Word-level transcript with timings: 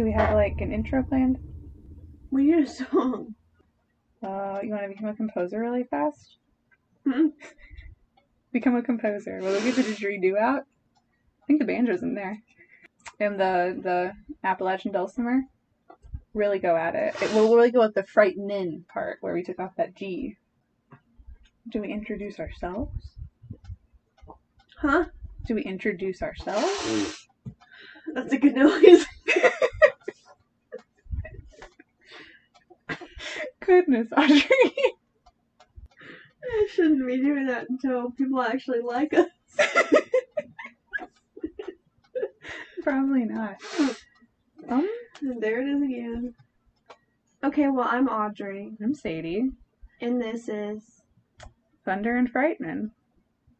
Do 0.00 0.06
we 0.06 0.12
have 0.12 0.34
like 0.34 0.62
an 0.62 0.72
intro 0.72 1.02
planned? 1.02 1.38
We 2.30 2.44
need 2.44 2.64
a 2.64 2.66
song. 2.66 3.34
Uh, 4.22 4.60
you 4.62 4.70
want 4.70 4.84
to 4.84 4.88
become 4.88 5.08
a 5.08 5.14
composer 5.14 5.60
really 5.60 5.84
fast? 5.84 6.38
Hmm? 7.06 7.26
Become 8.54 8.76
a 8.76 8.82
composer. 8.82 9.40
Will 9.42 9.52
we 9.52 9.60
get 9.60 9.76
the 9.76 9.82
didgeridoo 9.82 10.38
out? 10.38 10.62
I 10.62 11.46
think 11.46 11.60
the 11.60 11.66
banjo's 11.66 12.02
in 12.02 12.14
there. 12.14 12.38
And 13.18 13.38
the 13.38 13.78
the 13.82 14.12
Appalachian 14.42 14.90
dulcimer. 14.90 15.42
Really 16.32 16.60
go 16.60 16.74
at 16.76 16.94
it. 16.94 17.14
It 17.20 17.34
will 17.34 17.54
really 17.54 17.70
go 17.70 17.82
at 17.82 17.94
the 17.94 18.02
frightening 18.02 18.86
part 18.90 19.18
where 19.20 19.34
we 19.34 19.42
took 19.42 19.60
off 19.60 19.76
that 19.76 19.96
G. 19.96 20.38
Do 21.68 21.82
we 21.82 21.92
introduce 21.92 22.40
ourselves? 22.40 23.18
Huh? 24.78 25.04
Do 25.46 25.56
we 25.56 25.62
introduce 25.62 26.22
ourselves? 26.22 27.26
That's 28.14 28.32
a 28.32 28.38
good 28.38 28.54
noise. 28.54 29.04
Goodness, 33.70 34.08
Audrey. 34.16 34.42
I 36.42 36.66
shouldn't 36.72 37.06
be 37.06 37.18
doing 37.18 37.46
that 37.46 37.68
until 37.70 38.10
people 38.10 38.42
actually 38.42 38.80
like 38.80 39.14
us. 39.14 39.28
Probably 42.82 43.26
not. 43.26 43.56
Um, 44.68 44.88
And 45.22 45.40
there 45.40 45.60
it 45.62 45.68
is 45.68 45.82
again. 45.82 46.34
Okay, 47.44 47.68
well, 47.68 47.86
I'm 47.88 48.08
Audrey, 48.08 48.72
I'm 48.82 48.92
Sadie. 48.92 49.50
and 50.00 50.20
this 50.20 50.48
is 50.48 50.82
Thunder 51.84 52.16
and 52.16 52.28
Frightening. 52.28 52.90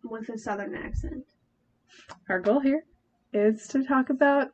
with 0.02 0.28
a 0.28 0.36
southern 0.38 0.74
accent. 0.74 1.24
Our 2.28 2.40
goal 2.40 2.58
here 2.58 2.82
is 3.32 3.68
to 3.68 3.84
talk 3.84 4.10
about 4.10 4.48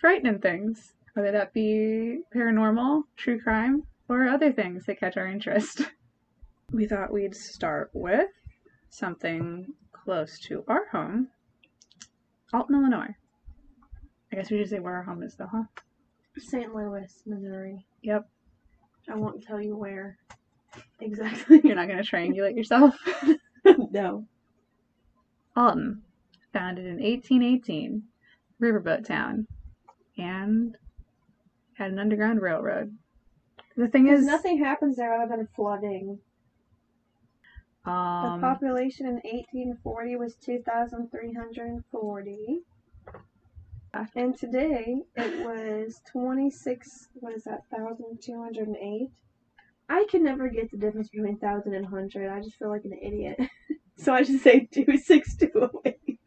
frightening 0.00 0.38
things, 0.38 0.92
whether 1.14 1.32
that 1.32 1.52
be 1.52 2.20
paranormal, 2.32 3.02
true 3.16 3.40
crime, 3.40 3.82
or 4.08 4.28
other 4.28 4.52
things 4.52 4.86
that 4.86 5.00
catch 5.00 5.16
our 5.16 5.26
interest. 5.26 5.82
We 6.70 6.86
thought 6.86 7.10
we'd 7.10 7.34
start 7.34 7.88
with 7.94 8.28
something 8.90 9.72
close 9.90 10.38
to 10.40 10.64
our 10.68 10.86
home, 10.92 11.28
Alton, 12.52 12.74
Illinois. 12.74 13.14
I 14.30 14.36
guess 14.36 14.50
we 14.50 14.58
should 14.58 14.68
say 14.68 14.78
where 14.78 14.96
our 14.96 15.02
home 15.02 15.22
is, 15.22 15.34
though, 15.34 15.48
huh? 15.50 15.62
St. 16.36 16.74
Louis, 16.74 17.10
Missouri. 17.24 17.86
Yep. 18.02 18.28
I 19.10 19.14
won't 19.14 19.42
tell 19.42 19.62
you 19.62 19.76
where 19.76 20.18
exactly. 21.00 21.62
You're 21.64 21.74
not 21.74 21.88
going 21.88 22.02
to 22.02 22.10
triangulate 22.10 22.54
yourself. 22.54 22.94
no. 23.90 24.26
Alton, 25.56 26.02
founded 26.52 26.84
in 26.84 27.02
1818, 27.02 28.02
riverboat 28.60 29.06
town, 29.06 29.46
and 30.18 30.76
had 31.74 31.90
an 31.90 31.98
underground 31.98 32.42
railroad. 32.42 32.94
The 33.78 33.86
thing 33.86 34.08
is, 34.08 34.26
nothing 34.26 34.58
happens 34.58 34.96
there 34.96 35.14
other 35.14 35.36
than 35.36 35.46
flooding. 35.54 36.18
um, 37.84 38.40
the 38.40 38.42
population 38.44 39.06
in 39.06 39.20
1840 39.22 40.16
was 40.16 40.34
2,340. 40.34 42.62
And 44.16 44.36
today 44.36 44.96
it 45.14 45.46
was 45.46 46.00
26, 46.10 47.08
what 47.14 47.34
is 47.34 47.44
that, 47.44 47.60
1,208? 47.70 49.10
I 49.88 50.06
can 50.10 50.24
never 50.24 50.48
get 50.48 50.72
the 50.72 50.76
difference 50.76 51.08
between 51.08 51.38
1,000 51.38 51.72
and 51.72 51.84
100. 51.84 52.28
I 52.28 52.40
just 52.40 52.58
feel 52.58 52.70
like 52.70 52.84
an 52.84 52.98
idiot. 53.00 53.38
so 53.96 54.12
I 54.12 54.24
just 54.24 54.42
say 54.42 54.66
26208. 54.72 56.18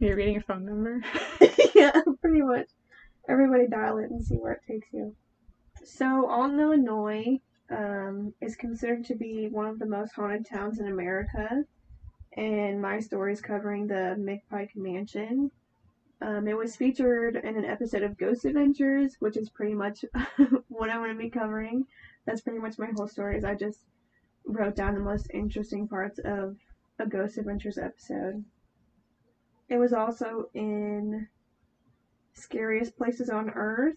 you're 0.00 0.16
reading 0.16 0.36
a 0.36 0.42
phone 0.42 0.66
number. 0.66 1.00
yeah, 1.74 1.98
pretty 2.20 2.42
much. 2.42 2.68
Everybody 3.26 3.68
dial 3.68 3.96
it 3.96 4.10
and 4.10 4.22
see 4.22 4.36
where 4.36 4.52
it 4.52 4.60
takes 4.68 4.88
you. 4.92 5.16
So, 5.86 6.28
Alton, 6.28 6.58
Illinois 6.58 7.38
um, 7.70 8.34
is 8.40 8.56
considered 8.56 9.04
to 9.04 9.14
be 9.14 9.48
one 9.48 9.68
of 9.68 9.78
the 9.78 9.86
most 9.86 10.16
haunted 10.16 10.44
towns 10.44 10.80
in 10.80 10.88
America. 10.88 11.64
And 12.36 12.82
my 12.82 12.98
story 12.98 13.32
is 13.32 13.40
covering 13.40 13.86
the 13.86 14.16
McPike 14.18 14.74
Mansion. 14.74 15.48
Um, 16.20 16.48
it 16.48 16.56
was 16.56 16.74
featured 16.74 17.36
in 17.36 17.56
an 17.56 17.64
episode 17.64 18.02
of 18.02 18.18
Ghost 18.18 18.44
Adventures, 18.44 19.14
which 19.20 19.36
is 19.36 19.48
pretty 19.48 19.74
much 19.74 20.04
what 20.68 20.90
I'm 20.90 20.98
going 20.98 21.16
to 21.16 21.22
be 21.22 21.30
covering. 21.30 21.86
That's 22.26 22.40
pretty 22.40 22.58
much 22.58 22.80
my 22.80 22.90
whole 22.96 23.06
story. 23.06 23.38
Is 23.38 23.44
I 23.44 23.54
just 23.54 23.78
wrote 24.44 24.74
down 24.74 24.94
the 24.94 25.00
most 25.00 25.30
interesting 25.32 25.86
parts 25.86 26.18
of 26.24 26.56
a 26.98 27.06
Ghost 27.06 27.38
Adventures 27.38 27.78
episode. 27.78 28.44
It 29.68 29.78
was 29.78 29.92
also 29.92 30.50
in 30.52 31.28
Scariest 32.34 32.96
Places 32.96 33.30
on 33.30 33.50
Earth. 33.50 33.94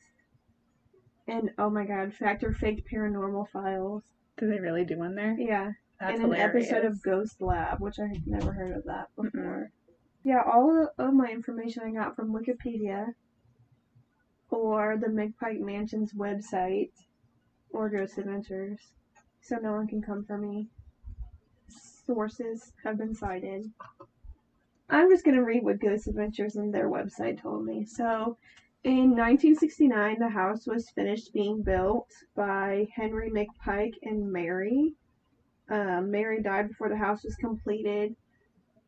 And 1.29 1.51
oh 1.59 1.69
my 1.69 1.85
god, 1.85 2.13
Fact 2.13 2.43
or 2.43 2.53
Faked 2.53 2.89
Paranormal 2.91 3.49
Files. 3.49 4.03
Do 4.37 4.47
they 4.47 4.59
really 4.59 4.83
do 4.83 4.97
one 4.97 5.13
there? 5.15 5.35
Yeah. 5.37 5.71
That's 5.99 6.15
and 6.15 6.23
an 6.23 6.33
hilarious. 6.33 6.71
episode 6.71 6.85
of 6.85 7.01
Ghost 7.03 7.41
Lab, 7.41 7.79
which 7.81 7.99
I 7.99 8.07
had 8.07 8.25
never 8.25 8.51
heard 8.51 8.75
of 8.75 8.85
that 8.85 9.09
before. 9.15 9.69
Yeah, 10.23 10.41
all 10.45 10.89
of 10.97 11.13
my 11.13 11.27
information 11.27 11.83
I 11.83 11.91
got 11.91 12.15
from 12.15 12.33
Wikipedia 12.33 13.13
or 14.49 14.97
the 14.97 15.07
McPike 15.07 15.59
Mansion's 15.59 16.13
website 16.13 16.91
or 17.71 17.89
Ghost 17.89 18.17
Adventures. 18.17 18.79
So 19.41 19.57
no 19.57 19.73
one 19.73 19.87
can 19.87 20.01
come 20.01 20.23
for 20.25 20.37
me. 20.37 20.67
Sources 21.67 22.71
have 22.83 22.97
been 22.97 23.13
cited. 23.13 23.69
I'm 24.89 25.09
just 25.09 25.25
gonna 25.25 25.43
read 25.43 25.63
what 25.63 25.79
Ghost 25.79 26.07
Adventures 26.07 26.55
and 26.55 26.73
their 26.73 26.89
website 26.89 27.41
told 27.41 27.65
me. 27.65 27.85
So 27.85 28.37
in 28.83 29.11
1969, 29.11 30.19
the 30.19 30.29
house 30.29 30.65
was 30.65 30.89
finished 30.91 31.33
being 31.33 31.61
built 31.61 32.07
by 32.35 32.87
Henry 32.95 33.29
McPike 33.29 33.95
and 34.03 34.31
Mary. 34.31 34.93
Um, 35.69 36.09
Mary 36.09 36.41
died 36.41 36.69
before 36.69 36.89
the 36.89 36.97
house 36.97 37.23
was 37.23 37.35
completed. 37.35 38.15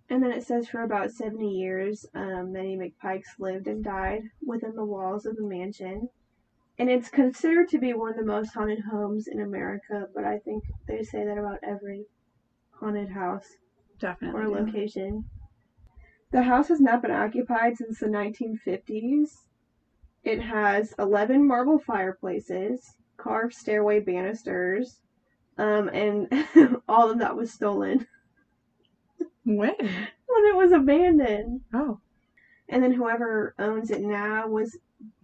And 0.10 0.24
then 0.24 0.32
it 0.32 0.44
says 0.44 0.68
for 0.68 0.84
about 0.84 1.12
70 1.12 1.48
years, 1.48 2.06
um, 2.16 2.52
many 2.52 2.78
McPikes 2.78 3.40
lived 3.40 3.68
and 3.68 3.84
died 3.84 4.24
within 4.46 4.76
the 4.76 4.86
walls 4.86 5.26
of 5.26 5.36
the 5.36 5.44
mansion. 5.44 6.10
And 6.80 6.90
it's 6.90 7.10
considered 7.10 7.70
to 7.70 7.78
be 7.78 7.94
one 7.94 8.12
of 8.12 8.18
the 8.18 8.26
most 8.26 8.54
haunted 8.54 8.80
homes 8.92 9.28
in 9.28 9.42
America, 9.42 10.08
but 10.16 10.24
I 10.24 10.40
think 10.40 10.64
they 10.88 11.04
say 11.04 11.26
that 11.26 11.38
about 11.38 11.60
every 11.64 12.06
haunted 12.72 13.10
house 13.10 13.58
Definitely. 14.00 14.42
or 14.42 14.50
location. 14.50 15.26
The 16.32 16.44
house 16.44 16.70
has 16.70 16.80
not 16.80 17.02
been 17.02 17.12
occupied 17.12 17.78
since 17.78 18.00
the 18.00 18.08
1950s. 18.08 19.48
It 20.24 20.42
has 20.42 20.94
11 21.00 21.48
marble 21.48 21.80
fireplaces, 21.80 22.96
carved 23.18 23.54
stairway 23.54 24.00
banisters, 24.00 25.02
um, 25.58 25.90
and 25.90 26.28
all 26.88 27.10
of 27.10 27.20
that 27.20 27.36
was 27.36 27.52
stolen 27.52 28.06
When? 29.44 29.76
when 29.76 30.46
it 30.46 30.56
was 30.56 30.72
abandoned. 30.72 31.62
Oh, 31.74 32.00
And 32.70 32.84
then 32.84 32.94
whoever 32.94 33.54
owns 33.60 33.90
it 33.92 34.02
now 34.02 34.48
was 34.48 34.78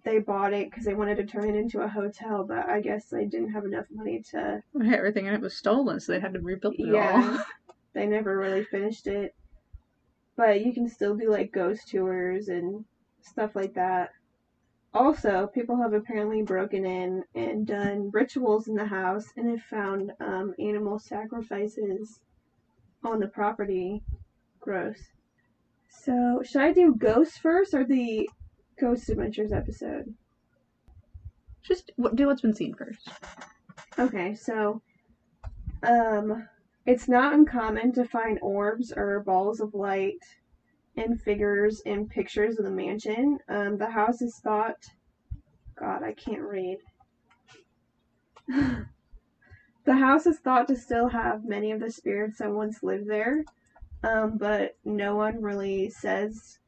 they 0.03 0.17
bought 0.19 0.53
it 0.53 0.69
because 0.69 0.85
they 0.85 0.95
wanted 0.95 1.17
to 1.17 1.25
turn 1.25 1.49
it 1.49 1.55
into 1.55 1.81
a 1.81 1.87
hotel, 1.87 2.43
but 2.47 2.67
I 2.67 2.81
guess 2.81 3.09
they 3.09 3.25
didn't 3.25 3.51
have 3.51 3.65
enough 3.65 3.85
money 3.91 4.23
to. 4.31 4.61
everything 4.91 5.27
in 5.27 5.33
it 5.33 5.41
was 5.41 5.55
stolen, 5.55 5.99
so 5.99 6.11
they 6.11 6.19
had 6.19 6.33
to 6.33 6.39
rebuild 6.39 6.75
it 6.79 6.87
Yeah, 6.87 7.37
they 7.93 8.07
never 8.07 8.37
really 8.37 8.63
finished 8.63 9.05
it. 9.07 9.35
But 10.35 10.61
you 10.65 10.73
can 10.73 10.87
still 10.89 11.15
do 11.15 11.29
like 11.29 11.51
ghost 11.51 11.87
tours 11.89 12.47
and 12.47 12.85
stuff 13.21 13.55
like 13.55 13.73
that. 13.75 14.09
Also, 14.93 15.47
people 15.53 15.81
have 15.81 15.93
apparently 15.93 16.41
broken 16.41 16.85
in 16.85 17.23
and 17.35 17.67
done 17.67 18.09
rituals 18.11 18.67
in 18.67 18.75
the 18.75 18.85
house 18.85 19.25
and 19.35 19.49
have 19.49 19.61
found 19.61 20.11
um, 20.19 20.53
animal 20.59 20.97
sacrifices 20.97 22.19
on 23.03 23.19
the 23.19 23.27
property. 23.27 24.01
Gross. 24.59 24.99
So, 25.89 26.41
should 26.43 26.61
I 26.61 26.73
do 26.73 26.95
ghosts 26.95 27.37
first 27.37 27.73
or 27.73 27.85
the 27.85 28.29
Ghost 28.79 29.09
Adventures 29.09 29.51
episode? 29.51 30.13
Just 31.63 31.91
do 32.15 32.27
what's 32.27 32.41
been 32.41 32.55
seen 32.55 32.73
first. 32.73 33.09
Okay, 33.99 34.35
so 34.35 34.81
um 35.83 36.47
it's 36.85 37.07
not 37.07 37.33
uncommon 37.33 37.91
to 37.93 38.05
find 38.05 38.39
orbs 38.41 38.93
or 38.95 39.21
balls 39.23 39.59
of 39.59 39.73
light 39.73 40.19
and 40.97 41.21
figures 41.21 41.81
and 41.85 42.09
pictures 42.09 42.59
of 42.59 42.65
the 42.65 42.71
mansion. 42.71 43.39
Um 43.47 43.77
the 43.77 43.89
house 43.89 44.21
is 44.21 44.39
thought 44.43 44.75
God, 45.79 46.01
I 46.03 46.13
can't 46.13 46.41
read. 46.41 46.79
the 48.47 49.95
house 49.95 50.25
is 50.25 50.39
thought 50.39 50.67
to 50.69 50.75
still 50.75 51.07
have 51.09 51.45
many 51.45 51.71
of 51.71 51.79
the 51.79 51.91
spirits 51.91 52.39
that 52.39 52.51
once 52.51 52.81
lived 52.81 53.07
there. 53.07 53.43
Um, 54.03 54.37
but 54.37 54.75
no 54.83 55.15
one 55.15 55.41
really 55.41 55.89
says 55.89 56.59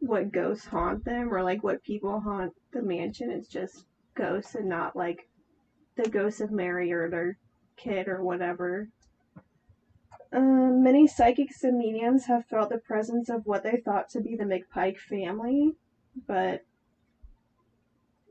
what 0.00 0.32
ghosts 0.32 0.66
haunt 0.66 1.04
them 1.04 1.32
or 1.32 1.42
like 1.42 1.62
what 1.62 1.82
people 1.82 2.20
haunt 2.20 2.52
the 2.72 2.82
mansion. 2.82 3.30
It's 3.30 3.48
just 3.48 3.84
ghosts 4.14 4.54
and 4.54 4.68
not 4.68 4.96
like 4.96 5.28
the 5.96 6.08
ghosts 6.08 6.40
of 6.40 6.50
Mary 6.50 6.92
or 6.92 7.10
their 7.10 7.38
kid 7.76 8.08
or 8.08 8.22
whatever. 8.22 8.88
Um, 10.34 10.82
many 10.82 11.06
psychics 11.06 11.62
and 11.62 11.78
mediums 11.78 12.26
have 12.26 12.44
felt 12.46 12.68
the 12.70 12.78
presence 12.78 13.30
of 13.30 13.46
what 13.46 13.62
they 13.62 13.80
thought 13.84 14.08
to 14.10 14.20
be 14.20 14.36
the 14.36 14.44
McPike 14.44 14.98
family, 14.98 15.72
but 16.26 16.62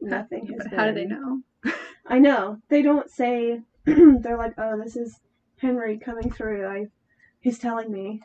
nothing 0.01 0.47
has 0.47 0.63
But 0.63 0.67
been. 0.71 0.79
how 0.79 0.85
do 0.87 0.93
they 0.93 1.05
know? 1.05 1.41
I 2.05 2.19
know. 2.19 2.57
They 2.69 2.81
don't 2.81 3.09
say 3.09 3.61
they're 3.85 4.37
like, 4.37 4.53
"Oh, 4.57 4.77
this 4.81 4.95
is 4.95 5.19
Henry 5.59 5.97
coming 5.97 6.29
through. 6.29 6.65
I 6.67 6.85
he's 7.41 7.57
telling 7.57 7.91
me." 7.91 8.21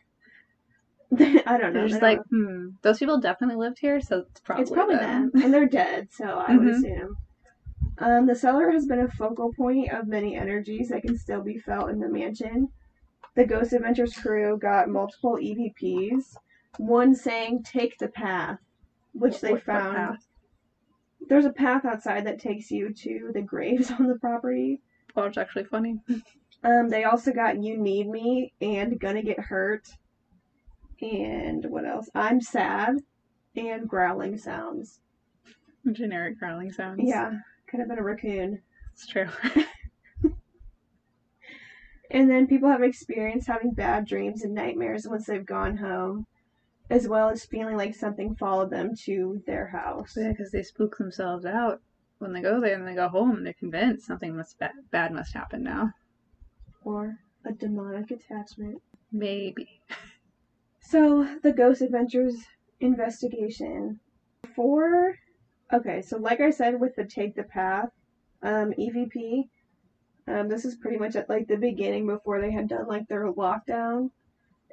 I 1.12 1.56
don't 1.58 1.72
know. 1.72 1.80
They're 1.80 1.88
just 1.88 2.02
like, 2.02 2.18
hmm, 2.30 2.66
those 2.82 2.98
people 2.98 3.18
definitely 3.20 3.56
lived 3.56 3.78
here, 3.80 4.00
so 4.00 4.24
it's 4.30 4.40
probably 4.40 4.62
it's 4.62 4.70
probably 4.70 4.96
them. 4.96 5.30
them, 5.32 5.42
and 5.42 5.54
they're 5.54 5.66
dead, 5.68 6.08
so 6.10 6.24
I 6.24 6.56
would 6.56 6.66
Mhm. 6.66 6.78
assume. 6.78 7.16
Um, 7.98 8.26
the 8.26 8.34
cellar 8.34 8.70
has 8.70 8.86
been 8.86 9.00
a 9.00 9.08
focal 9.08 9.52
point 9.52 9.90
of 9.90 10.06
many 10.06 10.36
energies 10.36 10.88
that 10.88 11.02
can 11.02 11.16
still 11.16 11.42
be 11.42 11.58
felt 11.58 11.90
in 11.90 11.98
the 12.00 12.08
mansion. 12.08 12.68
The 13.38 13.46
Ghost 13.46 13.72
Adventures 13.72 14.14
crew 14.14 14.58
got 14.58 14.88
multiple 14.88 15.38
EVPs, 15.40 16.34
one 16.78 17.14
saying 17.14 17.62
"Take 17.62 17.96
the 17.98 18.08
path," 18.08 18.58
which 19.12 19.34
What- 19.34 19.40
they 19.42 19.56
found. 19.60 20.18
There's 21.20 21.44
a 21.44 21.52
path 21.52 21.84
outside 21.84 22.26
that 22.26 22.40
takes 22.40 22.72
you 22.72 22.92
to 22.92 23.30
the 23.32 23.40
graves 23.42 23.92
on 24.00 24.08
the 24.08 24.18
property. 24.18 24.80
Oh, 25.14 25.22
it's 25.22 25.38
actually 25.38 25.66
funny. 25.66 26.00
Um, 26.64 26.88
they 26.88 27.04
also 27.04 27.32
got 27.32 27.62
"You 27.62 27.76
Need 27.78 28.08
Me" 28.08 28.54
and 28.60 28.98
"Gonna 28.98 29.22
Get 29.22 29.38
Hurt," 29.38 29.86
and 31.00 31.64
what 31.66 31.84
else? 31.84 32.10
"I'm 32.16 32.40
Sad," 32.40 33.04
and 33.54 33.88
growling 33.88 34.36
sounds. 34.36 34.98
Generic 35.92 36.40
growling 36.40 36.72
sounds. 36.72 37.02
Yeah, 37.04 37.38
could 37.68 37.78
have 37.78 37.88
been 37.88 38.00
a 38.00 38.02
raccoon. 38.02 38.62
it's 38.92 39.06
true. 39.06 39.28
And 42.10 42.30
then 42.30 42.46
people 42.46 42.70
have 42.70 42.82
experienced 42.82 43.48
having 43.48 43.72
bad 43.72 44.06
dreams 44.06 44.42
and 44.42 44.54
nightmares 44.54 45.06
once 45.06 45.26
they've 45.26 45.44
gone 45.44 45.76
home, 45.76 46.26
as 46.88 47.06
well 47.06 47.28
as 47.28 47.44
feeling 47.44 47.76
like 47.76 47.94
something 47.94 48.34
followed 48.34 48.70
them 48.70 48.94
to 49.04 49.42
their 49.46 49.68
house. 49.68 50.14
yeah, 50.16 50.30
because 50.30 50.50
they 50.50 50.62
spook 50.62 50.96
themselves 50.96 51.44
out 51.44 51.80
when 52.18 52.32
they 52.32 52.40
go 52.40 52.60
there 52.60 52.74
and 52.74 52.86
they 52.86 52.94
go 52.94 53.08
home 53.08 53.36
and 53.36 53.46
they're 53.46 53.52
convinced 53.52 54.06
something 54.06 54.36
must 54.36 54.58
ba- 54.58 54.72
bad 54.90 55.12
must 55.12 55.34
happen 55.34 55.62
now. 55.62 55.90
Or 56.82 57.18
a 57.44 57.52
demonic 57.52 58.10
attachment. 58.10 58.82
Maybe. 59.12 59.80
So, 60.80 61.36
the 61.42 61.52
Ghost 61.52 61.82
Adventures 61.82 62.46
investigation. 62.80 64.00
For. 64.56 65.16
Okay, 65.70 66.00
so 66.00 66.16
like 66.16 66.40
I 66.40 66.48
said 66.48 66.80
with 66.80 66.96
the 66.96 67.04
Take 67.04 67.34
the 67.34 67.42
Path 67.42 67.90
um, 68.42 68.72
EVP, 68.72 69.50
um, 70.28 70.48
this 70.48 70.64
is 70.64 70.76
pretty 70.76 70.98
much 70.98 71.16
at 71.16 71.28
like 71.28 71.48
the 71.48 71.56
beginning 71.56 72.06
before 72.06 72.40
they 72.40 72.50
had 72.50 72.68
done 72.68 72.86
like 72.86 73.08
their 73.08 73.32
lockdown. 73.32 74.10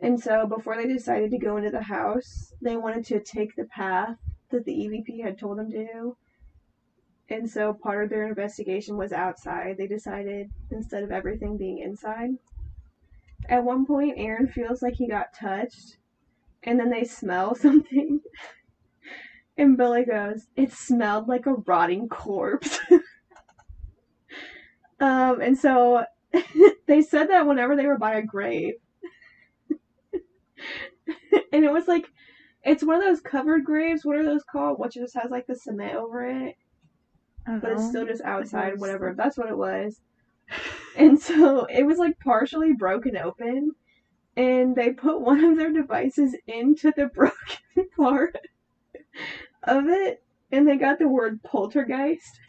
And 0.02 0.20
so 0.20 0.46
before 0.46 0.76
they 0.76 0.88
decided 0.88 1.32
to 1.32 1.38
go 1.38 1.58
into 1.58 1.70
the 1.70 1.84
house, 1.84 2.54
they 2.62 2.76
wanted 2.76 3.06
to 3.06 3.22
take 3.22 3.56
the 3.56 3.66
path 3.66 4.18
that 4.50 4.66
the 4.66 4.74
EVP 4.74 5.24
had 5.24 5.38
told 5.38 5.58
them 5.58 5.72
to 5.72 5.86
do. 5.86 6.18
And 7.30 7.50
so 7.50 7.74
part 7.74 8.04
of 8.04 8.10
their 8.10 8.28
investigation 8.28 8.98
was 8.98 9.12
outside. 9.12 9.78
They 9.78 9.88
decided 9.88 10.50
instead 10.70 11.04
of 11.04 11.12
everything 11.12 11.58
being 11.58 11.80
inside. 11.80 12.32
At 13.48 13.64
one 13.64 13.86
point, 13.86 14.16
Aaron 14.18 14.48
feels 14.48 14.82
like 14.82 14.96
he 14.96 15.08
got 15.08 15.34
touched, 15.34 15.98
and 16.64 16.80
then 16.80 16.90
they 16.90 17.04
smell 17.04 17.56
something. 17.56 18.20
And 19.58 19.78
Billy 19.78 20.04
goes, 20.04 20.48
It 20.56 20.72
smelled 20.72 21.28
like 21.28 21.46
a 21.46 21.54
rotting 21.54 22.10
corpse. 22.10 22.80
um, 25.00 25.42
and 25.42 25.58
so 25.58 26.04
they 26.88 27.02
said 27.02 27.30
that 27.30 27.48
whenever 27.48 27.76
they 27.76 27.86
were 27.86 27.98
by 27.98 28.16
a 28.16 28.22
grave. 28.22 28.76
and 31.52 31.66
it 31.66 31.72
was 31.72 31.88
like, 31.88 32.06
it's 32.64 32.84
one 32.84 32.98
of 32.98 33.04
those 33.04 33.22
covered 33.22 33.64
graves. 33.64 34.04
What 34.04 34.18
are 34.18 34.24
those 34.24 34.44
called? 34.44 34.80
What 34.80 34.94
just 34.94 35.16
has 35.16 35.30
like 35.30 35.48
the 35.48 35.56
cement 35.56 35.96
over 35.96 36.26
it, 36.26 36.56
but 37.46 37.72
it's 37.72 37.88
still 37.88 38.06
just 38.06 38.24
outside, 38.24 38.80
whatever. 38.80 39.14
That's 39.16 39.38
what 39.38 39.50
it 39.50 39.58
was. 39.58 40.02
And 40.98 41.20
so 41.20 41.66
it 41.66 41.84
was 41.86 41.98
like 42.00 42.20
partially 42.20 42.74
broken 42.74 43.18
open, 43.18 43.72
and 44.36 44.76
they 44.76 44.92
put 44.94 45.22
one 45.22 45.44
of 45.44 45.58
their 45.58 45.72
devices 45.72 46.36
into 46.48 46.92
the 46.96 47.06
broken 47.14 47.90
part 47.96 48.36
of 49.64 49.88
it, 49.88 50.24
and 50.52 50.68
they 50.68 50.78
got 50.78 50.98
the 51.00 51.08
word 51.08 51.44
poltergeist 51.44 52.40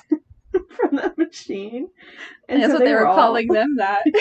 from 0.76 0.96
that 0.96 1.18
machine. 1.18 1.88
And 2.48 2.62
That's 2.62 2.72
so 2.72 2.78
what 2.78 2.84
they, 2.84 2.92
were 2.92 3.06
all, 3.06 3.14
calling 3.14 3.48
them 3.48 3.76
that. 3.78 4.04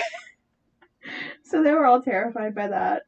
So 1.44 1.62
they 1.62 1.72
were 1.72 1.86
all 1.86 2.02
terrified 2.02 2.56
by 2.56 2.68
that. 2.70 3.04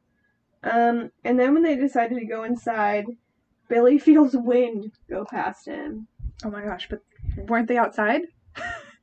Um, 0.62 1.10
and 1.24 1.38
then 1.38 1.52
when 1.52 1.64
they 1.64 1.74
decided 1.74 2.20
to 2.20 2.26
go 2.26 2.44
inside, 2.44 3.06
Billy 3.68 3.98
feels 3.98 4.36
wind 4.36 4.92
go 5.10 5.24
past 5.28 5.66
him. 5.66 6.06
oh 6.44 6.50
my 6.50 6.62
gosh, 6.62 6.88
but 6.88 7.00
weren't 7.48 7.66
they 7.66 7.76
outside? 7.76 8.22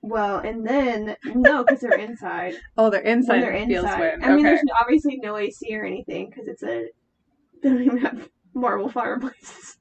Well, 0.02 0.38
and 0.38 0.66
then 0.66 1.18
no, 1.26 1.64
because 1.64 1.82
they're 1.82 2.00
inside. 2.00 2.56
Oh, 2.78 2.90
they're 2.90 3.02
inside. 3.02 3.42
when 3.42 3.42
they're 3.42 3.80
inside. 3.80 4.00
wind. 4.00 4.24
I 4.24 4.28
mean, 4.30 4.46
okay. 4.46 4.56
there's 4.56 4.62
obviously 4.80 5.18
no 5.18 5.36
AC 5.36 5.76
or 5.76 5.84
anything 5.84 6.30
because 6.30 6.48
it's 6.48 6.64
a 6.64 6.88
they 7.64 7.70
don't 7.70 7.82
even 7.82 7.98
have 7.98 8.30
marble 8.54 8.88
fireplaces. 8.90 9.78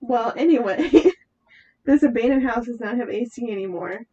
Well, 0.00 0.34
anyway, 0.36 1.10
this 1.86 2.02
abandoned 2.02 2.46
house 2.46 2.66
does 2.66 2.80
not 2.80 2.96
have 2.96 3.08
AC 3.08 3.50
anymore, 3.50 4.06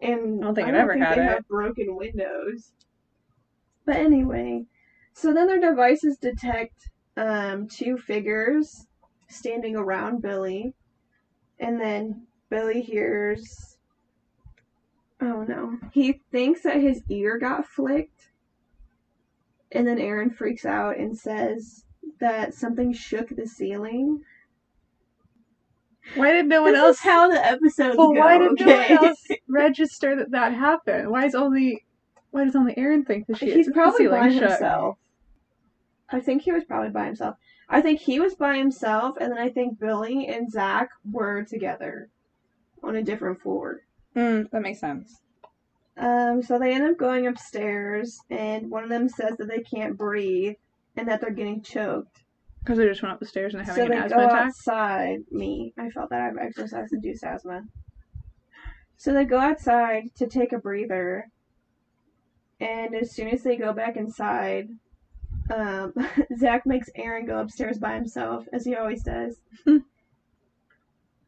and 0.00 0.42
I 0.42 0.46
don't 0.46 0.54
think 0.54 0.68
it 0.68 0.74
ever 0.74 0.96
had 0.96 1.16
they 1.18 1.22
it. 1.22 1.28
have 1.28 1.48
broken 1.48 1.96
windows. 1.96 2.72
But 3.86 3.96
anyway, 3.96 4.66
so 5.14 5.32
then 5.32 5.46
their 5.46 5.60
devices 5.60 6.18
detect 6.18 6.90
um, 7.16 7.68
two 7.68 7.96
figures 7.96 8.86
standing 9.28 9.76
around 9.76 10.22
Billy, 10.22 10.74
and 11.58 11.80
then 11.80 12.26
Billy 12.50 12.82
hears. 12.82 13.78
Oh 15.20 15.44
no. 15.44 15.78
He 15.92 16.20
thinks 16.32 16.62
that 16.62 16.80
his 16.80 17.02
ear 17.08 17.38
got 17.38 17.66
flicked. 17.66 18.30
And 19.72 19.86
then 19.86 19.98
Aaron 20.00 20.30
freaks 20.30 20.64
out 20.64 20.96
and 20.96 21.16
says 21.16 21.84
that 22.18 22.54
something 22.54 22.92
shook 22.92 23.28
the 23.28 23.46
ceiling. 23.46 24.22
Why 26.14 26.32
did 26.32 26.46
no 26.46 26.62
one 26.62 26.72
this 26.72 26.80
else? 26.80 26.96
is 26.96 27.02
how 27.02 27.28
the 27.28 27.44
episodes 27.44 27.96
well, 27.96 28.12
go. 28.12 28.20
why 28.20 28.38
did 28.38 28.52
okay? 28.52 28.64
no 28.64 28.76
one 28.76 29.04
else 29.06 29.26
register 29.48 30.16
that 30.16 30.30
that 30.32 30.52
happened? 30.52 31.10
Why 31.10 31.26
is 31.26 31.34
only? 31.34 31.84
Why 32.30 32.44
does 32.44 32.56
only 32.56 32.76
Aaron 32.76 33.04
think 33.04 33.26
that 33.26 33.38
she? 33.38 33.52
He's 33.52 33.70
probably 33.70 34.06
by 34.08 34.28
himself. 34.30 34.96
I 36.08 36.20
think 36.20 36.42
he 36.42 36.52
was 36.52 36.64
probably 36.64 36.90
by 36.90 37.06
himself. 37.06 37.36
I 37.68 37.80
think 37.80 38.00
he 38.00 38.18
was 38.18 38.34
by 38.34 38.56
himself, 38.56 39.16
and 39.20 39.30
then 39.30 39.38
I 39.38 39.48
think 39.48 39.78
Billy 39.78 40.26
and 40.26 40.50
Zak 40.50 40.88
were 41.08 41.44
together 41.44 42.10
on 42.82 42.96
a 42.96 43.02
different 43.02 43.40
floor. 43.40 43.82
Mm, 44.16 44.50
that 44.50 44.62
makes 44.62 44.80
sense. 44.80 45.20
Um, 45.96 46.42
so 46.42 46.58
they 46.58 46.74
end 46.74 46.84
up 46.84 46.98
going 46.98 47.26
upstairs, 47.26 48.18
and 48.28 48.70
one 48.70 48.82
of 48.82 48.90
them 48.90 49.08
says 49.08 49.36
that 49.36 49.48
they 49.48 49.60
can't 49.60 49.96
breathe 49.96 50.54
and 50.96 51.06
that 51.08 51.20
they're 51.20 51.30
getting 51.30 51.62
choked. 51.62 52.22
Because 52.60 52.78
they 52.78 52.86
just 52.86 53.02
went 53.02 53.14
up 53.14 53.20
the 53.20 53.26
stairs 53.26 53.54
and 53.54 53.66
so 53.66 53.72
having 53.72 53.90
they 53.90 53.96
an 53.96 54.02
go 54.02 54.06
asthma 54.06 54.26
attack. 54.26 54.46
outside. 54.46 55.18
Me, 55.30 55.72
I 55.78 55.88
felt 55.90 56.10
that 56.10 56.20
I've 56.20 56.36
exercised 56.38 56.92
induced 56.92 57.24
asthma. 57.24 57.62
So 58.96 59.14
they 59.14 59.24
go 59.24 59.38
outside 59.38 60.14
to 60.16 60.26
take 60.26 60.52
a 60.52 60.58
breather, 60.58 61.30
and 62.60 62.94
as 62.94 63.14
soon 63.14 63.28
as 63.28 63.42
they 63.42 63.56
go 63.56 63.72
back 63.72 63.96
inside, 63.96 64.68
um, 65.50 65.94
Zak 66.38 66.66
makes 66.66 66.90
Aaron 66.94 67.24
go 67.24 67.40
upstairs 67.40 67.78
by 67.78 67.94
himself, 67.94 68.46
as 68.52 68.66
he 68.66 68.74
always 68.76 69.02
does. 69.02 69.40
and 69.66 69.82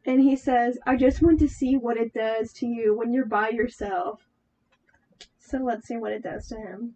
he 0.05 0.35
says, 0.35 0.77
"I 0.85 0.95
just 0.97 1.23
want 1.23 1.39
to 1.39 1.47
see 1.49 1.75
what 1.77 1.97
it 1.97 2.13
does 2.13 2.53
to 2.53 2.67
you 2.67 2.95
when 2.95 3.11
you're 3.11 3.25
by 3.25 3.49
yourself." 3.49 4.21
So 5.39 5.57
let's 5.57 5.87
see 5.87 5.97
what 5.97 6.11
it 6.11 6.21
does 6.23 6.47
to 6.49 6.57
him. 6.57 6.95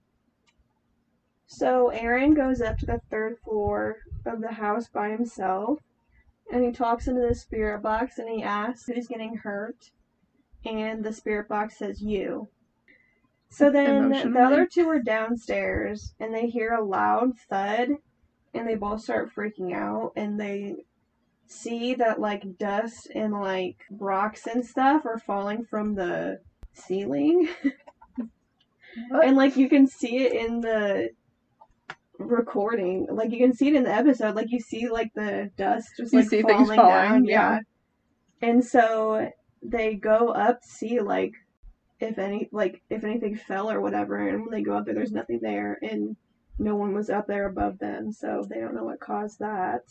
So 1.48 1.88
Aaron 1.90 2.34
goes 2.34 2.62
up 2.62 2.78
to 2.80 2.86
the 2.86 3.02
third 3.10 3.38
floor 3.40 4.00
of 4.26 4.42
the 4.42 4.52
house 4.52 4.90
by 4.90 5.10
himself 5.10 5.80
and 6.52 6.64
he 6.64 6.72
talks 6.72 7.08
into 7.08 7.22
the 7.22 7.34
spirit 7.34 7.82
box 7.82 8.20
and 8.20 8.30
he 8.30 8.44
asks 8.44 8.86
who's 8.86 9.08
getting 9.08 9.38
hurt 9.38 9.92
and 10.66 11.04
the 11.04 11.14
spirit 11.14 11.48
box 11.48 11.78
says 11.78 12.02
you. 12.02 12.50
So 13.50 13.72
then 13.72 14.10
the 14.10 14.40
other 14.40 14.66
two 14.66 14.90
are 14.90 15.00
downstairs 15.00 16.14
and 16.20 16.34
they 16.34 16.48
hear 16.50 16.74
a 16.74 16.84
loud 16.84 17.38
thud 17.50 17.92
and 18.54 18.68
they 18.68 18.76
both 18.76 19.02
start 19.02 19.34
freaking 19.34 19.74
out 19.74 20.12
and 20.18 20.38
they 20.38 20.84
see 21.48 21.96
that 21.96 22.20
like 22.20 22.58
dust 22.58 23.08
and 23.16 23.34
like 23.34 23.78
rocks 23.90 24.48
and 24.48 24.66
stuff 24.66 25.06
are 25.06 25.18
falling 25.18 25.64
from 25.64 25.96
the 25.96 26.42
ceiling. 26.74 27.48
And 29.24 29.36
like 29.36 29.58
you 29.58 29.70
can 29.70 29.86
see 29.86 30.18
it 30.26 30.34
in 30.34 30.62
the 30.62 31.12
recording. 32.20 33.08
Like 33.10 33.32
you 33.32 33.38
can 33.40 33.54
see 33.54 33.68
it 33.70 33.76
in 33.76 33.84
the 33.84 33.94
episode. 33.94 34.36
Like 34.36 34.52
you 34.52 34.60
see 34.60 34.90
like 34.90 35.12
the 35.16 35.50
dust 35.58 35.90
just 35.98 36.14
You 36.14 36.20
like 36.20 36.30
see 36.30 36.42
things 36.42 36.68
falling, 36.68 36.80
falling, 36.80 37.10
down. 37.10 37.26
yeah. 37.26 37.60
And 38.42 38.64
so 38.64 39.30
they 39.64 39.96
go 39.96 40.30
up 40.30 40.62
to 40.62 40.68
see 40.68 41.00
like 41.00 41.34
if 42.00 42.20
any 42.20 42.48
like 42.52 42.82
if 42.90 43.04
anything 43.04 43.36
fell 43.36 43.72
or 43.72 43.82
whatever 43.82 44.28
and 44.28 44.42
when 44.42 44.52
they 44.52 44.62
go 44.62 44.74
up 44.78 44.86
there 44.86 44.94
there's 44.94 45.12
nothing 45.12 45.40
there 45.42 45.80
and 45.82 46.16
no 46.60 46.76
one 46.76 46.94
was 46.94 47.10
up 47.10 47.28
there 47.28 47.48
above 47.48 47.78
them, 47.80 48.12
so 48.12 48.44
they 48.50 48.60
don't 48.60 48.74
know 48.74 48.84
what 48.84 49.00
caused 49.00 49.40
that. 49.40 49.82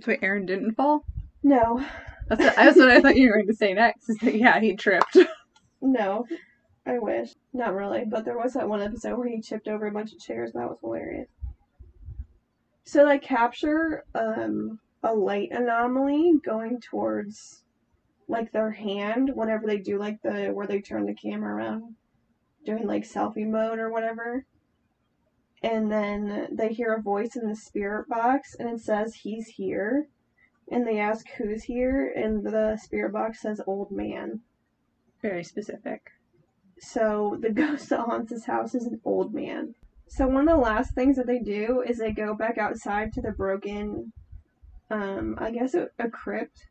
So 0.00 0.08
wait, 0.08 0.18
Aaron 0.22 0.46
didn't 0.46 0.74
fall. 0.74 1.04
No, 1.44 1.84
That's 2.28 2.40
what, 2.40 2.56
that's 2.56 2.76
what 2.78 2.90
I 2.90 3.00
thought 3.00 3.16
you 3.16 3.28
were 3.28 3.36
going 3.36 3.46
to 3.48 3.54
say 3.54 3.72
next. 3.74 4.08
Is 4.08 4.16
that 4.18 4.34
yeah, 4.34 4.58
he 4.60 4.74
tripped. 4.76 5.16
no. 5.80 6.24
I 6.84 6.98
wish. 6.98 7.30
Not 7.52 7.74
really, 7.74 8.04
but 8.04 8.24
there 8.24 8.36
was 8.36 8.54
that 8.54 8.68
one 8.68 8.82
episode 8.82 9.16
where 9.16 9.28
he 9.28 9.40
chipped 9.40 9.68
over 9.68 9.86
a 9.86 9.92
bunch 9.92 10.12
of 10.12 10.18
chairs. 10.18 10.52
That 10.54 10.68
was 10.68 10.78
hilarious. 10.80 11.28
So 12.84 13.06
they 13.06 13.18
capture 13.18 14.04
um, 14.14 14.78
a 15.02 15.14
light 15.14 15.50
anomaly 15.52 16.34
going 16.44 16.80
towards 16.80 17.62
like 18.28 18.52
their 18.52 18.72
hand 18.72 19.30
whenever 19.34 19.66
they 19.66 19.78
do 19.78 19.98
like 19.98 20.22
the 20.22 20.50
where 20.52 20.66
they 20.66 20.80
turn 20.80 21.06
the 21.06 21.14
camera 21.14 21.54
around 21.54 21.94
doing 22.64 22.86
like 22.86 23.04
selfie 23.04 23.46
mode 23.46 23.78
or 23.78 23.90
whatever. 23.90 24.44
And 25.62 25.92
then 25.92 26.48
they 26.50 26.72
hear 26.72 26.92
a 26.94 27.02
voice 27.02 27.36
in 27.36 27.46
the 27.46 27.54
spirit 27.54 28.08
box 28.08 28.54
and 28.58 28.68
it 28.68 28.80
says 28.80 29.14
he's 29.22 29.46
here. 29.46 30.06
And 30.70 30.86
they 30.86 30.98
ask 30.98 31.26
who's 31.36 31.64
here 31.64 32.12
and 32.16 32.44
the 32.44 32.76
spirit 32.82 33.12
box 33.12 33.42
says 33.42 33.60
old 33.66 33.90
man. 33.90 34.40
Very 35.20 35.44
specific. 35.44 36.00
So 36.78 37.36
the 37.40 37.50
ghost 37.52 37.90
that 37.90 38.00
haunts 38.00 38.32
his 38.32 38.46
house 38.46 38.74
is 38.74 38.86
an 38.86 39.00
old 39.04 39.34
man. 39.34 39.74
So 40.14 40.28
one 40.28 40.46
of 40.46 40.54
the 40.54 40.62
last 40.62 40.94
things 40.94 41.16
that 41.16 41.26
they 41.26 41.38
do 41.38 41.82
is 41.86 41.96
they 41.96 42.12
go 42.12 42.34
back 42.34 42.58
outside 42.58 43.14
to 43.14 43.22
the 43.22 43.32
broken, 43.32 44.12
um, 44.90 45.36
I 45.38 45.50
guess 45.50 45.72
a, 45.72 45.88
a 45.98 46.10
crypt. 46.10 46.66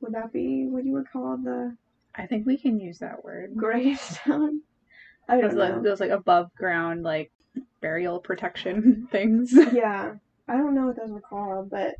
Would 0.00 0.12
that 0.14 0.32
be 0.32 0.66
what 0.68 0.84
you 0.84 0.92
would 0.92 1.10
call 1.10 1.36
the 1.36 1.76
I 2.14 2.26
think 2.26 2.46
we 2.46 2.56
can 2.56 2.78
use 2.78 2.98
that 2.98 3.24
word. 3.24 3.56
gravestone? 3.56 4.60
I 5.28 5.40
Those 5.40 5.50
don't 5.50 5.58
like, 5.58 5.74
know. 5.74 5.82
those 5.82 5.98
like 6.00 6.10
above 6.10 6.54
ground 6.56 7.02
like 7.02 7.32
burial 7.80 8.20
protection 8.20 9.08
things. 9.10 9.52
Yeah, 9.72 10.14
I 10.46 10.56
don't 10.56 10.76
know 10.76 10.86
what 10.86 10.96
those 10.96 11.10
are 11.10 11.20
called, 11.20 11.70
but 11.70 11.96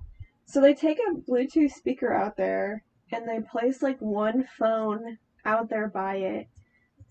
so 0.47 0.61
they 0.61 0.75
take 0.75 0.99
a 1.01 1.19
Bluetooth 1.29 1.73
speaker 1.73 2.13
out 2.13 2.37
there 2.37 2.85
and 3.11 3.29
they 3.29 3.41
place 3.41 3.83
like 3.83 3.99
one 3.99 4.45
phone 4.45 5.19
out 5.45 5.71
there 5.71 5.89
by 5.89 6.17
it, 6.17 6.47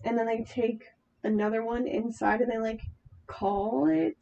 and 0.04 0.16
then 0.16 0.24
they 0.24 0.42
take 0.42 0.84
another 1.22 1.62
one 1.62 1.86
inside 1.86 2.40
and 2.40 2.50
they 2.50 2.58
like 2.58 2.80
call 3.26 3.88
it 3.88 4.16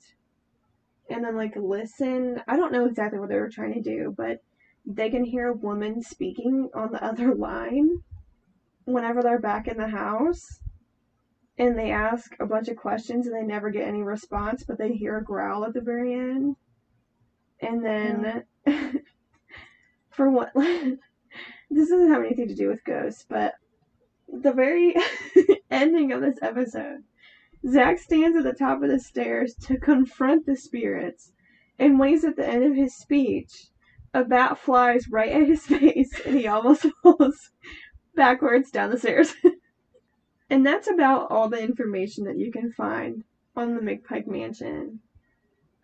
and 1.13 1.25
then 1.25 1.37
like 1.37 1.55
listen. 1.57 2.41
I 2.49 2.57
don't 2.57 2.73
know 2.73 2.87
exactly 2.87 3.19
what 3.19 3.29
they 3.29 3.39
were 3.39 3.51
trying 3.51 3.75
to 3.75 3.83
do, 3.83 4.15
but 4.17 4.43
they 4.87 5.11
can 5.11 5.25
hear 5.25 5.49
a 5.49 5.53
woman 5.53 6.03
speaking 6.03 6.71
on 6.75 6.93
the 6.93 7.05
other 7.05 7.35
line 7.35 8.03
whenever 8.85 9.23
they're 9.23 9.41
back 9.41 9.69
in 9.69 9.77
the 9.77 9.89
house. 9.89 10.61
And 11.59 11.79
they 11.79 11.91
ask 11.91 12.35
a 12.41 12.47
bunch 12.47 12.69
of 12.69 12.77
questions 12.77 13.27
and 13.27 13.37
they 13.37 13.43
never 13.43 13.71
get 13.71 13.87
any 13.87 14.03
response, 14.03 14.65
but 14.65 14.79
they 14.79 14.95
hear 14.95 15.19
a 15.19 15.25
growl 15.25 15.65
at 15.65 15.75
the 15.75 15.83
very 15.83 16.15
end. 16.15 16.57
And 17.61 17.85
then, 17.85 18.45
for 20.11 20.31
what? 20.31 20.51
this 20.55 21.89
doesn't 21.91 22.11
have 22.11 22.25
anything 22.25 22.49
to 22.49 22.55
do 22.55 22.69
with 22.69 22.83
ghosts, 22.85 23.27
but 23.29 23.55
the 24.33 24.53
very 24.53 24.95
ending 25.71 26.13
of 26.13 26.23
this 26.23 26.39
episode, 26.41 27.05
Zak 27.69 27.99
stands 27.99 28.37
at 28.37 28.45
the 28.45 28.53
top 28.53 28.83
of 28.83 28.91
the 28.91 28.99
stairs 28.99 29.55
to 29.63 29.79
confront 29.79 30.47
the 30.47 30.57
spirits. 30.57 31.33
And 31.79 32.03
he's 32.05 32.25
at 32.25 32.37
the 32.37 32.49
end 32.49 32.65
of 32.65 32.75
his 32.75 32.97
speech, 32.97 33.69
a 34.15 34.25
bat 34.25 34.59
flies 34.59 35.09
right 35.09 35.31
at 35.31 35.47
his 35.47 35.67
face 35.67 36.21
and 36.25 36.37
he 36.37 36.47
almost 36.47 36.87
falls 37.03 37.51
backwards 38.15 38.71
down 38.71 38.91
the 38.91 38.99
stairs. 38.99 39.35
and 40.51 40.67
that's 40.67 40.89
about 40.89 41.31
all 41.31 41.49
the 41.49 41.63
information 41.63 42.25
that 42.25 42.39
you 42.39 42.53
can 42.53 42.73
find 42.73 43.25
on 43.57 43.75
the 43.75 43.81
McPike 43.81 44.27
Mansion. 44.27 45.01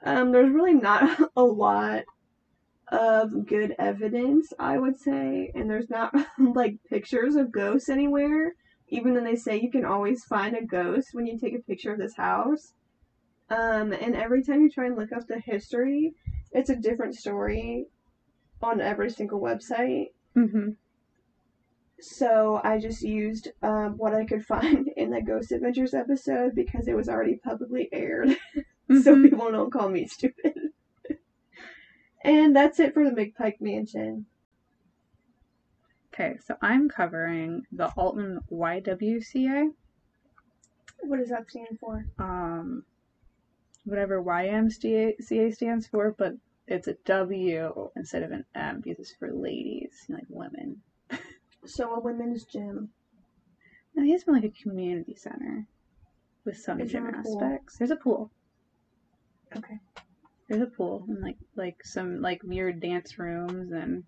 Um, 0.04 0.32
there's 0.32 0.52
really 0.52 0.75
not 0.75 1.20
a 1.37 1.42
lot 1.42 2.04
of 2.90 3.47
good 3.47 3.75
evidence, 3.78 4.52
I 4.58 4.78
would 4.78 4.99
say, 4.99 5.50
and 5.54 5.68
there's 5.68 5.90
not 5.90 6.14
like 6.38 6.76
pictures 6.88 7.37
of 7.37 7.52
ghosts 7.52 7.88
anywhere. 7.88 8.54
Even 8.90 9.14
though 9.14 9.23
they 9.25 9.35
say 9.37 9.59
you 9.61 9.71
can 9.71 9.85
always 9.85 10.23
find 10.25 10.54
a 10.57 10.64
ghost 10.64 11.09
when 11.12 11.26
you 11.26 11.37
take 11.38 11.54
a 11.54 11.61
picture 11.61 11.92
of 11.92 11.99
this 11.99 12.14
house. 12.16 12.73
Um, 13.50 13.92
and 13.92 14.14
every 14.14 14.42
time 14.42 14.62
you 14.62 14.68
try 14.68 14.87
and 14.87 14.97
look 14.97 15.12
up 15.12 15.23
the 15.28 15.40
history, 15.45 16.12
it's 16.52 16.71
a 16.71 16.76
different 16.76 17.14
story 17.14 17.85
on 18.62 18.80
every 18.80 19.11
single 19.11 19.40
website. 19.40 20.07
hmm 20.35 20.71
So 22.00 22.61
I 22.64 22.78
just 22.78 23.02
used 23.02 23.49
um, 23.62 23.95
what 23.97 24.12
I 24.12 24.25
could 24.25 24.42
find 24.47 24.88
in 24.97 25.11
the 25.11 25.21
Ghost 25.21 25.52
Adventures 25.52 25.95
episode 25.95 26.52
because 26.54 26.87
it 26.87 26.95
was 26.97 27.09
already 27.09 27.35
publicly 27.45 27.88
aired. 27.92 28.37
so 28.92 29.14
Mhm. 29.14 29.23
people 29.23 29.50
don't 29.50 29.73
call 29.73 29.88
me 29.88 30.07
stupid. 30.07 30.52
and 32.25 32.54
that's 32.54 32.78
it 32.80 32.92
for 32.92 33.04
the 33.04 33.11
McPike 33.11 33.61
Mansion. 33.61 34.25
Okay, 36.18 36.37
so 36.44 36.56
I'm 36.60 36.88
covering 36.88 37.62
the 37.70 37.87
Alton 37.96 38.40
YWCA. 38.50 39.70
What 41.02 41.18
does 41.18 41.28
that 41.28 41.48
stand 41.48 41.78
for? 41.78 42.04
um, 42.18 42.82
whatever 43.84 44.20
YMCA 44.20 45.54
stands 45.54 45.87
for, 45.87 46.16
but 46.18 46.32
it's 46.66 46.88
a 46.88 46.96
W 47.04 47.90
instead 47.94 48.25
of 48.25 48.32
an 48.32 48.44
M 48.56 48.80
because 48.80 48.98
it's 48.98 49.14
for 49.14 49.32
ladies, 49.32 49.92
like 50.08 50.26
women. 50.28 50.82
So 51.66 51.94
a 51.94 52.00
women's 52.00 52.44
gym. 52.44 52.88
No, 53.94 54.02
it's 54.12 54.26
more 54.26 54.37
like 54.37 54.44
a 54.44 54.62
community 54.62 55.14
center 55.14 55.66
with 56.44 56.56
some 56.56 56.80
Is 56.80 56.90
gym 56.90 57.04
there 57.04 57.14
aspects. 57.14 57.78
There's 57.78 57.90
a 57.90 57.96
pool. 57.96 58.30
Okay. 59.56 59.78
There's 60.48 60.62
a 60.62 60.66
pool 60.66 61.04
and 61.08 61.22
like 61.22 61.37
like 61.54 61.84
some 61.84 62.20
like 62.20 62.42
mirrored 62.42 62.80
dance 62.80 63.18
rooms 63.18 63.70
and 63.70 64.04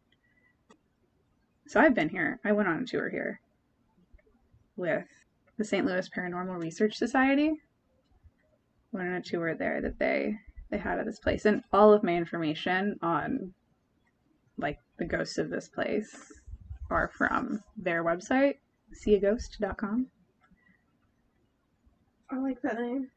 so 1.70 1.78
I've 1.78 1.94
been 1.94 2.08
here. 2.08 2.40
I 2.44 2.50
went 2.50 2.68
on 2.68 2.82
a 2.82 2.84
tour 2.84 3.08
here 3.08 3.40
with 4.76 5.06
the 5.56 5.64
St. 5.64 5.86
Louis 5.86 6.08
Paranormal 6.08 6.60
Research 6.60 6.96
Society. 6.96 7.52
Went 8.90 9.06
on 9.06 9.14
a 9.14 9.22
tour 9.22 9.54
there 9.54 9.80
that 9.80 10.00
they 10.00 10.34
they 10.72 10.78
had 10.78 10.98
at 10.98 11.06
this 11.06 11.20
place 11.20 11.44
and 11.44 11.62
all 11.72 11.92
of 11.92 12.02
my 12.02 12.14
information 12.14 12.98
on 13.02 13.54
like 14.58 14.78
the 14.98 15.04
ghosts 15.04 15.38
of 15.38 15.48
this 15.50 15.68
place 15.68 16.32
are 16.90 17.10
from 17.16 17.62
their 17.76 18.04
website 18.04 18.54
seeaghost.com 19.04 20.06
I 22.30 22.38
like 22.38 22.62
that 22.62 22.78
name. 22.78 23.10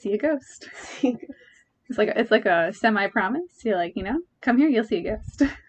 see 0.00 0.12
a 0.14 0.18
ghost 0.18 0.68
It's 1.88 1.98
like 1.98 2.08
it's 2.16 2.32
like 2.32 2.46
a 2.46 2.72
semi 2.72 3.06
promise. 3.06 3.64
You're 3.64 3.76
like, 3.76 3.92
you 3.94 4.02
know, 4.02 4.20
come 4.40 4.58
here, 4.58 4.68
you'll 4.68 4.82
see 4.84 5.06
a 5.06 5.16
ghost. 5.16 5.42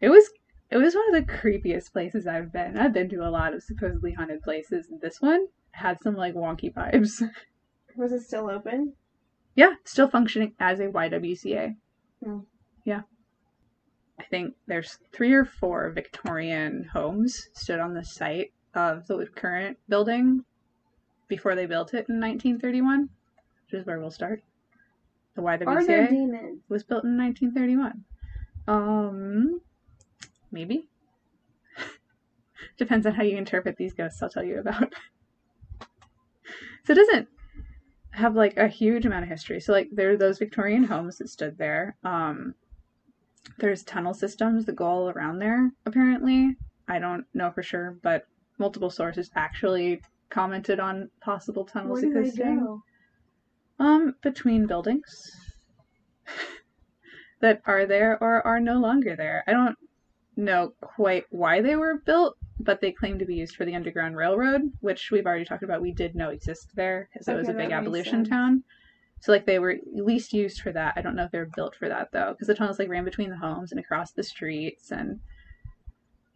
it 0.00 0.08
was 0.08 0.30
it 0.70 0.76
was 0.76 0.94
one 0.94 1.14
of 1.14 1.26
the 1.26 1.32
creepiest 1.32 1.92
places 1.92 2.26
I've 2.26 2.52
been. 2.52 2.78
I've 2.78 2.92
been 2.92 3.08
to 3.10 3.26
a 3.26 3.30
lot 3.30 3.54
of 3.54 3.62
supposedly 3.62 4.12
haunted 4.12 4.42
places, 4.42 4.88
and 4.88 5.00
this 5.00 5.20
one 5.20 5.46
had 5.72 5.98
some 6.02 6.14
like 6.14 6.34
wonky 6.34 6.72
vibes. 6.72 7.22
Was 7.96 8.12
it 8.12 8.22
still 8.22 8.48
open? 8.48 8.94
yeah, 9.56 9.74
still 9.84 10.08
functioning 10.08 10.54
as 10.60 10.80
a 10.80 10.86
YWCA. 10.86 11.74
Hmm. 12.24 12.38
Yeah. 12.84 13.02
I 14.18 14.24
think 14.24 14.54
there's 14.66 14.98
three 15.12 15.32
or 15.32 15.44
four 15.44 15.90
Victorian 15.90 16.88
homes 16.92 17.48
stood 17.52 17.80
on 17.80 17.94
the 17.94 18.04
site 18.04 18.52
of 18.74 19.06
the 19.06 19.26
current 19.34 19.78
building 19.88 20.44
before 21.28 21.54
they 21.54 21.66
built 21.66 21.94
it 21.94 22.08
in 22.08 22.20
1931, 22.20 23.08
which 23.66 23.80
is 23.80 23.86
where 23.86 23.98
we'll 23.98 24.10
start. 24.10 24.42
The 25.34 25.42
YWCA. 25.42 25.66
Are 25.66 25.84
there 25.86 26.08
demons? 26.08 26.62
was 26.68 26.82
built 26.82 27.04
in 27.04 27.16
1931. 27.16 28.04
Um, 28.68 29.60
maybe. 30.50 30.88
Depends 32.78 33.06
on 33.06 33.14
how 33.14 33.22
you 33.22 33.36
interpret 33.36 33.76
these 33.76 33.94
ghosts 33.94 34.22
I'll 34.22 34.30
tell 34.30 34.44
you 34.44 34.58
about. 34.58 34.92
so 36.84 36.92
it 36.92 36.96
doesn't 36.96 37.28
have 38.12 38.34
like 38.34 38.56
a 38.56 38.68
huge 38.68 39.06
amount 39.06 39.24
of 39.24 39.28
history. 39.28 39.60
So 39.60 39.72
like 39.72 39.88
there 39.92 40.10
are 40.10 40.16
those 40.16 40.38
Victorian 40.38 40.84
homes 40.84 41.18
that 41.18 41.28
stood 41.28 41.58
there. 41.58 41.96
Um, 42.04 42.54
there's 43.58 43.82
tunnel 43.82 44.14
systems 44.14 44.66
that 44.66 44.76
go 44.76 44.86
all 44.86 45.10
around 45.10 45.38
there, 45.38 45.70
apparently. 45.86 46.56
I 46.88 46.98
don't 46.98 47.24
know 47.34 47.50
for 47.50 47.62
sure, 47.62 47.96
but 48.02 48.24
multiple 48.58 48.90
sources 48.90 49.30
actually 49.36 50.02
commented 50.28 50.80
on 50.80 51.10
possible 51.20 51.64
tunnels 51.64 52.02
Where 52.02 52.10
do 52.10 52.14
they 52.14 52.20
existing. 52.20 52.60
go? 52.60 52.82
Um, 53.78 54.14
between 54.22 54.66
buildings 54.66 55.30
that 57.40 57.62
are 57.64 57.86
there 57.86 58.18
or 58.22 58.46
are 58.46 58.60
no 58.60 58.78
longer 58.78 59.16
there. 59.16 59.42
I 59.46 59.52
don't 59.52 59.76
know 60.40 60.72
quite 60.80 61.24
why 61.30 61.60
they 61.60 61.76
were 61.76 61.98
built, 62.04 62.36
but 62.58 62.80
they 62.80 62.92
claim 62.92 63.18
to 63.18 63.24
be 63.24 63.34
used 63.36 63.56
for 63.56 63.64
the 63.64 63.74
Underground 63.74 64.16
Railroad, 64.16 64.62
which 64.80 65.10
we've 65.10 65.26
already 65.26 65.44
talked 65.44 65.62
about. 65.62 65.80
We 65.82 65.92
did 65.92 66.14
know 66.14 66.30
existed 66.30 66.70
there 66.74 67.08
because 67.12 67.28
it 67.28 67.36
was 67.36 67.48
a 67.48 67.52
big 67.54 67.70
abolition 67.72 68.18
sense. 68.24 68.28
town. 68.28 68.64
So 69.20 69.32
like 69.32 69.44
they 69.46 69.58
were 69.58 69.70
at 69.72 69.80
least 69.94 70.32
used 70.32 70.60
for 70.62 70.72
that. 70.72 70.94
I 70.96 71.02
don't 71.02 71.14
know 71.14 71.24
if 71.24 71.30
they 71.30 71.38
were 71.38 71.50
built 71.54 71.74
for 71.76 71.88
that 71.88 72.10
though, 72.12 72.32
because 72.32 72.46
the 72.48 72.54
tunnels 72.54 72.78
like 72.78 72.88
ran 72.88 73.04
between 73.04 73.30
the 73.30 73.36
homes 73.36 73.70
and 73.70 73.78
across 73.78 74.12
the 74.12 74.22
streets, 74.22 74.90
and 74.90 75.20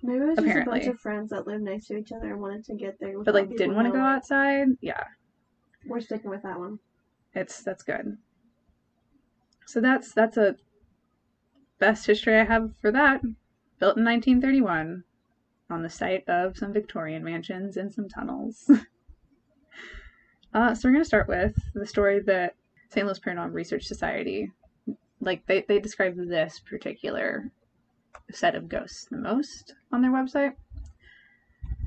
Maybe 0.03 0.19
it 0.19 0.27
was 0.27 0.37
just 0.37 0.47
a 0.47 0.51
Apparently. 0.51 0.81
bunch 0.81 0.91
of 0.91 1.01
friends 1.01 1.31
that 1.31 1.47
lived 1.47 1.63
next 1.63 1.87
to 1.87 1.97
each 1.97 2.13
other 2.13 2.33
and 2.33 2.41
wanted 2.43 2.65
to 2.67 2.75
get 2.75 2.99
there. 3.01 3.19
but 3.23 3.33
like 3.33 3.49
didn't 3.49 3.75
want 3.75 3.87
to 3.87 3.91
go 3.93 3.97
knowing. 3.99 4.11
outside. 4.17 4.67
Yeah, 4.83 5.03
We're 5.87 6.01
sticking 6.01 6.29
with 6.29 6.43
that 6.43 6.59
one. 6.59 6.79
it's 7.35 7.63
that's 7.63 7.83
good. 7.83 8.19
So 9.67 9.81
that's 9.81 10.13
that's 10.13 10.37
a 10.37 10.57
best 11.79 12.07
history 12.07 12.39
I 12.39 12.45
have 12.45 12.73
for 12.83 12.93
that, 12.93 13.23
built 13.85 13.99
in 13.99 14.05
1931 14.07 15.05
on 15.69 15.83
the 15.83 15.91
site 15.91 16.27
of 16.27 16.57
some 16.57 16.73
Victorian 16.73 17.23
mansions 17.23 17.77
and 17.77 17.93
some 17.93 18.09
tunnels. 18.09 18.71
uh, 20.55 20.75
so 20.75 20.89
we're 20.89 20.93
going 20.93 21.03
to 21.03 21.05
start 21.05 21.29
with 21.29 21.55
the 21.75 21.85
story 21.85 22.21
that 22.21 22.55
St. 22.89 23.07
Louis 23.07 23.19
Paranormal 23.19 23.53
Research 23.53 23.85
Society, 23.85 24.51
like 25.21 25.47
they, 25.47 25.67
they 25.69 25.81
describe 25.81 26.17
this 26.17 26.61
particular 26.61 27.53
set 28.33 28.55
of 28.55 28.71
ghosts 28.71 29.07
the 29.11 29.19
most 29.19 29.75
on 29.93 30.01
their 30.01 30.13
website. 30.13 30.55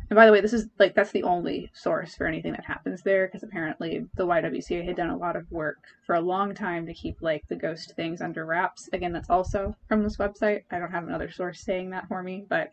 And 0.09 0.15
by 0.15 0.25
the 0.25 0.31
way, 0.31 0.39
this 0.39 0.53
is 0.53 0.67
like 0.79 0.95
that's 0.95 1.11
the 1.11 1.23
only 1.23 1.69
source 1.73 2.15
for 2.15 2.27
anything 2.27 2.53
that 2.53 2.63
happens 2.63 3.01
there 3.01 3.27
because 3.27 3.43
apparently 3.43 4.05
the 4.15 4.25
YWCA 4.25 4.85
had 4.85 4.95
done 4.95 5.09
a 5.09 5.17
lot 5.17 5.35
of 5.35 5.51
work 5.51 5.79
for 6.05 6.15
a 6.15 6.21
long 6.21 6.55
time 6.55 6.85
to 6.85 6.93
keep 6.93 7.21
like 7.21 7.45
the 7.49 7.57
ghost 7.57 7.93
things 7.97 8.21
under 8.21 8.45
wraps. 8.45 8.87
Again, 8.93 9.11
that's 9.11 9.29
also 9.29 9.75
from 9.89 10.03
this 10.03 10.15
website. 10.15 10.63
I 10.71 10.79
don't 10.79 10.91
have 10.91 11.03
another 11.03 11.29
source 11.29 11.59
saying 11.59 11.89
that 11.89 12.07
for 12.07 12.23
me, 12.23 12.45
but 12.47 12.71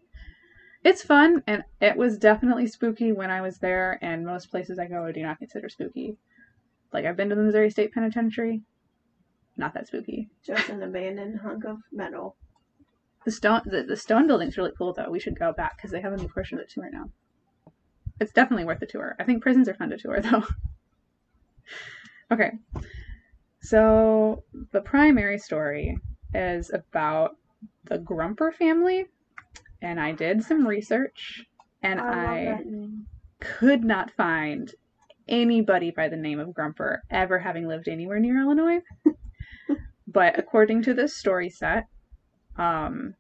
it's 0.85 1.03
fun 1.03 1.43
and 1.49 1.65
it 1.81 1.97
was 1.97 2.19
definitely 2.19 2.69
spooky 2.69 3.11
when 3.11 3.33
I 3.33 3.41
was 3.41 3.59
there. 3.59 3.99
And 4.01 4.25
most 4.25 4.53
places 4.53 4.79
I 4.79 4.87
go 4.87 5.05
I 5.05 5.11
do 5.11 5.23
not 5.23 5.41
consider 5.41 5.69
spooky. 5.69 6.17
Like 6.93 7.05
I've 7.05 7.17
been 7.17 7.31
to 7.31 7.35
the 7.35 7.43
Missouri 7.43 7.71
State 7.71 7.93
Penitentiary, 7.93 8.63
not 9.57 9.75
that 9.75 9.89
spooky. 9.89 10.31
Just 10.47 10.69
an 10.69 10.85
abandoned 10.85 11.41
hunk 11.41 11.65
of 11.65 11.79
metal. 11.91 12.37
The 13.25 13.33
stone 13.33 13.63
the, 13.65 13.83
the 13.83 13.97
stone 13.97 14.29
building's 14.29 14.57
really 14.57 14.73
cool 14.79 14.93
though. 14.93 15.11
We 15.11 15.19
should 15.19 15.37
go 15.37 15.53
back 15.53 15.77
because 15.77 15.91
they 15.91 16.01
have 16.01 16.13
a 16.13 16.17
new 16.17 16.29
portion 16.29 16.59
of 16.59 16.63
it 16.63 16.71
too 16.71 16.81
right 16.81 16.93
now. 16.93 17.11
It's 18.21 18.33
definitely 18.33 18.65
worth 18.65 18.83
a 18.83 18.87
tour. 18.87 19.17
I 19.19 19.25
think 19.25 19.43
prisons 19.43 19.69
are 19.69 19.75
fun 19.75 19.91
to 19.91 19.99
tour 19.99 20.21
though. 20.23 20.45
okay. 22.31 22.53
So 23.61 24.45
the 24.73 24.81
primary 24.81 25.39
story 25.39 25.99
is 26.35 26.71
about 26.73 27.37
the 27.85 27.99
Grumper 27.99 28.53
family. 28.53 29.07
And 29.81 30.01
I 30.01 30.13
did 30.13 30.43
some 30.43 30.67
research 30.67 31.45
and 31.83 32.01
I, 32.01 32.53
I 32.53 32.65
could 33.41 33.85
not 33.85 34.11
find 34.13 34.73
anybody 35.29 35.91
by 35.91 36.09
the 36.09 36.17
name 36.17 36.41
of 36.41 36.49
Grumper 36.49 37.01
ever 37.11 37.39
having 37.39 37.67
lived 37.67 37.89
anywhere 37.89 38.19
near 38.19 38.41
Illinois. 38.41 38.81
but 40.07 40.39
according 40.39 40.83
to 40.83 40.95
this 40.95 41.17
story 41.17 41.51
set, 41.51 41.87
um, 42.57 43.15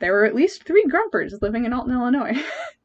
there 0.00 0.12
were 0.12 0.24
at 0.24 0.34
least 0.34 0.64
three 0.64 0.84
Grumpers 0.88 1.38
living 1.42 1.64
in 1.64 1.72
Alton, 1.72 1.92
Illinois. 1.92 2.42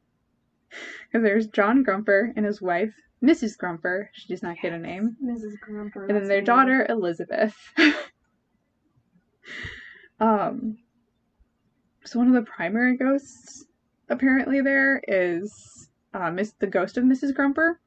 Because 1.14 1.26
there's 1.26 1.46
John 1.46 1.84
Grumper 1.84 2.32
and 2.34 2.44
his 2.44 2.60
wife, 2.60 2.92
Mrs. 3.22 3.56
Grumper. 3.56 4.10
She 4.14 4.26
does 4.26 4.42
not 4.42 4.56
get 4.60 4.72
a 4.72 4.78
name. 4.78 5.16
Mrs. 5.24 5.60
Grumper. 5.60 6.08
And 6.08 6.16
then 6.16 6.24
their 6.24 6.42
daughter, 6.42 6.84
Elizabeth. 6.88 7.54
um, 10.20 10.76
so 12.04 12.18
one 12.18 12.26
of 12.26 12.34
the 12.34 12.42
primary 12.42 12.96
ghosts 12.96 13.64
apparently 14.08 14.60
there 14.60 15.00
is 15.06 15.88
uh, 16.14 16.32
Miss 16.32 16.52
the 16.58 16.66
ghost 16.66 16.98
of 16.98 17.04
Mrs. 17.04 17.32
Grumper. 17.32 17.78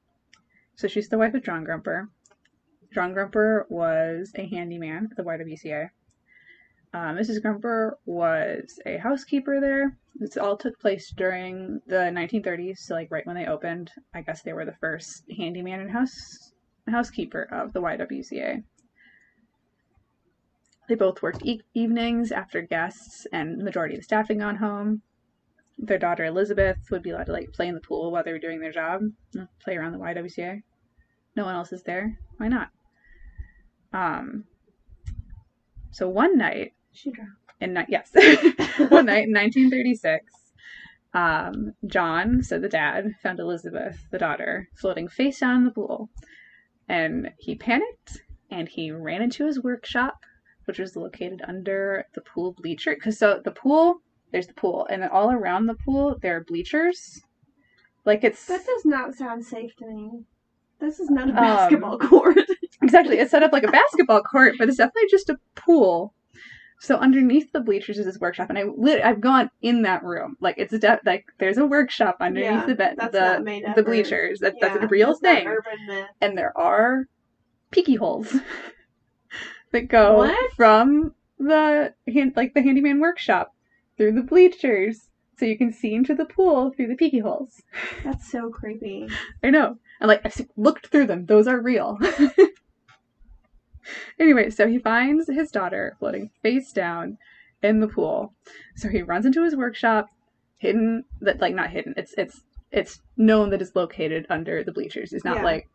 So 0.76 0.88
she's 0.88 1.10
the 1.10 1.18
wife 1.18 1.34
of 1.34 1.44
John 1.44 1.66
Grumper. 1.66 2.08
John 2.94 3.14
Grumper 3.14 3.66
was 3.68 4.32
a 4.36 4.48
handyman 4.48 5.10
at 5.12 5.18
the 5.18 5.24
YWCA. 5.24 5.90
Uh, 6.98 7.13
Mrs. 7.13 7.39
Grumper 7.44 7.92
was 8.08 8.80
a 8.88 8.98
housekeeper 8.98 9.62
there. 9.62 9.96
This 10.16 10.36
all 10.36 10.58
took 10.58 10.80
place 10.80 11.12
during 11.16 11.80
the 11.86 12.10
1930s, 12.12 12.80
so 12.80 12.96
like 12.96 13.12
right 13.12 13.25
when 13.27 13.36
they 13.36 13.46
opened. 13.46 13.92
I 14.16 14.22
guess 14.24 14.42
they 14.42 14.51
were 14.51 14.66
the 14.66 14.74
first 14.82 15.24
handyman 15.38 15.80
and 15.80 15.91
house 15.91 16.54
housekeeper 16.89 17.48
of 17.52 17.74
the 17.74 17.82
YWCA. 17.82 18.63
They 20.89 20.95
both 20.95 21.22
worked 21.22 21.45
e- 21.45 21.62
evenings 21.76 22.32
after 22.32 22.63
guests 22.63 23.28
and 23.32 23.63
majority 23.63 23.93
of 23.93 24.00
the 24.00 24.06
staff 24.06 24.30
had 24.30 24.39
gone 24.39 24.56
home. 24.56 25.04
Their 25.78 26.00
daughter 26.00 26.26
Elizabeth 26.26 26.80
would 26.89 27.04
be 27.04 27.12
allowed 27.12 27.28
to 27.28 27.34
like 27.34 27.54
play 27.54 27.67
in 27.67 27.76
the 27.76 27.82
pool 27.82 28.12
while 28.12 28.24
they 28.24 28.32
were 28.32 28.39
doing 28.39 28.60
their 28.60 28.72
job, 28.72 29.02
play 29.63 29.78
around 29.78 29.91
the 29.91 30.00
YWCA. 30.00 30.63
No 31.36 31.45
one 31.45 31.54
else 31.54 31.72
is 31.72 31.84
there. 31.84 32.17
Why 32.38 32.48
not? 32.48 32.69
Um. 33.93 34.45
So 35.91 36.10
one 36.10 36.38
night, 36.38 36.74
She 36.98 37.12
drowned. 37.12 37.32
in 37.62 37.78
yes, 37.90 38.10
one 38.90 39.06
night 39.06 39.28
in 39.28 39.34
1936, 39.34 40.26
um, 41.14 41.74
John, 41.86 42.42
so 42.42 42.60
the 42.60 42.68
dad, 42.68 43.12
found 43.22 43.40
Elizabeth, 43.40 44.08
the 44.12 44.18
daughter, 44.18 44.68
floating 44.76 45.08
face 45.08 45.40
down 45.40 45.58
in 45.58 45.66
the 45.66 45.72
pool, 45.72 46.10
and 46.90 47.30
he 47.38 47.56
panicked 47.56 48.24
and 48.50 48.68
he 48.68 48.92
ran 48.92 49.22
into 49.22 49.46
his 49.46 49.62
workshop, 49.62 50.18
which 50.66 50.80
was 50.80 50.96
located 50.96 51.42
under 51.48 52.06
the 52.16 52.22
pool 52.22 52.54
bleacher. 52.54 52.96
Because 52.96 53.20
so 53.20 53.42
the 53.44 53.52
pool, 53.52 53.98
there's 54.32 54.48
the 54.48 54.54
pool, 54.54 54.88
and 54.90 55.04
then 55.04 55.10
all 55.10 55.32
around 55.32 55.68
the 55.68 55.76
pool 55.76 56.18
there 56.22 56.38
are 56.38 56.44
bleachers. 56.44 57.22
Like 58.06 58.24
it's 58.24 58.46
That 58.48 58.66
does 58.66 58.86
not 58.86 59.14
sound 59.14 59.46
safe 59.46 59.76
to 59.78 59.86
me. 59.86 60.24
This 60.80 61.00
is 61.00 61.10
not 61.10 61.28
a 61.30 61.32
Um, 61.32 61.36
basketball 61.36 62.00
court. 62.00 62.38
Exactly. 62.80 63.18
It's 63.18 63.32
set 63.32 63.42
up 63.44 63.52
like 63.52 63.64
a 63.64 63.72
basketball 63.72 64.22
court, 64.22 64.54
but 64.58 64.70
it's 64.70 64.78
definitely 64.78 65.10
just 65.10 65.30
a 65.30 65.38
pool. 65.56 66.14
So 66.80 66.98
underneath 66.98 67.52
the 67.52 67.60
bleachers 67.60 67.98
is 67.98 68.06
this 68.06 68.20
workshop, 68.20 68.50
and 68.50 68.58
I 68.58 68.63
lit- 68.63 69.04
I've 69.04 69.20
gone 69.20 69.50
in 69.62 69.82
that 69.82 70.04
room. 70.04 70.38
Like 70.40 70.56
it's 70.58 70.78
de- 70.78 71.00
like 71.06 71.26
there's 71.40 71.58
a 71.58 71.66
workshop 71.66 72.18
underneath 72.22 72.50
Yeah, 72.52 72.66
the 72.66 72.76
bed, 72.76 72.98
the 72.98 73.42
made 73.44 73.66
the 73.76 73.84
bleachers. 73.84 74.40
That, 74.40 74.56
Yeah, 74.62 74.70
that's 74.70 74.84
a 74.84 74.88
real 74.88 75.16
thing, 75.16 75.56
and 76.22 76.38
there 76.38 76.56
are 76.58 77.08
peeky 77.72 77.98
holes 77.98 78.36
that 79.72 79.88
go 79.88 80.18
What? 80.18 80.52
from 80.54 81.16
the 81.40 81.94
hand 82.08 82.34
like 82.36 82.54
the 82.54 82.62
handyman 82.62 83.00
workshop 83.00 83.54
through 83.98 84.12
the 84.13 84.22
bleachers, 84.22 85.10
so 85.38 85.46
you 85.46 85.58
can 85.58 85.74
see 85.74 85.96
into 85.96 86.13
the 86.13 86.26
pool 86.26 86.72
through 86.72 86.88
the 86.88 86.96
peeky 86.96 87.22
holes. 87.22 87.62
That's 88.04 88.32
so 88.32 88.50
creepy. 88.52 89.08
I 89.44 89.50
know. 89.50 89.78
And 90.00 90.08
like 90.10 90.24
I 90.24 90.32
looked 90.56 90.88
through 90.88 91.08
them; 91.08 91.26
those 91.26 91.48
are 91.48 91.60
real. 91.60 91.98
anyway, 94.19 94.50
so 94.50 94.67
he 94.67 94.80
finds 94.80 95.28
his 95.28 95.52
daughter 95.52 95.95
floating 96.00 96.30
face 96.43 96.71
down 96.71 97.17
in 97.63 97.80
the 97.80 97.88
pool. 97.88 98.34
So 98.76 98.88
he 98.89 99.02
runs 99.02 99.26
into 99.26 99.43
his 99.43 99.56
workshop, 99.56 100.10
hidden 100.58 101.04
that 101.21 101.39
like 101.41 101.56
not 101.56 101.69
hidden. 101.69 101.93
It's 101.97 102.13
it's 102.17 102.41
it's 102.71 103.02
known 103.15 103.50
that 103.52 103.62
it's 103.62 103.76
located 103.76 104.26
under 104.30 104.63
the 104.63 104.71
bleachers. 104.71 105.13
It's 105.13 105.26
not 105.26 105.38
Yeah. 105.38 105.43
like 105.43 105.69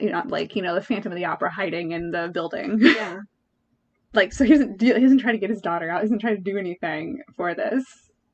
you 0.00 0.06
know, 0.06 0.12
not 0.18 0.28
like 0.28 0.56
you 0.56 0.62
know 0.62 0.74
the 0.74 0.80
Phantom 0.82 1.12
of 1.12 1.16
the 1.16 1.24
Opera 1.24 1.50
hiding 1.50 1.92
in 1.92 2.10
the 2.10 2.28
building. 2.32 2.78
Yeah. 2.80 3.20
like 4.12 4.32
so 4.32 4.44
he 4.44 4.50
doesn't 4.50 4.78
do, 4.78 4.86
he 4.94 5.00
doesn't 5.00 5.18
try 5.18 5.32
to 5.32 5.38
get 5.38 5.50
his 5.50 5.60
daughter 5.60 5.90
out. 5.90 6.00
He 6.00 6.04
doesn't 6.06 6.20
try 6.20 6.34
to 6.34 6.40
do 6.40 6.56
anything 6.58 7.22
for 7.36 7.54
this 7.54 7.84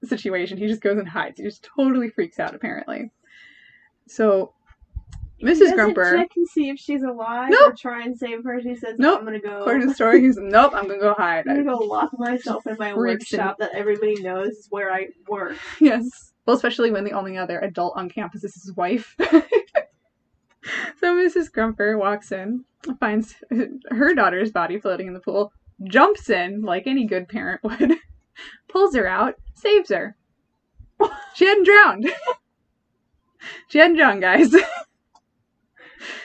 situation. 0.04 0.58
He 0.58 0.66
just 0.66 0.80
goes 0.82 0.98
and 0.98 1.08
hides. 1.08 1.38
He 1.38 1.44
just 1.44 1.62
totally 1.76 2.08
freaks 2.10 2.38
out 2.40 2.54
apparently. 2.54 3.10
So 4.08 4.52
Mrs. 5.42 5.74
Grumper, 5.74 6.16
check 6.16 6.30
and 6.36 6.46
see 6.48 6.68
if 6.70 6.78
she's 6.78 7.02
alive 7.02 7.50
Nope. 7.50 7.72
or 7.72 7.76
try 7.76 8.02
and 8.04 8.16
save 8.16 8.44
her. 8.44 8.60
She 8.62 8.76
says, 8.76 8.94
Nope. 8.98 9.18
I'm 9.20 9.24
gonna 9.24 9.40
go. 9.40 9.60
according 9.60 9.82
to 9.82 9.86
the 9.88 9.94
story, 10.02 10.20
he's 10.20 10.36
nope. 10.36 10.72
I'm 10.74 10.86
gonna 10.86 11.00
go 11.00 11.14
hide. 11.14 11.46
I'm 11.48 11.64
gonna 11.64 11.76
go 11.78 11.84
lock 11.84 12.10
myself 12.18 12.66
in 12.66 12.76
my 12.78 12.94
workshop 12.94 13.56
that 13.58 13.72
everybody 13.74 14.20
knows 14.22 14.50
is 14.50 14.66
where 14.70 14.92
I 14.92 15.08
work. 15.28 15.56
Yes. 15.80 16.32
Well, 16.46 16.56
especially 16.56 16.90
when 16.90 17.04
the 17.04 17.12
only 17.12 17.36
other 17.38 17.58
adult 17.60 17.94
on 17.96 18.08
campus 18.08 18.42
is 18.44 18.54
his 18.54 18.74
wife. 18.76 19.14
so 19.20 21.14
Mrs. 21.16 21.50
Grumper 21.52 21.96
walks 21.98 22.32
in, 22.32 22.64
finds 23.00 23.34
her 23.90 24.14
daughter's 24.14 24.50
body 24.50 24.78
floating 24.80 25.06
in 25.06 25.14
the 25.14 25.20
pool, 25.20 25.52
jumps 25.84 26.30
in 26.30 26.62
like 26.62 26.86
any 26.86 27.06
good 27.06 27.28
parent 27.28 27.62
would, 27.62 27.94
pulls 28.68 28.94
her 28.96 29.06
out, 29.06 29.34
saves 29.54 29.90
her. 29.90 30.16
She 31.34 31.46
hadn't 31.46 31.64
drowned. 31.64 32.10
she 33.68 33.78
hadn't 33.78 33.96
drowned, 33.96 34.20
guys. 34.22 34.54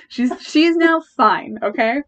She's 0.07 0.31
she's 0.41 0.75
now 0.75 1.01
fine, 1.15 1.57
okay? 1.61 2.01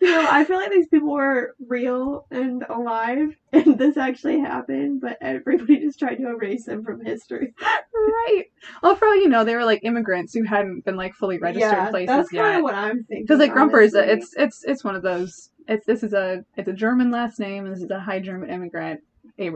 You 0.00 0.10
know, 0.10 0.26
I 0.28 0.44
feel 0.44 0.56
like 0.56 0.72
these 0.72 0.88
people 0.88 1.12
were 1.12 1.54
real 1.68 2.26
and 2.32 2.64
alive, 2.68 3.28
and 3.52 3.78
this 3.78 3.96
actually 3.96 4.40
happened, 4.40 5.00
but 5.00 5.16
everybody 5.20 5.78
just 5.78 6.00
tried 6.00 6.16
to 6.16 6.28
erase 6.28 6.64
them 6.64 6.82
from 6.84 7.04
history. 7.04 7.54
Right. 7.94 8.44
Well, 8.82 8.96
for 8.96 9.06
all 9.06 9.14
you 9.14 9.28
know, 9.28 9.44
they 9.44 9.54
were 9.54 9.64
like 9.64 9.84
immigrants 9.84 10.34
who 10.34 10.42
hadn't 10.42 10.84
been 10.84 10.96
like 10.96 11.14
fully 11.14 11.38
registered 11.38 11.70
yeah, 11.70 11.90
places 11.90 12.16
that's 12.16 12.32
yet. 12.32 12.42
kind 12.42 12.56
of 12.56 12.62
what 12.64 12.74
I'm 12.74 13.04
thinking. 13.04 13.24
because 13.24 13.38
like 13.38 13.52
Grumper 13.52 13.80
is 13.80 13.94
it's 13.94 14.34
it's 14.36 14.64
it's 14.64 14.82
one 14.82 14.96
of 14.96 15.02
those 15.02 15.50
it's 15.68 15.86
this 15.86 16.02
is 16.02 16.12
a 16.12 16.44
it's 16.56 16.68
a 16.68 16.72
German 16.72 17.12
last 17.12 17.38
name 17.38 17.64
and 17.66 17.72
this 17.74 17.82
is 17.82 17.90
a 17.90 18.00
high 18.00 18.18
German 18.18 18.50
immigrant 18.50 19.00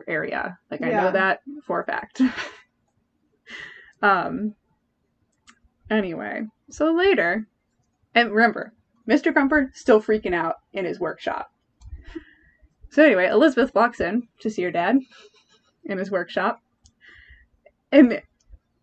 area 0.07 0.57
like 0.71 0.81
I 0.83 0.91
Yeah. 0.91 0.97
know 1.07 1.13
that 1.13 1.41
for 1.65 1.81
a 1.81 1.85
fact. 1.85 2.23
um. 4.03 4.55
Anyway, 5.91 6.47
so 6.71 6.93
later, 6.93 7.47
and 8.15 8.33
remember, 8.33 8.73
Mr. 9.09 9.33
Grumper 9.33 9.71
still 9.75 10.03
freaking 10.03 10.35
out 10.35 10.57
in 10.73 10.85
his 10.85 10.99
workshop. 10.99 11.53
So 12.91 13.05
anyway, 13.05 13.29
Elizabeth 13.29 13.75
walks 13.75 14.01
in 14.01 14.27
to 14.41 14.51
see 14.51 14.63
her 14.63 14.71
dad 14.71 14.99
in 15.85 15.99
his 15.99 16.11
workshop, 16.11 16.61
and 17.93 18.23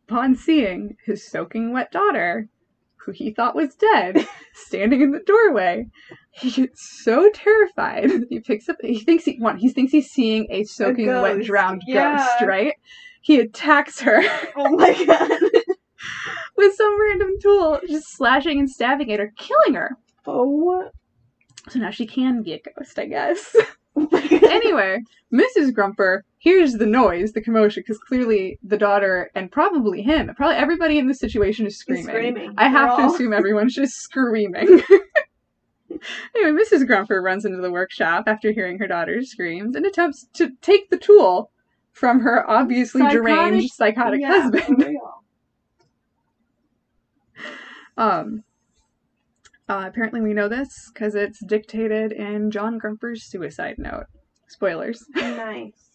upon 0.07 0.35
seeing 0.35 0.95
his 1.05 1.27
soaking 1.27 1.73
wet 1.73 1.91
daughter, 1.91 2.47
who 2.97 3.11
he 3.11 3.31
thought 3.31 3.55
was 3.55 3.75
dead, 3.75 4.25
standing 4.53 5.01
in 5.01 5.11
the 5.11 5.19
doorway. 5.19 5.87
He 6.31 6.51
gets 6.51 7.03
so 7.03 7.29
terrified. 7.33 8.09
He 8.29 8.39
picks 8.39 8.69
up. 8.69 8.77
He 8.81 8.99
thinks 8.99 9.25
he 9.25 9.37
one. 9.39 9.57
He 9.57 9.69
thinks 9.69 9.91
he's 9.91 10.09
seeing 10.09 10.47
a 10.49 10.63
soaking 10.63 11.07
wet, 11.07 11.43
drowned 11.43 11.83
yeah. 11.85 12.17
ghost. 12.17 12.47
Right. 12.47 12.73
He 13.21 13.39
attacks 13.39 14.01
her 14.01 14.21
Oh 14.55 14.75
my 14.75 15.05
god. 15.05 15.29
with 16.57 16.75
some 16.75 17.01
random 17.01 17.31
tool, 17.41 17.79
just 17.87 18.05
slashing 18.15 18.59
and 18.59 18.69
stabbing 18.69 19.11
at 19.11 19.19
her, 19.19 19.33
killing 19.37 19.73
her. 19.75 19.97
Oh. 20.25 20.89
So 21.69 21.79
now 21.79 21.91
she 21.91 22.05
can 22.05 22.43
be 22.43 22.53
a 22.53 22.59
ghost, 22.59 22.99
I 22.99 23.05
guess. 23.05 23.55
anyway, 23.95 24.99
Mrs. 25.33 25.71
Grumper 25.71 26.21
hears 26.39 26.73
the 26.73 26.85
noise, 26.85 27.31
the 27.31 27.41
commotion, 27.41 27.81
because 27.81 27.99
clearly 27.99 28.59
the 28.63 28.77
daughter 28.77 29.31
and 29.35 29.51
probably 29.51 30.01
him, 30.01 30.31
probably 30.35 30.57
everybody 30.57 30.97
in 30.97 31.07
this 31.07 31.19
situation 31.19 31.65
is 31.65 31.77
screaming. 31.77 32.05
screaming. 32.05 32.53
I 32.57 32.67
have 32.67 32.97
to 32.97 33.03
all- 33.03 33.13
assume 33.13 33.33
everyone's 33.33 33.75
just 33.75 33.95
screaming. 34.01 34.81
anyway, 36.35 36.63
Mrs. 36.63 36.85
Grumper 36.85 37.21
runs 37.23 37.45
into 37.45 37.61
the 37.61 37.71
workshop 37.71 38.25
after 38.27 38.51
hearing 38.51 38.77
her 38.79 38.87
daughter's 38.87 39.31
screams 39.31 39.75
and 39.75 39.85
attempts 39.85 40.27
to 40.33 40.51
take 40.61 40.89
the 40.89 40.97
tool 40.97 41.51
from 41.91 42.19
her 42.21 42.49
obviously 42.49 43.01
Psychotic- 43.01 43.21
deranged, 43.23 43.73
psychotic 43.73 44.21
yeah, 44.21 44.41
husband. 44.41 44.97
Um, 47.97 48.43
uh, 49.69 49.85
apparently, 49.87 50.21
we 50.21 50.33
know 50.33 50.47
this 50.47 50.91
because 50.93 51.15
it's 51.15 51.43
dictated 51.45 52.11
in 52.11 52.51
John 52.51 52.77
Grumper's 52.79 53.23
suicide 53.23 53.75
note. 53.77 54.05
Spoilers. 54.47 55.05
Nice. 55.15 55.89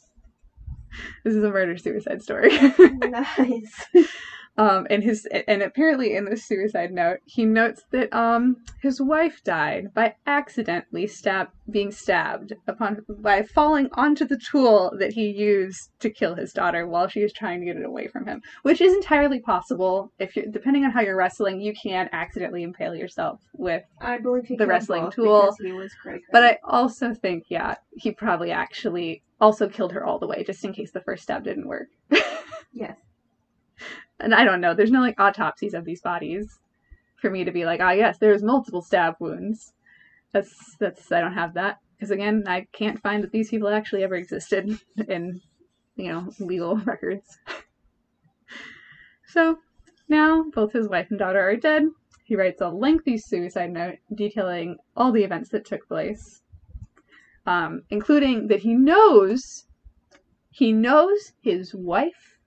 This 1.22 1.34
is 1.34 1.44
a 1.44 1.50
murder 1.50 1.76
suicide 1.76 2.22
story. 2.22 2.48
nice. 2.78 3.86
um, 4.58 4.86
and 4.90 5.02
his 5.02 5.26
and 5.46 5.62
apparently 5.62 6.14
in 6.16 6.24
this 6.24 6.44
suicide 6.44 6.90
note, 6.92 7.20
he 7.24 7.44
notes 7.44 7.84
that 7.92 8.12
um 8.12 8.56
his 8.82 9.00
wife 9.00 9.42
died 9.44 9.94
by 9.94 10.14
accidentally 10.26 11.06
stab 11.06 11.48
being 11.70 11.92
stabbed 11.92 12.52
upon 12.66 13.04
by 13.08 13.42
falling 13.42 13.88
onto 13.92 14.26
the 14.26 14.36
tool 14.38 14.92
that 14.98 15.12
he 15.12 15.30
used 15.30 15.90
to 16.00 16.10
kill 16.10 16.34
his 16.34 16.52
daughter 16.52 16.86
while 16.86 17.08
she 17.08 17.22
was 17.22 17.32
trying 17.32 17.60
to 17.60 17.66
get 17.66 17.76
it 17.76 17.84
away 17.84 18.08
from 18.08 18.26
him, 18.26 18.42
which 18.62 18.80
is 18.80 18.92
entirely 18.92 19.40
possible. 19.40 20.12
If 20.18 20.34
you're 20.34 20.46
depending 20.46 20.84
on 20.84 20.90
how 20.90 21.00
you're 21.02 21.16
wrestling, 21.16 21.60
you 21.60 21.72
can 21.80 22.08
accidentally 22.12 22.64
impale 22.64 22.94
yourself 22.94 23.40
with 23.52 23.84
I 24.00 24.18
believe 24.18 24.48
The 24.58 24.66
wrestling 24.66 25.10
tool, 25.12 25.54
But 26.32 26.44
I 26.44 26.58
also 26.64 27.14
think, 27.14 27.44
yeah, 27.48 27.76
he 27.96 28.10
probably 28.10 28.50
actually 28.50 29.22
also 29.40 29.68
killed 29.68 29.92
her 29.92 30.04
all 30.04 30.18
the 30.18 30.26
way, 30.26 30.42
just 30.42 30.64
in 30.64 30.72
case 30.72 30.90
the 30.90 31.00
first 31.00 31.22
stab 31.22 31.44
didn't 31.44 31.68
work. 31.68 31.88
Yes. 32.70 32.96
And 34.20 34.34
I 34.34 34.44
don't 34.44 34.60
know. 34.60 34.74
There's 34.74 34.90
no 34.90 35.00
like 35.00 35.18
autopsies 35.18 35.74
of 35.74 35.84
these 35.84 36.00
bodies 36.00 36.58
for 37.16 37.30
me 37.30 37.44
to 37.44 37.52
be 37.52 37.64
like, 37.64 37.80
ah, 37.80 37.90
yes, 37.90 38.18
there's 38.18 38.42
multiple 38.42 38.82
stab 38.82 39.14
wounds. 39.20 39.72
That's 40.32 40.76
that's 40.78 41.10
I 41.10 41.20
don't 41.20 41.34
have 41.34 41.54
that 41.54 41.78
because 41.96 42.10
again, 42.10 42.44
I 42.46 42.66
can't 42.72 43.00
find 43.00 43.22
that 43.22 43.32
these 43.32 43.50
people 43.50 43.68
actually 43.68 44.04
ever 44.04 44.14
existed 44.14 44.78
in 45.08 45.40
you 45.96 46.12
know 46.12 46.30
legal 46.38 46.76
records. 46.84 47.38
so 49.26 49.58
now 50.08 50.44
both 50.54 50.72
his 50.72 50.88
wife 50.88 51.08
and 51.10 51.18
daughter 51.18 51.40
are 51.40 51.56
dead. 51.56 51.84
He 52.24 52.36
writes 52.36 52.60
a 52.60 52.68
lengthy 52.68 53.16
suicide 53.16 53.70
note 53.70 53.98
detailing 54.14 54.76
all 54.96 55.12
the 55.12 55.24
events 55.24 55.48
that 55.50 55.64
took 55.64 55.88
place, 55.88 56.42
um, 57.46 57.82
including 57.88 58.48
that 58.48 58.60
he 58.60 58.74
knows 58.74 59.64
he 60.50 60.72
knows 60.72 61.32
his 61.40 61.74
wife 61.74 62.37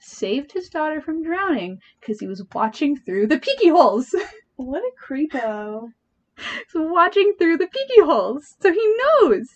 saved 0.00 0.52
his 0.52 0.68
daughter 0.68 1.00
from 1.00 1.22
drowning 1.22 1.78
because 2.00 2.20
he 2.20 2.26
was 2.26 2.42
watching 2.54 2.96
through 2.96 3.26
the 3.26 3.38
peeky 3.38 3.70
holes. 3.70 4.14
What 4.56 4.82
a 4.82 4.90
creepo. 5.06 5.90
He's 6.36 6.74
watching 6.74 7.34
through 7.38 7.58
the 7.58 7.66
peeky 7.68 8.04
holes, 8.04 8.56
so 8.60 8.72
he 8.72 8.96
knows 9.20 9.46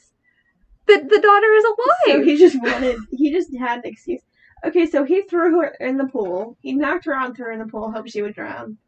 that 0.87 1.09
the 1.09 1.18
daughter 1.20 1.52
is 1.52 1.64
alive. 1.64 2.18
So 2.18 2.22
he 2.24 2.37
just 2.37 2.62
wanted, 2.62 2.96
he 3.11 3.33
just 3.33 3.48
had 3.59 3.78
an 3.85 3.87
excuse. 3.90 4.20
Okay, 4.64 4.87
so 4.87 5.02
he 5.02 5.22
threw 5.22 5.61
her 5.61 5.74
in 5.81 5.96
the 5.96 6.07
pool. 6.07 6.57
He 6.61 6.72
knocked 6.72 7.05
her 7.07 7.16
on, 7.16 7.35
threw 7.35 7.46
her 7.46 7.50
in 7.52 7.59
the 7.59 7.66
pool, 7.66 7.90
hoped 7.90 8.11
she 8.11 8.22
would 8.22 8.35
drown. 8.35 8.78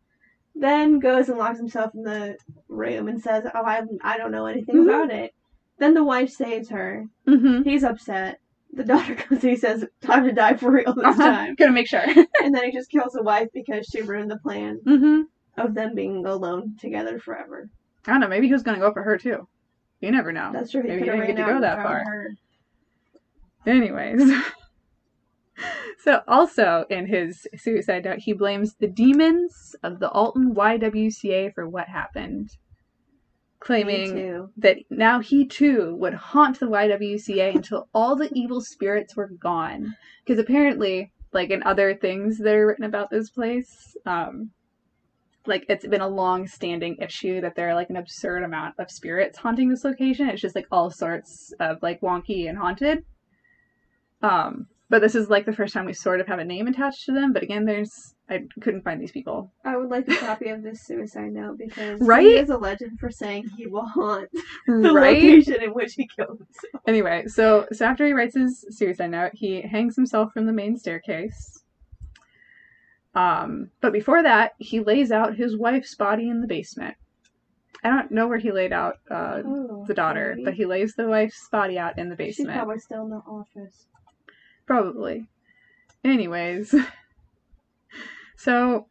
Then 0.54 1.00
goes 1.00 1.28
and 1.28 1.36
locks 1.36 1.58
himself 1.58 1.90
in 1.96 2.02
the 2.04 2.36
room 2.68 3.08
and 3.08 3.20
says, 3.20 3.44
"Oh, 3.52 3.64
I, 3.64 3.82
I 4.02 4.16
don't 4.16 4.30
know 4.30 4.46
anything 4.46 4.76
Mhm. 4.76 4.84
about 4.84 5.10
it." 5.10 5.32
Then 5.78 5.94
the 5.94 6.04
wife 6.04 6.30
saves 6.30 6.68
her. 6.70 7.06
mm-hmm. 7.26 7.68
He's 7.68 7.82
upset. 7.82 8.38
The 8.74 8.84
daughter 8.84 9.14
comes 9.16 9.42
and 9.42 9.50
he 9.50 9.56
says, 9.56 9.84
"Time 10.00 10.24
to 10.24 10.32
die 10.32 10.56
for 10.56 10.70
real 10.70 10.94
this 10.94 11.04
Uh-huh. 11.04 11.22
time." 11.22 11.54
Gonna 11.54 11.72
make 11.72 11.88
sure. 11.88 12.02
And 12.42 12.54
then 12.54 12.64
he 12.64 12.72
just 12.72 12.90
kills 12.90 13.12
the 13.12 13.22
wife 13.22 13.48
because 13.54 13.87
she 13.87 14.02
ruined 14.02 14.30
the 14.30 14.38
plan 14.38 14.80
mm-hmm. 14.84 15.22
of 15.56 15.74
them 15.74 15.94
being 15.94 16.26
alone 16.26 16.76
together 16.78 17.18
forever. 17.18 17.70
I 18.06 18.10
don't 18.10 18.20
know. 18.20 18.28
Maybe 18.28 18.46
he 18.48 18.52
was 18.52 18.62
gonna 18.62 18.78
go 18.80 18.92
for 18.92 19.02
her 19.02 19.16
too. 19.16 19.48
You 20.00 20.10
never 20.10 20.32
know. 20.32 20.50
That's 20.52 20.70
true. 20.72 20.82
He 20.82 20.88
Maybe 20.88 21.04
he 21.04 21.10
didn't 21.10 21.26
get 21.26 21.37
to 21.37 21.52
go 21.54 21.60
that 21.60 21.76
far. 21.82 22.04
her. 22.04 22.30
Anyways. 23.66 24.30
so 26.04 26.20
also 26.28 26.84
in 26.90 27.06
his 27.06 27.46
suicide 27.56 28.04
note, 28.04 28.18
he 28.18 28.32
blames 28.34 28.74
the 28.74 28.88
demons 28.88 29.74
of 29.82 30.00
the 30.00 30.10
Alton 30.10 30.54
YWCA 30.54 31.54
for 31.54 31.66
what 31.68 31.88
happened. 31.88 32.50
Claiming 33.64 34.50
that 34.59 34.77
now 34.90 35.20
he 35.20 35.46
too 35.46 35.96
would 35.96 36.12
haunt 36.12 36.61
the 36.61 36.66
YWCA 36.66 37.55
until 37.55 37.88
all 37.94 38.14
the 38.14 38.29
evil 38.35 38.61
spirits 38.61 39.16
were 39.16 39.29
gone. 39.29 39.96
Because 40.22 40.38
apparently, 40.38 41.12
like 41.33 41.48
in 41.48 41.62
other 41.62 41.94
things 41.94 42.37
that 42.38 42.55
are 42.55 42.66
written 42.66 42.85
about 42.85 43.09
this 43.09 43.31
place, 43.31 43.96
um, 44.05 44.50
like 45.46 45.64
it's 45.70 45.87
been 45.87 46.03
a 46.03 46.09
long 46.09 46.46
standing 46.46 46.98
issue 47.00 47.40
that 47.40 47.55
there 47.55 47.70
are 47.70 47.74
like 47.74 47.88
an 47.88 47.96
absurd 47.96 48.42
amount 48.42 48.74
of 48.79 48.90
spirits 48.90 49.38
haunting 49.38 49.70
this 49.70 49.85
location. 49.85 50.29
It's 50.29 50.42
just 50.42 50.55
like 50.55 50.68
all 50.70 50.90
sorts 50.90 51.55
of 51.59 51.83
like 51.83 52.03
wonky 52.03 52.46
and 52.46 52.59
haunted. 52.59 53.03
Um, 54.20 54.66
but 54.94 55.00
this 55.02 55.16
is 55.16 55.28
like 55.28 55.44
the 55.44 55.52
first 55.52 55.74
time 55.74 55.87
we 55.87 55.92
sort 55.92 56.20
of 56.20 56.28
have 56.28 56.38
a 56.38 56.44
name 56.44 56.68
attached 56.68 57.04
to 57.04 57.11
them. 57.12 57.33
But 57.33 57.42
again, 57.42 57.64
there's 57.64 58.14
I 58.30 58.44
couldn't 58.61 58.83
find 58.85 59.00
these 59.00 59.11
people. 59.11 59.50
I 59.64 59.76
would 59.76 59.88
like 59.90 60.07
a 60.07 60.14
copy 60.18 60.50
of 60.50 60.62
this 60.62 60.83
suicide 60.87 61.33
note 61.33 61.59
because 61.59 62.00
Right? 62.00 62.24
he 62.24 62.37
is 62.37 62.48
a 62.48 62.57
legend 62.57 63.00
for 63.00 63.11
saying 63.11 63.48
he 63.57 63.66
will 63.66 63.87
haunt 63.87 64.28
the 64.68 64.92
right? 64.92 65.16
location 65.20 65.61
in 65.64 65.70
which 65.70 65.94
he 65.94 66.07
killed 66.07 66.38
himself. 66.38 66.83
Anyway, 66.87 67.24
so 67.26 67.66
so 67.72 67.85
after 67.85 68.07
he 68.07 68.12
writes 68.12 68.37
his 68.37 68.64
suicide 68.70 69.11
note, 69.11 69.33
he 69.35 69.62
hangs 69.62 69.96
himself 69.96 70.33
from 70.33 70.46
the 70.46 70.52
main 70.52 70.76
staircase. 70.76 71.64
Um, 73.16 73.70
but 73.80 73.92
before 73.92 74.22
that, 74.22 74.52
he 74.59 74.78
lays 74.78 75.11
out 75.11 75.35
his 75.35 75.57
wife's 75.57 75.96
body 75.96 76.28
in 76.28 76.40
the 76.40 76.46
basement. 76.46 76.94
I 77.83 77.88
don't 77.88 78.12
know 78.12 78.28
where 78.28 78.38
he 78.38 78.52
laid 78.52 78.72
out 78.72 78.98
uh, 79.11 79.42
Oh, 79.44 79.85
the 79.88 79.94
daughter, 79.94 80.38
but 80.44 80.54
he 80.54 80.66
lays 80.66 80.94
the 80.94 81.09
wife's 81.09 81.48
body 81.50 81.78
out 81.78 81.98
in 81.98 82.11
the 82.11 82.16
She's 82.16 82.37
basement. 82.37 82.57
probably 82.59 82.78
still 82.78 83.02
in 83.02 83.11
the 83.11 83.16
office. 83.16 83.87
Probably. 84.66 85.27
Anyways, 86.05 86.74
so 88.37 88.87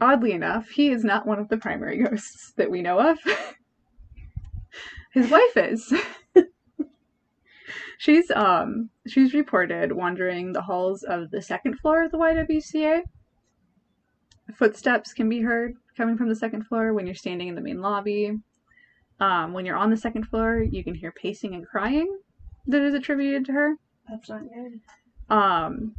oddly 0.00 0.32
enough, 0.32 0.68
he 0.70 0.90
is 0.90 1.04
not 1.04 1.26
one 1.26 1.38
of 1.38 1.48
the 1.48 1.56
primary 1.56 1.98
ghosts 2.04 2.52
that 2.56 2.70
we 2.70 2.82
know 2.82 2.98
of. 2.98 3.18
His 5.12 5.30
wife 5.30 5.56
is. 5.56 5.92
she's 7.98 8.30
um 8.30 8.88
she's 9.06 9.34
reported 9.34 9.92
wandering 9.92 10.52
the 10.52 10.62
halls 10.62 11.02
of 11.02 11.30
the 11.30 11.42
second 11.42 11.78
floor 11.78 12.04
of 12.04 12.10
the 12.10 12.18
YWCA. 12.18 13.02
Footsteps 14.54 15.12
can 15.12 15.28
be 15.28 15.42
heard 15.42 15.74
coming 15.96 16.16
from 16.16 16.28
the 16.28 16.34
second 16.34 16.66
floor 16.66 16.92
when 16.92 17.06
you're 17.06 17.14
standing 17.14 17.48
in 17.48 17.54
the 17.54 17.60
main 17.60 17.80
lobby. 17.80 18.38
Um, 19.20 19.52
when 19.52 19.64
you're 19.64 19.76
on 19.76 19.90
the 19.90 19.96
second 19.96 20.26
floor, 20.26 20.62
you 20.62 20.82
can 20.82 20.94
hear 20.94 21.12
pacing 21.12 21.54
and 21.54 21.66
crying 21.66 22.18
that 22.66 22.82
is 22.82 22.94
attributed 22.94 23.44
to 23.46 23.52
her. 23.52 23.76
That's 24.08 24.28
not 24.28 24.42
good. 24.42 24.80
Um, 25.34 25.94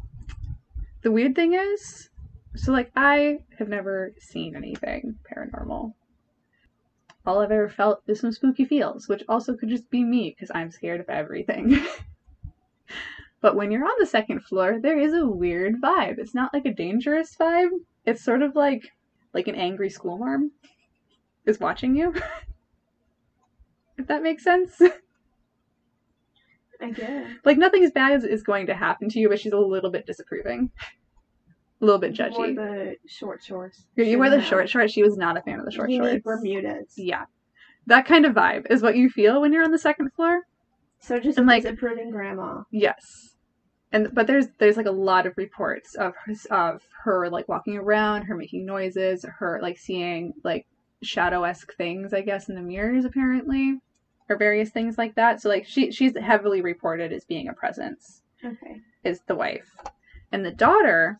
the 1.02 1.12
weird 1.12 1.36
thing 1.36 1.54
is, 1.54 2.10
so 2.56 2.72
like 2.72 2.92
I 2.96 3.40
have 3.58 3.68
never 3.70 4.14
seen 4.20 4.56
anything 4.56 5.18
paranormal. 5.32 5.94
All 7.26 7.40
I've 7.40 7.52
ever 7.52 7.70
felt 7.70 8.04
is 8.08 8.20
some 8.20 8.32
spooky 8.32 8.66
feels, 8.66 9.08
which 9.08 9.24
also 9.30 9.56
could 9.56 9.70
just 9.70 9.90
be 9.90 10.04
me 10.04 10.36
because 10.36 10.52
I'm 10.54 10.72
scared 10.72 11.00
of 11.00 11.10
everything. 11.10 11.80
but 13.42 13.56
when 13.56 13.72
you're 13.72 13.86
on 13.86 13.96
the 13.98 14.06
second 14.06 14.44
floor, 14.44 14.80
there 14.82 15.00
is 15.00 15.14
a 15.14 15.26
weird 15.26 15.82
vibe. 15.82 16.20
It's 16.20 16.36
not 16.36 16.54
like 16.54 16.66
a 16.66 16.74
dangerous 16.74 17.36
vibe. 17.40 17.70
It's 18.06 18.24
sort 18.24 18.42
of 18.42 18.56
like 18.56 18.92
like 19.34 19.48
an 19.48 19.56
angry 19.56 19.90
school 19.90 20.18
mom 20.18 20.52
is 21.46 21.60
watching 21.60 21.96
you. 21.96 22.14
if 23.98 24.08
that 24.08 24.24
makes 24.24 24.44
sense. 24.44 24.82
I 26.84 26.92
guess. 26.92 27.32
like 27.46 27.58
nothing 27.58 27.84
as 27.84 27.92
bad 27.92 28.12
as 28.14 28.24
is 28.24 28.44
going 28.44 28.68
to 28.68 28.74
happen 28.74 29.10
to 29.10 29.20
you, 29.20 29.30
but 29.30 29.40
she's 29.40 29.54
a 29.54 29.58
little 29.58 29.90
bit 29.92 30.06
disapproving, 30.06 30.70
a 31.82 31.86
little 31.86 32.00
bit 32.00 32.18
Wore 32.20 32.28
judgy. 32.30 32.56
the 32.56 32.96
short 33.08 33.44
shorts. 33.44 33.86
you 33.96 34.04
you 34.06 34.20
wear 34.20 34.30
the 34.30 34.42
short 34.42 34.70
shorts. 34.70 34.94
She 34.94 35.04
was 35.04 35.18
not 35.18 35.38
a 35.38 35.42
fan 35.42 35.60
of 35.60 35.66
the 35.66 35.72
short 35.72 35.90
you 35.90 36.04
shorts. 36.04 36.24
Bermudas. 36.24 36.94
Yeah, 36.98 37.26
that 37.88 38.06
kind 38.06 38.26
of 38.26 38.34
vibe 38.34 38.70
is 38.72 38.82
what 38.82 38.96
you 38.96 39.10
feel 39.10 39.42
when 39.42 39.52
you're 39.54 39.64
on 39.64 39.72
the 39.72 39.78
second 39.78 40.12
floor. 40.14 40.42
So 41.00 41.20
just 41.20 41.38
And, 41.38 41.48
like- 41.48 41.64
disapproving 41.64 42.12
grandma. 42.12 42.64
Yes, 42.72 43.36
and 43.92 44.10
but 44.14 44.26
there's 44.28 44.48
there's 44.60 44.78
like 44.78 44.86
a 44.86 44.92
lot 44.92 45.26
of 45.26 45.34
reports 45.38 45.96
of 45.96 46.14
of 46.52 46.82
her 47.04 47.30
like 47.30 47.48
walking 47.50 47.78
around, 47.78 48.24
her 48.24 48.36
making 48.36 48.66
noises, 48.66 49.26
her 49.40 49.60
like 49.62 49.78
seeing 49.78 50.34
like 50.44 50.66
shadow 51.02 51.44
esque 51.44 51.74
things, 51.76 52.14
I 52.14 52.22
guess, 52.22 52.48
in 52.48 52.56
the 52.56 52.62
mirrors 52.62 53.04
apparently, 53.04 53.80
or 54.34 54.38
various 54.38 54.70
things 54.72 54.98
like 54.98 55.16
that. 55.16 55.42
So 55.42 55.50
like 55.50 55.66
she 55.66 55.92
she's 55.92 56.18
heavily 56.18 56.62
reported 56.62 57.12
as 57.14 57.26
being 57.26 57.48
a 57.48 57.54
presence. 57.54 58.22
Okay. 58.44 58.82
Is 59.04 59.22
the 59.28 59.36
wife, 59.36 59.70
and 60.32 60.46
the 60.46 60.52
daughter 60.52 61.20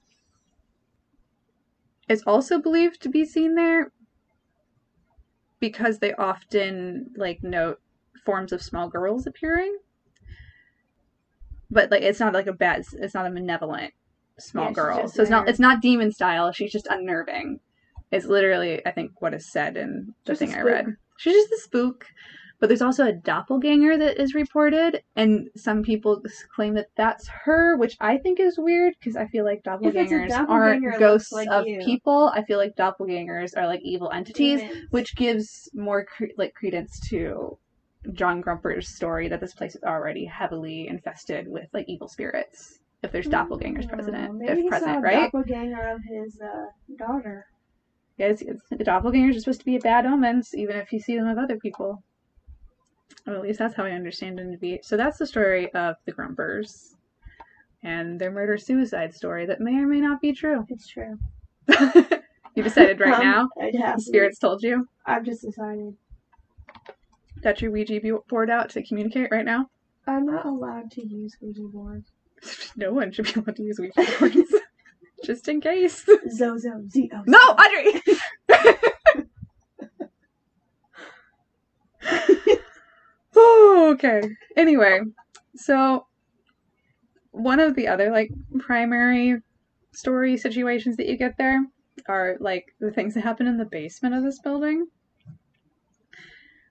is 2.10 2.24
also 2.28 2.60
believed 2.60 3.02
to 3.02 3.10
be 3.10 3.26
seen 3.26 3.56
there 3.56 3.92
because 5.60 6.00
they 6.00 6.14
often 6.14 7.08
like 7.16 7.42
note 7.44 7.80
forms 8.26 8.52
of 8.52 8.62
small 8.62 8.90
girls 8.90 9.26
appearing. 9.28 9.78
But 11.72 11.92
like 11.92 12.04
it's 12.04 12.20
not 12.20 12.34
like 12.34 12.48
a 12.48 12.54
bad 12.54 12.84
it's 12.94 13.14
not 13.14 13.26
a 13.26 13.30
malevolent 13.32 13.94
small 14.40 14.66
Yeah, 14.68 14.72
girl. 14.74 15.08
so 15.08 15.22
it's 15.22 15.32
not 15.32 15.48
it's 15.48 15.60
not 15.60 15.82
demon 15.82 16.12
style. 16.12 16.52
She's 16.52 16.72
just 16.72 16.88
unnerving. 16.88 17.60
It's 18.12 18.26
literally 18.28 18.86
i 18.86 18.92
think 18.92 19.12
what 19.22 19.34
is 19.34 19.52
said 19.52 19.76
in 19.76 20.14
the 20.26 20.34
Just 20.34 20.40
thing 20.40 20.54
i 20.54 20.62
read. 20.62 20.86
she's 21.18 21.34
just 21.34 21.52
a 21.52 21.58
spook 21.58 22.06
but 22.64 22.70
there's 22.70 22.82
also 22.82 23.06
a 23.06 23.12
doppelganger 23.12 23.98
that 23.98 24.18
is 24.22 24.34
reported 24.34 25.04
and 25.18 25.50
some 25.54 25.84
people 25.84 26.22
claim 26.56 26.74
that 26.76 26.88
that's 26.96 27.28
her 27.28 27.76
which 27.76 27.98
i 28.00 28.18
think 28.18 28.40
is 28.40 28.58
weird 28.58 28.94
because 28.98 29.18
i 29.18 29.28
feel 29.28 29.44
like 29.44 29.62
doppelgangers 29.64 30.30
doppelganger, 30.30 30.92
aren't 30.92 30.98
ghosts 30.98 31.34
like 31.34 31.50
of 31.52 31.68
you. 31.68 31.82
people 31.84 32.32
i 32.34 32.42
feel 32.44 32.58
like 32.58 32.74
doppelgangers 32.78 33.52
are 33.58 33.68
like 33.68 33.82
evil 33.84 34.10
entities 34.12 34.62
Demons. 34.62 34.88
which 34.92 35.14
gives 35.18 35.70
more 35.74 36.06
cre- 36.06 36.38
like 36.38 36.54
credence 36.54 37.02
to 37.10 37.58
John 38.14 38.42
Grumper's 38.42 38.88
story 38.88 39.28
that 39.28 39.42
this 39.42 39.54
place 39.54 39.76
is 39.76 39.84
already 39.84 40.24
heavily 40.24 40.88
infested 40.88 41.48
with 41.48 41.68
like 41.74 41.86
evil 41.88 42.10
spirits. 42.10 42.80
If 43.02 43.14
there's 43.14 43.28
doppelgangers 43.28 43.86
Oh, 43.86 43.96
present, 43.96 44.36
Maybe 44.40 44.64
if 44.64 44.68
present, 44.68 45.02
right? 45.02 45.32
doppelganger 45.32 45.88
of 45.88 46.02
his 46.04 46.38
uh, 46.42 46.66
daughter. 46.98 47.46
Yeah, 48.18 48.28
it's, 48.28 48.42
it's, 48.42 48.62
the 48.70 48.84
doppelgangers 48.84 49.38
are 49.38 49.40
supposed 49.40 49.62
to 49.62 49.66
be 49.66 49.78
a 49.78 49.80
bad 49.80 50.06
omens, 50.06 50.54
even 50.54 50.76
if 50.76 50.92
you 50.92 51.00
see 51.00 51.16
them 51.16 51.30
with 51.30 51.38
other 51.38 51.58
people. 51.58 52.04
Or 53.28 53.36
at 53.36 53.42
least 53.42 53.60
that's 53.60 53.76
how 53.76 53.86
I 53.86 53.92
understand 53.92 54.38
them 54.38 54.52
to 54.52 54.58
be. 54.58 54.80
So 54.84 54.98
that's 54.98 55.18
the 55.18 55.26
story 55.28 55.72
of 55.74 55.96
the 56.06 56.12
Grumpers 56.12 56.96
and 57.84 58.20
their 58.20 58.32
murder 58.32 58.58
suicide 58.58 59.14
story 59.14 59.46
that 59.46 59.60
may 59.62 59.76
or 59.76 59.88
may 59.88 60.00
not 60.02 60.22
be 60.22 60.34
true. 60.34 60.66
It's 60.70 60.88
true. 60.88 61.18
you 62.56 62.64
decided 62.64 63.00
right 63.00 63.14
Um, 63.14 63.22
now. 63.24 63.50
I'd 63.62 63.76
have 63.76 63.98
The 63.98 64.02
spirits 64.04 64.40
told 64.40 64.62
you. 64.64 64.88
I've 65.06 65.24
just 65.24 65.42
decided. 65.42 65.96
Got 67.42 67.62
your 67.62 67.72
Ouija 67.72 68.00
board 68.30 68.50
out 68.50 68.70
to 68.72 68.84
communicate 68.84 69.30
right 69.32 69.46
now. 69.46 69.70
I'm 70.08 70.26
not 70.26 70.46
allowed 70.46 70.92
to 70.92 71.06
use 71.06 71.36
Ouija 71.42 71.62
boards. 71.64 72.12
No 72.76 72.92
one 72.92 73.12
should 73.12 73.26
be 73.26 73.40
allowed 73.40 73.56
to 73.56 73.64
use 73.64 73.80
Ouija 73.80 73.94
boards. 74.20 74.54
Just 75.24 75.48
in 75.48 75.62
case. 75.62 76.06
Zozo, 76.30 76.84
Z-O. 76.90 77.24
No, 77.26 77.38
Audrey! 77.38 78.02
oh, 83.36 83.83
okay. 83.94 84.22
Anyway, 84.56 85.02
so 85.56 86.06
one 87.32 87.60
of 87.60 87.76
the 87.76 87.88
other 87.88 88.12
like 88.12 88.30
primary 88.60 89.42
story 89.94 90.38
situations 90.38 90.98
that 90.98 91.08
you 91.08 91.18
get 91.18 91.38
there 91.38 91.66
are 92.08 92.38
like 92.40 92.66
the 92.80 92.92
things 92.92 93.14
that 93.14 93.24
happen 93.24 93.48
in 93.48 93.58
the 93.58 93.66
basement 93.66 94.16
of 94.16 94.24
this 94.24 94.40
building. 94.40 94.88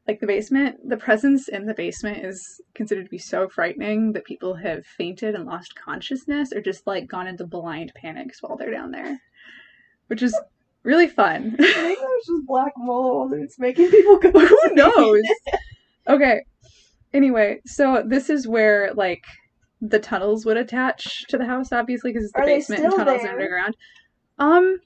Like 0.06 0.18
the 0.18 0.26
basement, 0.26 0.88
the 0.88 0.96
presence 0.96 1.46
in 1.48 1.66
the 1.66 1.74
basement 1.74 2.24
is 2.24 2.61
considered 2.74 3.04
to 3.04 3.11
be 3.11 3.18
so 3.18 3.48
frightening 3.48 4.12
that 4.14 4.24
people 4.24 4.54
have 4.54 4.85
fainted 4.85 5.37
and 5.37 5.46
lost 5.46 5.76
consciousness 5.76 6.52
or 6.52 6.61
just 6.61 6.87
like 6.88 7.06
gone 7.06 7.28
into 7.28 7.46
blind 7.46 7.92
panics 7.94 8.42
while 8.42 8.56
they're 8.56 8.72
down 8.72 8.90
there. 8.90 9.20
Which 10.08 10.22
is 10.22 10.37
really 10.82 11.06
fun. 11.06 11.54
I 11.58 11.72
think 11.72 11.98
there's 12.00 12.26
just 12.26 12.46
black 12.46 12.72
mold 12.76 13.32
and 13.32 13.44
it's 13.44 13.61
making 13.61 13.90
people 13.92 14.18
go. 14.18 14.30
Who 14.32 14.74
knows? 14.74 15.22
Okay. 16.08 16.40
Anyway, 17.14 17.61
so 17.66 18.03
this 18.07 18.31
is 18.31 18.48
where 18.48 18.92
like 18.94 19.22
the 19.81 19.98
tunnels 19.98 20.46
would 20.46 20.57
attach 20.57 21.25
to 21.29 21.37
the 21.37 21.44
house, 21.44 21.72
obviously, 21.72 22.11
because 22.12 22.25
it's 22.25 22.33
the 22.33 22.40
Are 22.42 22.46
basement 22.46 22.85
and 22.85 22.92
tunnels 22.94 23.22
there? 23.22 23.33
underground. 23.33 23.77
Um, 24.38 24.79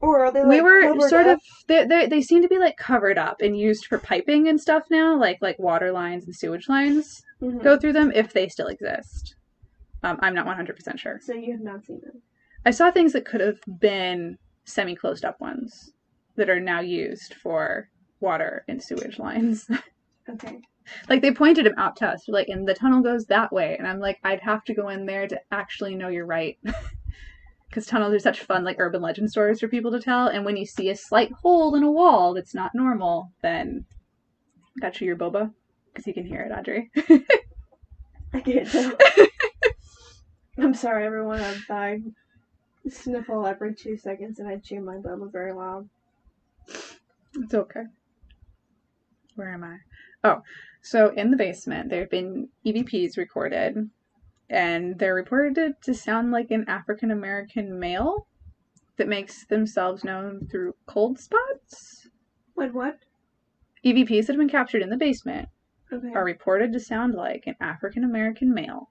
Or 0.00 0.24
are 0.26 0.32
they 0.32 0.42
like 0.44 0.50
we 0.50 0.60
were 0.60 1.08
sort 1.08 1.26
up? 1.26 1.34
of 1.36 1.40
they, 1.68 1.84
they 1.86 2.06
they 2.06 2.20
seem 2.22 2.42
to 2.42 2.48
be 2.48 2.58
like 2.58 2.76
covered 2.76 3.18
up 3.18 3.40
and 3.40 3.58
used 3.58 3.86
for 3.86 3.98
piping 3.98 4.48
and 4.48 4.60
stuff 4.60 4.84
now, 4.90 5.18
like 5.18 5.38
like 5.40 5.58
water 5.58 5.92
lines 5.92 6.24
and 6.26 6.34
sewage 6.34 6.68
lines 6.68 7.22
Mhm. 7.42 7.62
go 7.62 7.78
through 7.78 7.92
them 7.94 8.12
if 8.14 8.32
they 8.32 8.48
still 8.48 8.66
exist. 8.68 9.34
Um, 10.02 10.18
I'm 10.20 10.34
not 10.34 10.46
100% 10.46 10.98
sure. 11.00 11.18
So 11.22 11.32
you 11.32 11.52
have 11.52 11.62
not 11.62 11.84
seen 11.84 12.00
them. 12.04 12.20
I 12.64 12.70
saw 12.70 12.90
things 12.90 13.12
that 13.14 13.24
could 13.24 13.40
have 13.40 13.58
been 13.80 14.36
semi 14.66 14.94
closed 14.94 15.24
up 15.24 15.40
ones 15.40 15.92
that 16.36 16.50
are 16.50 16.60
now 16.60 16.80
used 16.80 17.34
for 17.34 17.88
water 18.20 18.62
and 18.68 18.82
sewage 18.82 19.18
lines. 19.18 19.66
Okay. 20.28 20.58
Like 21.08 21.22
they 21.22 21.32
pointed 21.32 21.66
him 21.66 21.74
out 21.76 21.96
to 21.96 22.06
us, 22.06 22.24
like, 22.28 22.48
and 22.48 22.66
the 22.66 22.74
tunnel 22.74 23.02
goes 23.02 23.26
that 23.26 23.52
way, 23.52 23.76
and 23.78 23.86
I'm 23.86 24.00
like, 24.00 24.18
I'd 24.24 24.40
have 24.40 24.64
to 24.64 24.74
go 24.74 24.88
in 24.88 25.06
there 25.06 25.26
to 25.28 25.40
actually 25.50 25.94
know 25.94 26.08
you're 26.08 26.26
right, 26.26 26.58
because 27.68 27.86
tunnels 27.86 28.14
are 28.14 28.18
such 28.18 28.40
fun, 28.40 28.64
like 28.64 28.76
urban 28.78 29.02
legend 29.02 29.30
stories 29.30 29.60
for 29.60 29.68
people 29.68 29.92
to 29.92 30.00
tell. 30.00 30.28
And 30.28 30.44
when 30.44 30.56
you 30.56 30.66
see 30.66 30.88
a 30.90 30.96
slight 30.96 31.32
hole 31.42 31.74
in 31.74 31.82
a 31.82 31.90
wall 31.90 32.34
that's 32.34 32.54
not 32.54 32.74
normal, 32.74 33.32
then 33.42 33.84
got 34.80 35.00
you 35.00 35.06
your 35.06 35.16
boba, 35.16 35.52
because 35.92 36.06
you 36.06 36.14
can 36.14 36.26
hear 36.26 36.40
it, 36.40 36.52
Audrey. 36.52 36.90
I 38.32 38.40
can't 38.40 38.70
tell. 38.70 38.92
I'm 40.58 40.74
sorry, 40.74 41.04
everyone. 41.04 41.40
I, 41.40 41.56
I 41.70 41.98
sniffle 42.88 43.46
every 43.46 43.74
two 43.74 43.96
seconds 43.96 44.38
and 44.38 44.48
I 44.48 44.56
chew 44.56 44.80
my 44.80 44.96
boba 44.96 45.30
very 45.30 45.52
loud. 45.52 45.88
It's 47.34 47.54
okay. 47.54 47.82
Where 49.34 49.52
am 49.52 49.64
I? 49.64 49.76
Oh, 50.26 50.42
so 50.82 51.10
in 51.10 51.30
the 51.30 51.36
basement, 51.36 51.88
there 51.88 52.00
have 52.00 52.10
been 52.10 52.48
EVPs 52.66 53.16
recorded, 53.16 53.76
and 54.50 54.98
they're 54.98 55.14
reported 55.14 55.74
to 55.84 55.94
sound 55.94 56.32
like 56.32 56.50
an 56.50 56.64
African 56.66 57.12
American 57.12 57.78
male 57.78 58.26
that 58.96 59.06
makes 59.06 59.46
themselves 59.46 60.02
known 60.02 60.48
through 60.50 60.72
cold 60.86 61.20
spots. 61.20 62.08
What? 62.54 62.74
What? 62.74 62.96
EVPs 63.84 64.26
that 64.26 64.32
have 64.32 64.38
been 64.38 64.48
captured 64.48 64.82
in 64.82 64.90
the 64.90 64.96
basement 64.96 65.48
Okay. 65.92 66.12
are 66.12 66.24
reported 66.24 66.72
to 66.72 66.80
sound 66.80 67.14
like 67.14 67.44
an 67.46 67.54
African 67.60 68.02
American 68.02 68.52
male 68.52 68.88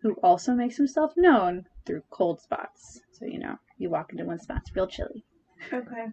who 0.00 0.14
also 0.22 0.54
makes 0.54 0.78
himself 0.78 1.12
known 1.18 1.64
through 1.84 2.00
cold 2.10 2.40
spots. 2.40 3.02
So, 3.12 3.26
you 3.26 3.38
know, 3.38 3.56
you 3.76 3.90
walk 3.90 4.12
into 4.12 4.24
one 4.24 4.38
spot, 4.38 4.62
it's 4.62 4.74
real 4.74 4.86
chilly. 4.86 5.22
Okay. 5.70 6.06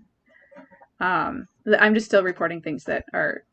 Um, 0.99 1.45
I'm 1.79 1.93
just 1.93 2.07
still 2.07 2.23
reporting 2.23 2.61
things 2.61 2.83
that 2.85 3.05
are 3.13 3.43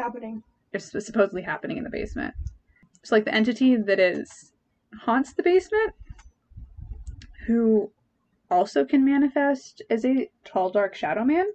Happening. 0.00 0.42
is 0.72 0.90
supposedly 1.04 1.42
happening 1.42 1.76
in 1.76 1.84
the 1.84 1.90
basement. 1.90 2.34
So 3.02 3.14
like 3.14 3.24
the 3.24 3.34
entity 3.34 3.76
that 3.76 3.98
is 4.00 4.52
haunts 5.02 5.34
the 5.34 5.42
basement, 5.42 5.92
who 7.46 7.90
also 8.50 8.84
can 8.84 9.04
manifest 9.04 9.82
as 9.90 10.04
a 10.04 10.28
tall, 10.44 10.70
dark 10.70 10.94
shadow 10.94 11.24
man, 11.24 11.46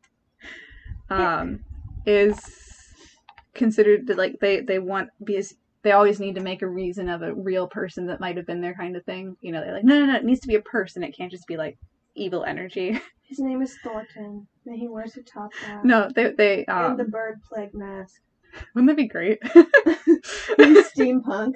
um, 1.10 1.64
is 2.06 2.38
considered 3.54 4.06
to 4.06 4.14
like 4.14 4.38
they 4.40 4.60
they 4.60 4.78
want 4.78 5.10
because 5.22 5.54
they 5.82 5.92
always 5.92 6.20
need 6.20 6.34
to 6.34 6.40
make 6.40 6.62
a 6.62 6.68
reason 6.68 7.08
of 7.08 7.22
a 7.22 7.34
real 7.34 7.66
person 7.68 8.06
that 8.06 8.20
might 8.20 8.36
have 8.36 8.46
been 8.46 8.60
there 8.60 8.74
kind 8.74 8.96
of 8.96 9.04
thing. 9.04 9.36
You 9.40 9.52
know, 9.52 9.60
they're 9.60 9.74
like, 9.74 9.84
no, 9.84 9.98
no, 9.98 10.06
no, 10.06 10.16
it 10.16 10.24
needs 10.24 10.40
to 10.40 10.48
be 10.48 10.56
a 10.56 10.62
person. 10.62 11.02
It 11.02 11.16
can't 11.16 11.30
just 11.30 11.46
be 11.46 11.56
like 11.56 11.78
evil 12.14 12.44
energy. 12.44 13.00
His 13.22 13.38
name 13.38 13.62
is 13.62 13.76
Thornton, 13.84 14.48
and 14.68 14.78
he 14.78 14.88
wears 14.88 15.16
a 15.16 15.22
top 15.22 15.52
hat. 15.54 15.84
no, 15.84 16.08
they 16.14 16.32
they 16.32 16.66
um, 16.66 16.92
and 16.92 17.00
the 17.00 17.04
bird 17.04 17.40
plague 17.42 17.74
mask. 17.74 18.20
wouldn't 18.74 18.88
that 18.88 18.96
be 18.96 19.08
great? 19.08 19.40
Steampunk. 20.58 21.54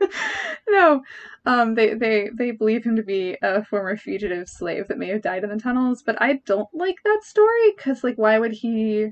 no, 0.68 1.02
um, 1.44 1.74
they 1.74 1.94
they 1.94 2.30
they 2.34 2.50
believe 2.50 2.84
him 2.84 2.96
to 2.96 3.02
be 3.02 3.36
a 3.42 3.64
former 3.64 3.96
fugitive 3.96 4.48
slave 4.48 4.88
that 4.88 4.98
may 4.98 5.08
have 5.08 5.22
died 5.22 5.44
in 5.44 5.50
the 5.50 5.58
tunnels. 5.58 6.02
But 6.02 6.20
I 6.20 6.40
don't 6.46 6.68
like 6.72 6.96
that 7.04 7.20
story 7.22 7.72
because, 7.76 8.02
like, 8.02 8.16
why 8.16 8.38
would 8.38 8.52
he 8.52 9.10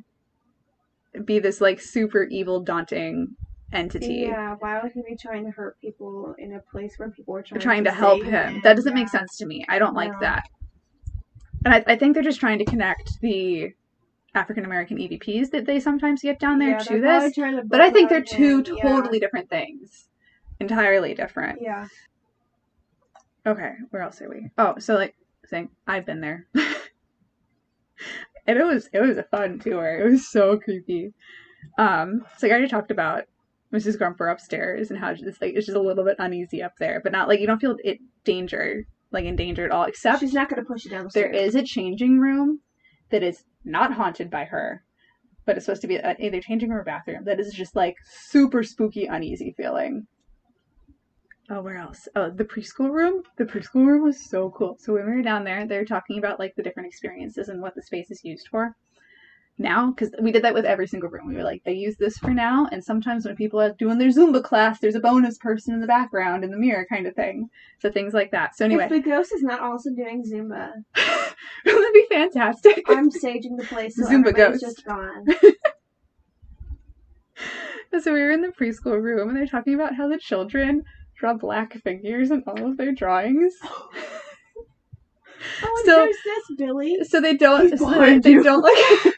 be 1.24 1.38
this 1.38 1.60
like 1.60 1.80
super 1.80 2.24
evil, 2.24 2.60
daunting 2.60 3.36
entity 3.72 4.26
Yeah, 4.28 4.54
why 4.58 4.80
would 4.82 4.92
he 4.92 5.02
be 5.02 5.16
trying 5.16 5.44
to 5.44 5.50
hurt 5.50 5.80
people 5.80 6.34
in 6.38 6.54
a 6.54 6.60
place 6.60 6.94
where 6.98 7.10
people 7.10 7.36
are 7.36 7.42
trying, 7.42 7.60
trying 7.60 7.84
to 7.84 7.92
help 7.92 8.20
save 8.20 8.30
him? 8.30 8.60
That 8.62 8.76
doesn't 8.76 8.94
make 8.94 9.08
sense 9.08 9.36
to 9.38 9.46
me. 9.46 9.64
I 9.68 9.78
don't 9.78 9.94
like 9.94 10.18
that. 10.20 10.44
And 11.64 11.74
I, 11.74 11.84
I 11.86 11.96
think 11.96 12.14
they're 12.14 12.22
just 12.22 12.40
trying 12.40 12.58
to 12.58 12.64
connect 12.64 13.20
the 13.20 13.72
African 14.34 14.64
American 14.64 14.98
EVPs 14.98 15.50
that 15.50 15.66
they 15.66 15.80
sometimes 15.80 16.22
get 16.22 16.38
down 16.38 16.58
there 16.58 16.70
Yeah, 16.70 16.78
to 16.78 17.00
this. 17.00 17.34
to 17.34 17.62
But 17.66 17.80
I 17.80 17.90
think 17.90 18.10
they're 18.10 18.22
two 18.22 18.58
him, 18.58 18.76
yeah. 18.76 18.82
totally 18.82 19.18
different 19.18 19.48
things. 19.50 20.08
Entirely 20.60 21.14
different. 21.14 21.60
Yeah. 21.62 21.86
Okay, 23.46 23.72
where 23.90 24.02
else 24.02 24.20
are 24.20 24.28
we? 24.28 24.50
Oh, 24.58 24.74
so 24.78 24.94
like 24.94 25.14
saying 25.44 25.70
I've 25.86 26.04
been 26.04 26.20
there. 26.20 26.46
and 28.46 28.58
it 28.58 28.64
was 28.64 28.88
it 28.92 29.00
was 29.00 29.16
a 29.16 29.22
fun 29.24 29.58
tour. 29.58 30.00
It 30.00 30.10
was 30.10 30.28
so 30.28 30.58
creepy. 30.58 31.12
Um, 31.78 32.22
so 32.38 32.46
like 32.46 32.52
I 32.52 32.56
already 32.56 32.68
talked 32.70 32.90
about 32.90 33.24
Mrs. 33.72 33.98
Grumper 33.98 34.30
upstairs 34.30 34.90
and 34.90 34.98
how 34.98 35.10
it's 35.10 35.22
like 35.40 35.54
it's 35.54 35.66
just 35.66 35.76
a 35.76 35.80
little 35.80 36.04
bit 36.04 36.16
uneasy 36.18 36.62
up 36.62 36.76
there, 36.78 37.00
but 37.02 37.12
not 37.12 37.28
like 37.28 37.40
you 37.40 37.46
don't 37.46 37.60
feel 37.60 37.76
it 37.84 37.98
danger 38.24 38.86
like 39.12 39.24
in 39.24 39.36
danger 39.36 39.64
at 39.64 39.70
all. 39.70 39.84
Except 39.84 40.20
She's 40.20 40.32
not 40.32 40.48
going 40.48 40.62
to 40.62 40.66
push 40.66 40.84
you 40.84 40.90
down 40.90 41.04
the 41.04 41.10
there 41.12 41.30
is 41.30 41.54
a 41.54 41.62
changing 41.62 42.18
room 42.18 42.60
that 43.10 43.22
is 43.22 43.44
not 43.64 43.92
haunted 43.92 44.30
by 44.30 44.44
her, 44.44 44.82
but 45.44 45.56
it's 45.56 45.66
supposed 45.66 45.82
to 45.82 45.88
be 45.88 45.96
a, 45.96 46.16
either 46.18 46.40
changing 46.40 46.70
room 46.70 46.80
or 46.80 46.84
bathroom 46.84 47.24
that 47.24 47.40
is 47.40 47.52
just 47.52 47.76
like 47.76 47.96
super 48.04 48.62
spooky, 48.62 49.06
uneasy 49.06 49.54
feeling. 49.56 50.06
Oh, 51.48 51.62
where 51.62 51.76
else? 51.76 52.08
Oh, 52.16 52.30
the 52.30 52.44
preschool 52.44 52.90
room. 52.90 53.22
The 53.38 53.44
preschool 53.44 53.86
room 53.86 54.02
was 54.02 54.28
so 54.28 54.50
cool. 54.50 54.76
So 54.80 54.94
when 54.94 55.06
we 55.06 55.14
were 55.16 55.22
down 55.22 55.44
there, 55.44 55.64
they 55.64 55.78
were 55.78 55.84
talking 55.84 56.18
about 56.18 56.40
like 56.40 56.54
the 56.56 56.62
different 56.62 56.88
experiences 56.88 57.48
and 57.48 57.62
what 57.62 57.76
the 57.76 57.82
space 57.82 58.10
is 58.10 58.24
used 58.24 58.48
for. 58.50 58.74
Now, 59.58 59.90
because 59.90 60.10
we 60.20 60.32
did 60.32 60.44
that 60.44 60.52
with 60.52 60.66
every 60.66 60.86
single 60.86 61.08
room, 61.08 61.28
we 61.28 61.34
were 61.34 61.42
like, 61.42 61.62
they 61.64 61.72
use 61.72 61.96
this 61.96 62.18
for 62.18 62.28
now, 62.30 62.68
and 62.70 62.84
sometimes 62.84 63.24
when 63.24 63.36
people 63.36 63.58
are 63.58 63.72
doing 63.72 63.96
their 63.98 64.10
Zumba 64.10 64.44
class, 64.44 64.80
there's 64.80 64.94
a 64.94 65.00
bonus 65.00 65.38
person 65.38 65.72
in 65.72 65.80
the 65.80 65.86
background 65.86 66.44
in 66.44 66.50
the 66.50 66.58
mirror, 66.58 66.86
kind 66.90 67.06
of 67.06 67.14
thing. 67.14 67.48
So 67.80 67.90
things 67.90 68.12
like 68.12 68.32
that. 68.32 68.54
So 68.54 68.66
anyway, 68.66 68.84
If 68.84 68.90
the 68.90 69.00
ghost 69.00 69.32
is 69.32 69.42
not 69.42 69.60
also 69.60 69.88
doing 69.96 70.22
Zumba, 70.30 70.72
Wouldn't 71.64 71.94
be 71.94 72.06
fantastic? 72.10 72.84
I'm 72.88 73.10
staging 73.10 73.56
the 73.56 73.64
place 73.64 73.96
so 73.96 74.04
Zumba 74.04 74.34
ghost. 74.34 74.60
just 74.60 74.84
gone. 74.84 75.26
so 78.00 78.12
we 78.12 78.20
were 78.20 78.30
in 78.30 78.42
the 78.42 78.48
preschool 78.48 79.02
room 79.02 79.28
and 79.28 79.36
they're 79.36 79.46
talking 79.46 79.74
about 79.74 79.94
how 79.94 80.06
the 80.06 80.18
children 80.18 80.84
draw 81.18 81.32
black 81.32 81.72
figures 81.82 82.30
in 82.30 82.42
all 82.46 82.70
of 82.70 82.76
their 82.76 82.92
drawings. 82.92 83.54
Oh, 85.62 85.82
So- 85.84 85.96
there's 85.96 86.16
this 86.24 86.56
Billy. 86.56 86.96
So 87.04 87.20
they 87.20 87.36
don't 87.36 87.78
so 87.78 87.90
they, 87.90 88.18
they 88.18 88.34
don't 88.34 88.62
like 88.62 89.14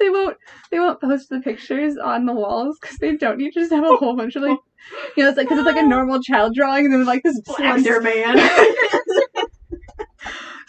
they 0.00 0.10
won't 0.10 0.36
they 0.70 0.78
won't 0.80 1.00
post 1.00 1.28
the 1.28 1.40
pictures 1.40 1.96
on 1.96 2.26
the 2.26 2.32
walls 2.32 2.78
because 2.80 2.98
they 2.98 3.16
don't 3.16 3.38
need 3.38 3.52
to 3.52 3.60
just 3.60 3.72
have 3.72 3.84
a 3.84 3.96
whole 3.96 4.16
bunch 4.16 4.34
of 4.34 4.42
like 4.42 4.58
you 5.16 5.22
know 5.22 5.28
it's 5.28 5.36
like 5.36 5.46
because 5.48 5.58
it's 5.58 5.66
like 5.66 5.82
a 5.82 5.86
normal 5.86 6.20
child 6.20 6.54
drawing 6.54 6.86
and 6.86 6.94
then 6.94 7.04
like 7.04 7.22
this 7.22 7.40
Slender 7.44 8.00
Man. 8.00 8.38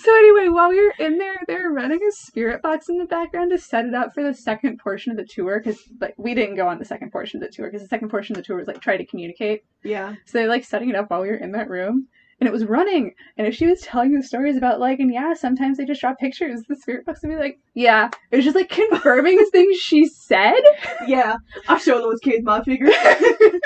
So 0.03 0.11
anyway, 0.17 0.47
while 0.47 0.69
we 0.69 0.83
were 0.83 0.95
in 0.97 1.19
there, 1.19 1.35
they 1.47 1.53
were 1.53 1.71
running 1.71 1.99
a 2.01 2.11
spirit 2.11 2.63
box 2.63 2.89
in 2.89 2.97
the 2.97 3.05
background 3.05 3.51
to 3.51 3.59
set 3.59 3.85
it 3.85 3.93
up 3.93 4.15
for 4.15 4.23
the 4.23 4.33
second 4.33 4.79
portion 4.79 5.11
of 5.11 5.17
the 5.17 5.25
tour 5.25 5.59
because 5.59 5.79
like 5.99 6.15
we 6.17 6.33
didn't 6.33 6.55
go 6.55 6.67
on 6.67 6.79
the 6.79 6.85
second 6.85 7.11
portion 7.11 7.37
of 7.41 7.47
the 7.47 7.55
tour 7.55 7.67
because 7.67 7.83
the 7.83 7.87
second 7.87 8.09
portion 8.09 8.35
of 8.35 8.41
the 8.41 8.45
tour 8.45 8.57
was 8.57 8.65
like 8.65 8.81
try 8.81 8.97
to 8.97 9.05
communicate. 9.05 9.63
yeah. 9.83 10.15
So 10.25 10.39
they're 10.39 10.47
like 10.47 10.63
setting 10.63 10.89
it 10.89 10.95
up 10.95 11.11
while 11.11 11.21
we 11.21 11.27
were 11.27 11.35
in 11.35 11.51
that 11.51 11.69
room. 11.69 12.07
And 12.41 12.47
it 12.47 12.51
was 12.51 12.65
running. 12.65 13.13
And 13.37 13.45
if 13.45 13.55
she 13.55 13.67
was 13.67 13.81
telling 13.81 14.13
the 14.13 14.23
stories 14.23 14.57
about 14.57 14.79
like, 14.79 14.99
and 14.99 15.13
yeah, 15.13 15.33
sometimes 15.35 15.77
they 15.77 15.85
just 15.85 16.01
draw 16.01 16.15
pictures, 16.15 16.63
the 16.67 16.75
spirit 16.75 17.05
box 17.05 17.21
would 17.21 17.29
be 17.29 17.35
like, 17.35 17.59
yeah. 17.75 18.09
It 18.31 18.35
was 18.35 18.45
just 18.45 18.55
like 18.55 18.69
confirming 18.69 19.45
things 19.51 19.77
she 19.77 20.07
said. 20.07 20.59
Yeah. 21.07 21.35
I'll 21.69 21.77
show 21.77 21.99
those 21.99 22.19
kids 22.19 22.43
my 22.43 22.63
figure. 22.63 22.89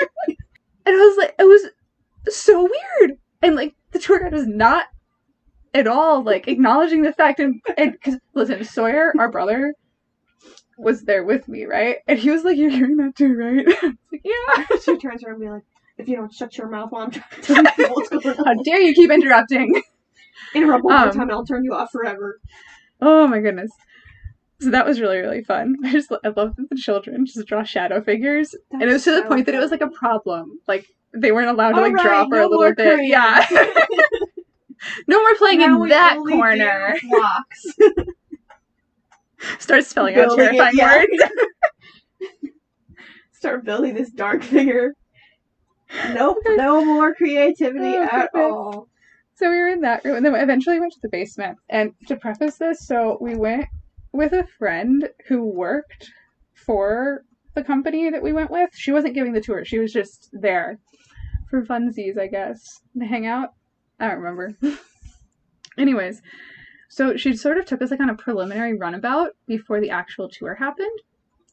And 0.86 0.94
I 0.94 0.98
was 0.98 1.16
like, 1.16 1.34
it 1.36 1.44
was 1.44 1.66
so 2.32 2.62
weird. 2.62 3.18
And 3.42 3.56
like 3.56 3.74
the 3.90 3.98
tour 3.98 4.20
guide 4.20 4.32
was 4.32 4.46
not 4.46 4.84
at 5.74 5.88
all 5.88 6.22
like 6.22 6.46
acknowledging 6.46 7.02
the 7.02 7.12
fact. 7.12 7.40
And 7.40 7.60
because 7.76 8.18
listen, 8.34 8.62
Sawyer, 8.64 9.12
our 9.18 9.30
brother, 9.30 9.74
was 10.78 11.02
there 11.02 11.24
with 11.24 11.48
me, 11.48 11.64
right? 11.64 11.96
And 12.06 12.18
he 12.18 12.30
was 12.30 12.44
like, 12.44 12.56
"You're 12.56 12.70
hearing 12.70 12.98
that 12.98 13.16
too, 13.16 13.34
right?" 13.34 13.66
Like, 14.12 14.22
"Yeah." 14.24 14.76
she 14.84 14.96
turns 14.98 15.24
around 15.24 15.34
and 15.34 15.40
be 15.40 15.48
like, 15.50 15.62
if 15.98 16.08
you 16.08 16.16
don't 16.16 16.32
shut 16.32 16.56
your 16.58 16.68
mouth 16.68 16.90
while 16.90 17.04
I'm 17.04 17.10
trying 17.10 17.64
to 17.64 17.70
tell 17.72 17.88
you 17.88 17.94
what's 17.94 18.08
going 18.08 18.36
How 18.44 18.54
dare 18.62 18.80
you 18.80 18.94
keep 18.94 19.10
interrupting? 19.10 19.82
Interrupt 20.54 20.84
one 20.84 20.94
more 20.94 21.04
Um, 21.08 21.12
time 21.12 21.22
and 21.22 21.32
I'll 21.32 21.46
turn 21.46 21.64
you 21.64 21.74
off 21.74 21.90
forever. 21.90 22.38
Oh 23.00 23.26
my 23.26 23.40
goodness. 23.40 23.70
So 24.60 24.70
that 24.70 24.86
was 24.86 25.00
really 25.00 25.18
really 25.18 25.42
fun. 25.42 25.76
I 25.84 25.92
just 25.92 26.10
I 26.24 26.28
love 26.28 26.56
that 26.56 26.70
the 26.70 26.76
children 26.76 27.26
just 27.26 27.46
draw 27.46 27.62
shadow 27.62 28.00
figures, 28.00 28.54
and 28.72 28.82
it 28.82 28.86
was 28.86 29.04
to 29.04 29.10
the 29.12 29.22
so 29.22 29.28
point 29.28 29.46
that 29.46 29.54
it 29.54 29.58
was 29.58 29.70
like 29.70 29.82
a 29.82 29.90
problem. 29.90 30.60
Like 30.66 30.86
they 31.12 31.32
weren't 31.32 31.48
allowed 31.48 31.72
to 31.72 31.80
like 31.80 31.92
draw 31.94 32.20
right, 32.20 32.28
for 32.28 32.36
no 32.36 32.40
a 32.40 32.48
little 32.48 32.62
more 32.62 32.74
bit. 32.74 33.00
Yeah. 33.06 33.44
no 35.08 35.20
more 35.20 35.34
playing 35.36 35.60
Now 35.60 35.82
in 35.82 35.88
that 35.90 36.16
corner. 36.16 36.96
Blocks. 37.10 37.66
Start 39.58 39.84
spelling 39.84 40.16
out 40.16 40.28
Building 40.28 40.46
it, 40.46 40.50
terrifying 40.52 40.76
yeah. 40.76 41.04
words. 42.20 42.32
Start 43.32 43.64
building 43.64 43.94
this 43.94 44.10
dark 44.10 44.42
figure. 44.42 44.94
Nope, 46.10 46.38
no 46.46 46.84
more 46.84 47.14
creativity 47.14 47.96
Oh, 47.96 48.02
at 48.02 48.32
goodness. 48.32 48.52
all. 48.52 48.88
So 49.34 49.50
we 49.50 49.58
were 49.58 49.68
in 49.68 49.82
that 49.82 50.04
room, 50.04 50.16
and 50.16 50.24
then 50.24 50.32
we 50.32 50.38
eventually 50.40 50.80
went 50.80 50.92
to 50.94 51.00
the 51.02 51.08
basement. 51.08 51.58
And 51.68 51.92
to 52.08 52.16
preface 52.16 52.56
this, 52.56 52.86
so 52.86 53.18
we 53.20 53.34
went 53.36 53.66
with 54.12 54.32
a 54.32 54.46
friend 54.58 55.08
who 55.28 55.44
worked 55.44 56.10
for 56.54 57.22
the 57.54 57.62
company 57.62 58.10
that 58.10 58.22
we 58.22 58.32
went 58.32 58.50
with. 58.50 58.70
She 58.74 58.92
wasn't 58.92 59.14
giving 59.14 59.32
the 59.32 59.40
tour; 59.40 59.64
she 59.64 59.78
was 59.78 59.92
just 59.92 60.30
there 60.32 60.78
for 61.50 61.62
funsies, 61.64 62.18
I 62.18 62.26
guess, 62.26 62.80
to 62.98 63.04
hang 63.04 63.26
out. 63.26 63.50
I 64.00 64.08
don't 64.08 64.18
remember. 64.18 64.56
Anyways, 65.78 66.22
so 66.88 67.16
she 67.16 67.36
sort 67.36 67.58
of 67.58 67.66
took 67.66 67.82
us 67.82 67.90
like 67.90 68.00
on 68.00 68.10
a 68.10 68.14
preliminary 68.14 68.76
runabout 68.76 69.32
before 69.46 69.80
the 69.80 69.90
actual 69.90 70.28
tour 70.28 70.54
happened, 70.54 70.98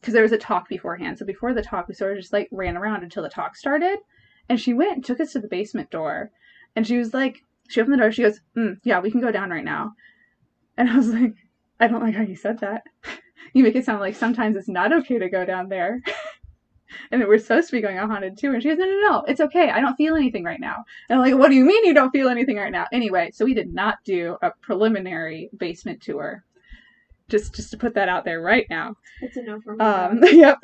because 0.00 0.14
there 0.14 0.22
was 0.22 0.32
a 0.32 0.38
talk 0.38 0.68
beforehand. 0.68 1.18
So 1.18 1.26
before 1.26 1.52
the 1.52 1.62
talk, 1.62 1.86
we 1.88 1.94
sort 1.94 2.12
of 2.12 2.18
just 2.18 2.32
like 2.32 2.48
ran 2.50 2.76
around 2.76 3.02
until 3.02 3.22
the 3.22 3.28
talk 3.28 3.56
started. 3.56 3.98
And 4.48 4.60
she 4.60 4.74
went 4.74 4.96
and 4.96 5.04
took 5.04 5.20
us 5.20 5.32
to 5.32 5.40
the 5.40 5.48
basement 5.48 5.90
door, 5.90 6.30
and 6.76 6.86
she 6.86 6.98
was 6.98 7.14
like, 7.14 7.42
she 7.68 7.80
opened 7.80 7.94
the 7.94 7.98
door. 7.98 8.12
She 8.12 8.22
goes, 8.22 8.40
mm, 8.56 8.78
"Yeah, 8.84 9.00
we 9.00 9.10
can 9.10 9.20
go 9.20 9.32
down 9.32 9.50
right 9.50 9.64
now." 9.64 9.92
And 10.76 10.88
I 10.90 10.96
was 10.96 11.08
like, 11.08 11.34
"I 11.80 11.86
don't 11.86 12.02
like 12.02 12.14
how 12.14 12.22
you 12.22 12.36
said 12.36 12.60
that. 12.60 12.82
You 13.52 13.62
make 13.62 13.76
it 13.76 13.84
sound 13.84 14.00
like 14.00 14.16
sometimes 14.16 14.56
it's 14.56 14.68
not 14.68 14.92
okay 14.92 15.16
to 15.18 15.28
go 15.28 15.44
down 15.44 15.68
there, 15.68 16.00
and 17.12 17.22
we're 17.22 17.38
supposed 17.38 17.68
to 17.68 17.76
be 17.76 17.80
going 17.80 17.98
on 17.98 18.10
haunted 18.10 18.36
too." 18.36 18.52
And 18.52 18.60
she 18.60 18.68
goes, 18.68 18.78
"No, 18.78 18.84
no, 18.84 19.00
no, 19.00 19.24
it's 19.28 19.40
okay. 19.40 19.70
I 19.70 19.80
don't 19.80 19.94
feel 19.94 20.16
anything 20.16 20.42
right 20.42 20.58
now." 20.58 20.84
And 21.08 21.16
I'm 21.16 21.24
like, 21.24 21.38
"What 21.38 21.50
do 21.50 21.54
you 21.54 21.64
mean 21.64 21.84
you 21.84 21.94
don't 21.94 22.10
feel 22.10 22.28
anything 22.28 22.56
right 22.56 22.72
now?" 22.72 22.86
Anyway, 22.92 23.30
so 23.32 23.44
we 23.44 23.54
did 23.54 23.72
not 23.72 23.98
do 24.04 24.36
a 24.42 24.50
preliminary 24.60 25.50
basement 25.56 26.02
tour. 26.02 26.42
Just, 27.28 27.54
just 27.54 27.70
to 27.70 27.76
put 27.76 27.94
that 27.94 28.08
out 28.08 28.24
there 28.24 28.40
right 28.40 28.66
now. 28.68 28.96
It's 29.22 29.36
a 29.36 29.42
no 29.42 29.60
for 29.60 29.76
me. 29.76 29.84
Um, 29.84 30.20
yep. 30.32 30.58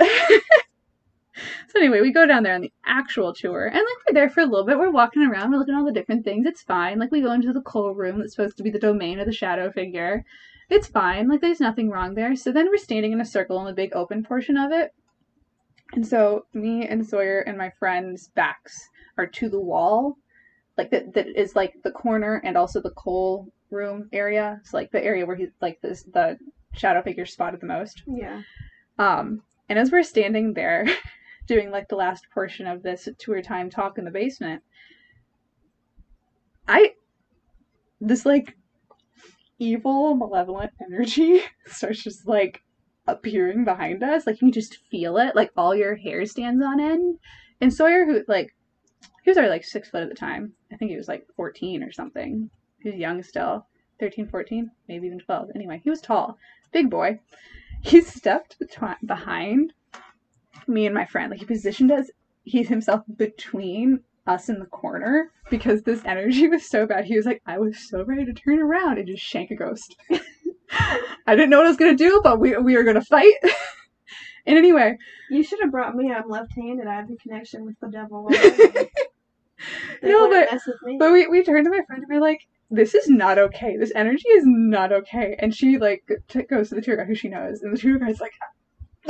So 1.68 1.78
anyway, 1.78 2.00
we 2.00 2.12
go 2.12 2.26
down 2.26 2.42
there 2.42 2.54
on 2.54 2.60
the 2.60 2.72
actual 2.84 3.32
tour, 3.32 3.66
and 3.66 3.74
like 3.76 3.84
we're 4.06 4.14
there 4.14 4.30
for 4.30 4.40
a 4.40 4.46
little 4.46 4.66
bit. 4.66 4.78
We're 4.78 4.90
walking 4.90 5.22
around, 5.22 5.50
we're 5.50 5.58
looking 5.58 5.74
at 5.74 5.78
all 5.78 5.84
the 5.84 5.92
different 5.92 6.24
things. 6.24 6.46
It's 6.46 6.62
fine. 6.62 6.98
Like 6.98 7.10
we 7.10 7.20
go 7.20 7.32
into 7.32 7.52
the 7.52 7.62
coal 7.62 7.94
room 7.94 8.18
that's 8.18 8.34
supposed 8.34 8.56
to 8.56 8.62
be 8.62 8.70
the 8.70 8.78
domain 8.78 9.20
of 9.20 9.26
the 9.26 9.32
shadow 9.32 9.70
figure. 9.70 10.24
It's 10.68 10.86
fine. 10.86 11.28
Like 11.28 11.40
there's 11.40 11.60
nothing 11.60 11.90
wrong 11.90 12.14
there. 12.14 12.36
So 12.36 12.52
then 12.52 12.68
we're 12.68 12.76
standing 12.76 13.12
in 13.12 13.20
a 13.20 13.24
circle 13.24 13.58
in 13.60 13.66
the 13.66 13.72
big 13.72 13.94
open 13.94 14.22
portion 14.22 14.56
of 14.56 14.70
it. 14.70 14.92
And 15.92 16.06
so 16.06 16.46
me 16.54 16.86
and 16.86 17.04
Sawyer 17.04 17.40
and 17.40 17.58
my 17.58 17.70
friend's 17.78 18.28
backs 18.28 18.88
are 19.18 19.26
to 19.26 19.48
the 19.48 19.60
wall, 19.60 20.16
like 20.78 20.90
that 20.90 21.12
that 21.14 21.26
is 21.26 21.56
like 21.56 21.74
the 21.82 21.90
corner 21.90 22.40
and 22.44 22.56
also 22.56 22.80
the 22.80 22.90
coal 22.90 23.48
room 23.70 24.08
area. 24.12 24.58
It's 24.60 24.72
like 24.72 24.92
the 24.92 25.04
area 25.04 25.26
where 25.26 25.36
he 25.36 25.48
like 25.60 25.80
this 25.80 26.04
the 26.04 26.38
shadow 26.74 27.02
figure 27.02 27.26
spotted 27.26 27.60
the 27.60 27.66
most. 27.66 28.02
yeah. 28.06 28.42
Um, 28.98 29.42
and 29.68 29.78
as 29.78 29.90
we're 29.90 30.02
standing 30.02 30.52
there 30.52 30.84
doing 31.46 31.70
like 31.70 31.88
the 31.88 31.96
last 31.96 32.26
portion 32.32 32.66
of 32.66 32.82
this 32.82 33.08
tour 33.18 33.42
time 33.42 33.70
talk 33.70 33.98
in 33.98 34.04
the 34.04 34.10
basement, 34.10 34.62
I 36.68 36.92
this 38.00 38.24
like 38.24 38.56
evil 39.58 40.14
malevolent 40.14 40.72
energy 40.84 41.42
starts 41.66 42.02
just 42.02 42.26
like 42.26 42.62
appearing 43.06 43.64
behind 43.64 44.02
us. 44.02 44.26
Like 44.26 44.36
you 44.36 44.46
can 44.46 44.52
just 44.52 44.78
feel 44.90 45.18
it. 45.18 45.36
Like 45.36 45.50
all 45.56 45.74
your 45.74 45.96
hair 45.96 46.24
stands 46.26 46.64
on 46.64 46.80
end. 46.80 47.18
And 47.60 47.72
Sawyer, 47.72 48.06
who 48.06 48.22
like 48.26 48.54
he 49.22 49.30
was 49.30 49.36
already 49.36 49.50
like 49.50 49.64
six 49.64 49.88
foot 49.90 50.02
at 50.02 50.08
the 50.08 50.14
time. 50.14 50.52
I 50.72 50.76
think 50.76 50.90
he 50.90 50.96
was 50.96 51.08
like 51.08 51.26
14 51.36 51.82
or 51.82 51.92
something. 51.92 52.50
He 52.82 52.90
was 52.90 52.98
young 52.98 53.22
still. 53.22 53.66
13, 53.98 54.28
14, 54.28 54.70
maybe 54.88 55.06
even 55.06 55.18
12. 55.18 55.50
Anyway, 55.54 55.78
he 55.84 55.90
was 55.90 56.00
tall. 56.00 56.38
Big 56.72 56.88
boy. 56.88 57.20
He 57.82 58.00
stepped 58.00 58.56
behind 59.04 59.74
me 60.70 60.86
and 60.86 60.94
my 60.94 61.04
friend. 61.06 61.30
Like 61.30 61.40
he 61.40 61.46
positioned 61.46 61.90
us, 61.92 62.10
he 62.44 62.62
himself 62.62 63.02
between 63.16 64.00
us 64.26 64.48
in 64.48 64.58
the 64.58 64.66
corner 64.66 65.30
because 65.50 65.82
this 65.82 66.02
energy 66.04 66.46
was 66.48 66.68
so 66.68 66.86
bad. 66.86 67.04
He 67.04 67.16
was 67.16 67.26
like, 67.26 67.42
I 67.46 67.58
was 67.58 67.88
so 67.88 68.04
ready 68.04 68.24
to 68.24 68.32
turn 68.32 68.58
around 68.60 68.98
and 68.98 69.06
just 69.06 69.22
shank 69.22 69.50
a 69.50 69.56
ghost. 69.56 69.96
I 71.26 71.34
didn't 71.34 71.50
know 71.50 71.58
what 71.58 71.66
I 71.66 71.70
was 71.70 71.76
gonna 71.76 71.96
do, 71.96 72.20
but 72.22 72.38
we 72.38 72.56
we 72.56 72.76
were 72.76 72.84
gonna 72.84 73.02
fight. 73.02 73.34
and 74.46 74.56
anyway, 74.56 74.96
You 75.30 75.42
should 75.42 75.60
have 75.62 75.72
brought 75.72 75.94
me. 75.96 76.12
I'm 76.12 76.28
left-handed. 76.28 76.86
I 76.86 76.94
have 76.94 77.10
a 77.10 77.16
connection 77.16 77.64
with 77.64 77.78
the 77.80 77.88
devil. 77.88 78.28
No, 80.02 80.28
but- 80.30 80.50
mess 80.50 80.66
with 80.66 80.76
me. 80.84 80.96
But 80.98 81.12
we, 81.12 81.26
we 81.26 81.42
turned 81.44 81.66
to 81.66 81.70
my 81.70 81.82
friend 81.86 82.02
and 82.02 82.06
we 82.08 82.16
are 82.16 82.20
like, 82.20 82.40
this 82.70 82.94
is 82.94 83.08
not 83.08 83.36
okay. 83.38 83.76
This 83.76 83.92
energy 83.94 84.28
is 84.30 84.44
not 84.46 84.92
okay. 84.92 85.36
And 85.38 85.54
she 85.54 85.76
like 85.76 86.02
t- 86.28 86.42
goes 86.42 86.68
to 86.70 86.76
the 86.76 86.80
tour 86.80 86.96
guide 86.96 87.08
who 87.08 87.14
she 87.14 87.28
knows, 87.28 87.60
and 87.62 87.74
the 87.76 87.78
tour 87.78 87.98
guide's 87.98 88.20
like, 88.20 88.32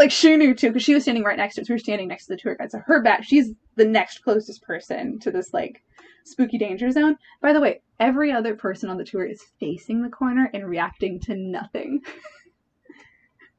like 0.01 0.11
she 0.11 0.37
knew 0.37 0.55
too 0.55 0.69
because 0.69 0.83
she 0.83 0.95
was 0.95 1.05
standing 1.05 1.23
right 1.25 1.37
next 1.37 1.55
to 1.55 1.61
us. 1.61 1.69
We 1.69 1.75
were 1.75 1.79
standing 1.79 2.09
next 2.09 2.27
to 2.27 2.33
the 2.35 2.41
tour 2.41 2.57
guide, 2.57 2.73
so 2.73 2.81
her 2.87 3.03
back. 3.03 3.23
She's 3.23 3.51
the 3.77 3.85
next 3.85 4.25
closest 4.25 4.63
person 4.63 5.19
to 5.21 5.31
this 5.31 5.53
like 5.55 5.83
spooky 6.25 6.59
danger 6.59 6.91
zone. 6.91 7.17
By 7.41 7.53
the 7.53 7.61
way, 7.61 7.83
every 8.01 8.33
other 8.33 8.55
person 8.57 8.91
on 8.91 8.97
the 8.97 9.05
tour 9.05 9.25
is 9.25 9.43
facing 9.61 10.03
the 10.03 10.09
corner 10.09 10.51
and 10.53 10.67
reacting 10.69 11.21
to 11.21 11.35
nothing. 11.37 12.01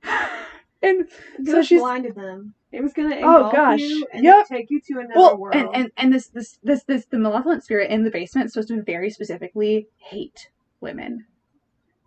and 0.81 1.07
so 1.45 1.61
she's- 1.61 1.79
blinded 1.81 2.15
them. 2.15 2.53
It 2.71 2.81
was 2.81 2.93
gonna 2.93 3.17
Oh, 3.21 3.51
gosh. 3.51 3.81
you 3.81 4.07
and 4.13 4.23
Yep. 4.23 4.47
take 4.47 4.69
you 4.69 4.79
to 4.87 4.99
another 4.99 5.13
Well, 5.19 5.37
world. 5.37 5.55
and, 5.55 5.67
and 5.73 5.91
and 5.97 6.13
this 6.13 6.27
this 6.29 6.57
this 6.63 6.83
this 6.85 7.05
the 7.05 7.19
malevolent 7.19 7.63
spirit 7.65 7.91
in 7.91 8.03
the 8.05 8.09
basement 8.09 8.45
is 8.45 8.53
supposed 8.53 8.69
to 8.69 8.81
very 8.81 9.09
specifically 9.09 9.87
hate 9.97 10.49
women, 10.79 11.25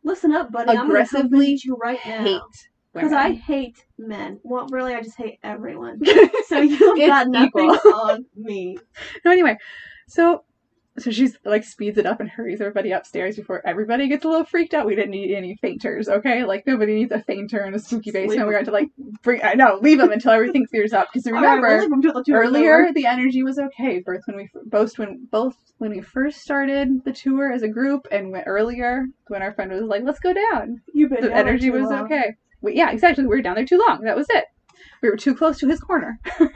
Listen 0.04 0.32
up, 0.32 0.50
buddy. 0.50 0.70
I'm 0.70 0.88
gonna 0.88 1.06
come 1.06 1.34
you 1.34 1.76
right 1.76 1.98
now. 2.06 2.22
hate 2.22 2.68
Because. 2.94 3.12
I 3.12 3.32
hate 3.32 3.84
men. 3.98 4.40
Well, 4.42 4.66
really, 4.70 4.94
I 4.94 5.02
just 5.02 5.16
hate 5.16 5.38
everyone. 5.42 6.00
So 6.46 6.60
you've 6.60 6.78
got 7.06 7.28
nothing 7.28 7.70
on 7.70 8.26
me. 8.36 8.76
no, 9.24 9.30
anyway, 9.30 9.56
so 10.06 10.44
so 10.98 11.10
she's 11.10 11.36
like 11.44 11.64
speeds 11.64 11.98
it 11.98 12.06
up 12.06 12.20
and 12.20 12.28
hurries 12.28 12.60
everybody 12.60 12.92
upstairs 12.92 13.34
before 13.34 13.66
everybody 13.66 14.08
gets 14.08 14.24
a 14.24 14.28
little 14.28 14.44
freaked 14.44 14.74
out. 14.74 14.86
We 14.86 14.94
didn't 14.94 15.10
need 15.10 15.34
any 15.34 15.56
fainters, 15.56 16.08
okay? 16.08 16.44
Like 16.44 16.66
nobody 16.66 16.94
needs 16.94 17.10
a 17.10 17.20
fainter 17.22 17.64
in 17.64 17.74
a 17.74 17.78
spooky 17.78 18.12
basement. 18.12 18.46
We 18.46 18.54
had 18.54 18.66
to 18.66 18.70
like 18.70 18.88
bring. 19.22 19.42
I 19.42 19.54
know, 19.54 19.78
leave 19.82 19.98
them 19.98 20.12
until 20.12 20.32
everything 20.32 20.66
clears 20.66 20.92
up. 20.92 21.08
Because 21.12 21.26
right, 21.30 21.40
remember, 21.40 21.66
we'll 21.68 21.80
leave 21.80 21.90
them 21.90 22.02
till 22.02 22.22
the 22.22 22.32
earlier 22.32 22.92
the 22.94 23.06
energy 23.06 23.42
was 23.42 23.58
okay 23.58 24.02
both 24.04 24.20
when 24.26 24.36
we 24.36 24.48
both 24.66 24.96
when 24.98 25.26
both 25.30 25.56
when 25.78 25.90
we 25.90 26.00
first 26.00 26.40
started 26.40 27.04
the 27.04 27.12
tour 27.12 27.50
as 27.52 27.62
a 27.62 27.68
group 27.68 28.06
and 28.12 28.30
when, 28.30 28.44
earlier 28.44 29.06
when 29.28 29.42
our 29.42 29.52
friend 29.52 29.72
was 29.72 29.82
like 29.82 30.02
let's 30.04 30.20
go 30.20 30.32
down 30.32 30.80
You've 30.92 31.10
been 31.10 31.22
the 31.22 31.34
energy 31.34 31.70
was 31.70 31.90
long. 31.90 32.04
okay 32.04 32.36
we, 32.64 32.74
yeah 32.76 32.90
exactly 32.90 33.22
we 33.24 33.28
were 33.28 33.42
down 33.42 33.54
there 33.54 33.64
too 33.66 33.80
long 33.86 34.00
that 34.02 34.16
was 34.16 34.26
it 34.30 34.44
we 35.02 35.08
were 35.10 35.16
too 35.16 35.34
close 35.34 35.58
to 35.58 35.68
his 35.68 35.80
corner 35.80 36.18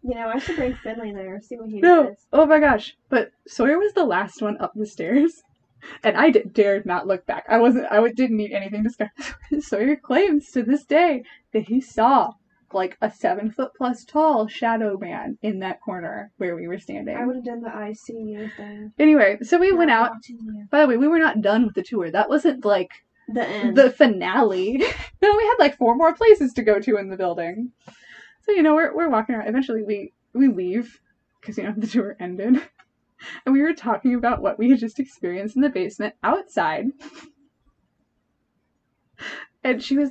You 0.00 0.14
know, 0.14 0.28
I 0.28 0.38
should 0.38 0.56
bring 0.56 0.74
Finley 0.76 1.12
there. 1.12 1.38
See 1.42 1.56
what 1.56 1.68
he 1.68 1.80
no 1.80 2.04
does. 2.04 2.26
oh 2.32 2.46
my 2.46 2.60
gosh 2.60 2.96
but 3.10 3.30
sawyer 3.46 3.78
was 3.78 3.92
the 3.92 4.04
last 4.04 4.40
one 4.40 4.56
up 4.60 4.72
the 4.74 4.86
stairs 4.86 5.42
and 6.04 6.16
i 6.16 6.30
did, 6.30 6.52
dared 6.54 6.86
not 6.86 7.06
look 7.06 7.26
back 7.26 7.44
i 7.48 7.58
wasn't 7.58 7.86
i 7.90 8.00
didn't 8.12 8.36
need 8.36 8.52
anything 8.52 8.84
to 8.84 8.90
scare 8.90 9.12
sawyer 9.60 9.96
claims 9.96 10.50
to 10.52 10.62
this 10.62 10.84
day 10.84 11.22
that 11.52 11.64
he 11.68 11.80
saw 11.80 12.32
like 12.72 12.96
a 13.02 13.10
seven 13.10 13.50
foot 13.50 13.70
plus 13.76 14.04
tall 14.04 14.46
shadow 14.46 14.96
man 14.98 15.36
in 15.42 15.58
that 15.58 15.80
corner 15.82 16.30
where 16.38 16.54
we 16.54 16.66
were 16.68 16.78
standing 16.78 17.16
I 17.16 17.26
would 17.26 17.36
have 17.36 17.44
done 17.44 17.62
the 17.62 17.74
I 17.74 17.92
see 17.92 18.12
you 18.12 18.50
thing. 18.56 18.92
Anyway, 18.98 19.38
so 19.42 19.56
we 19.58 19.72
went 19.72 19.90
out. 19.90 20.10
By 20.70 20.82
the 20.82 20.86
way, 20.86 20.96
we 20.98 21.08
were 21.08 21.18
not 21.18 21.40
done 21.40 21.64
with 21.64 21.74
the 21.74 21.82
tour. 21.82 22.10
That 22.10 22.28
wasn't 22.28 22.66
like 22.66 22.90
The 23.28 23.46
end. 23.46 23.76
the 23.76 23.90
finale. 23.90 24.78
no, 25.22 25.36
we 25.36 25.44
had 25.44 25.56
like 25.58 25.76
four 25.76 25.94
more 25.94 26.14
places 26.14 26.52
to 26.54 26.62
go 26.62 26.80
to 26.80 26.96
in 26.96 27.10
the 27.10 27.16
building. 27.16 27.72
So 28.42 28.52
you 28.52 28.62
know, 28.62 28.74
we're 28.74 28.94
we're 28.94 29.10
walking 29.10 29.34
around. 29.34 29.48
Eventually, 29.48 29.82
we 29.82 30.12
we 30.32 30.48
leave 30.48 31.00
because 31.40 31.58
you 31.58 31.64
know 31.64 31.74
the 31.76 31.86
tour 31.86 32.16
ended, 32.18 32.60
and 33.46 33.52
we 33.52 33.62
were 33.62 33.74
talking 33.74 34.14
about 34.14 34.40
what 34.40 34.58
we 34.58 34.70
had 34.70 34.78
just 34.78 34.98
experienced 34.98 35.56
in 35.56 35.62
the 35.62 35.68
basement 35.68 36.14
outside. 36.22 36.86
And 39.64 39.82
she 39.82 39.98
was, 39.98 40.10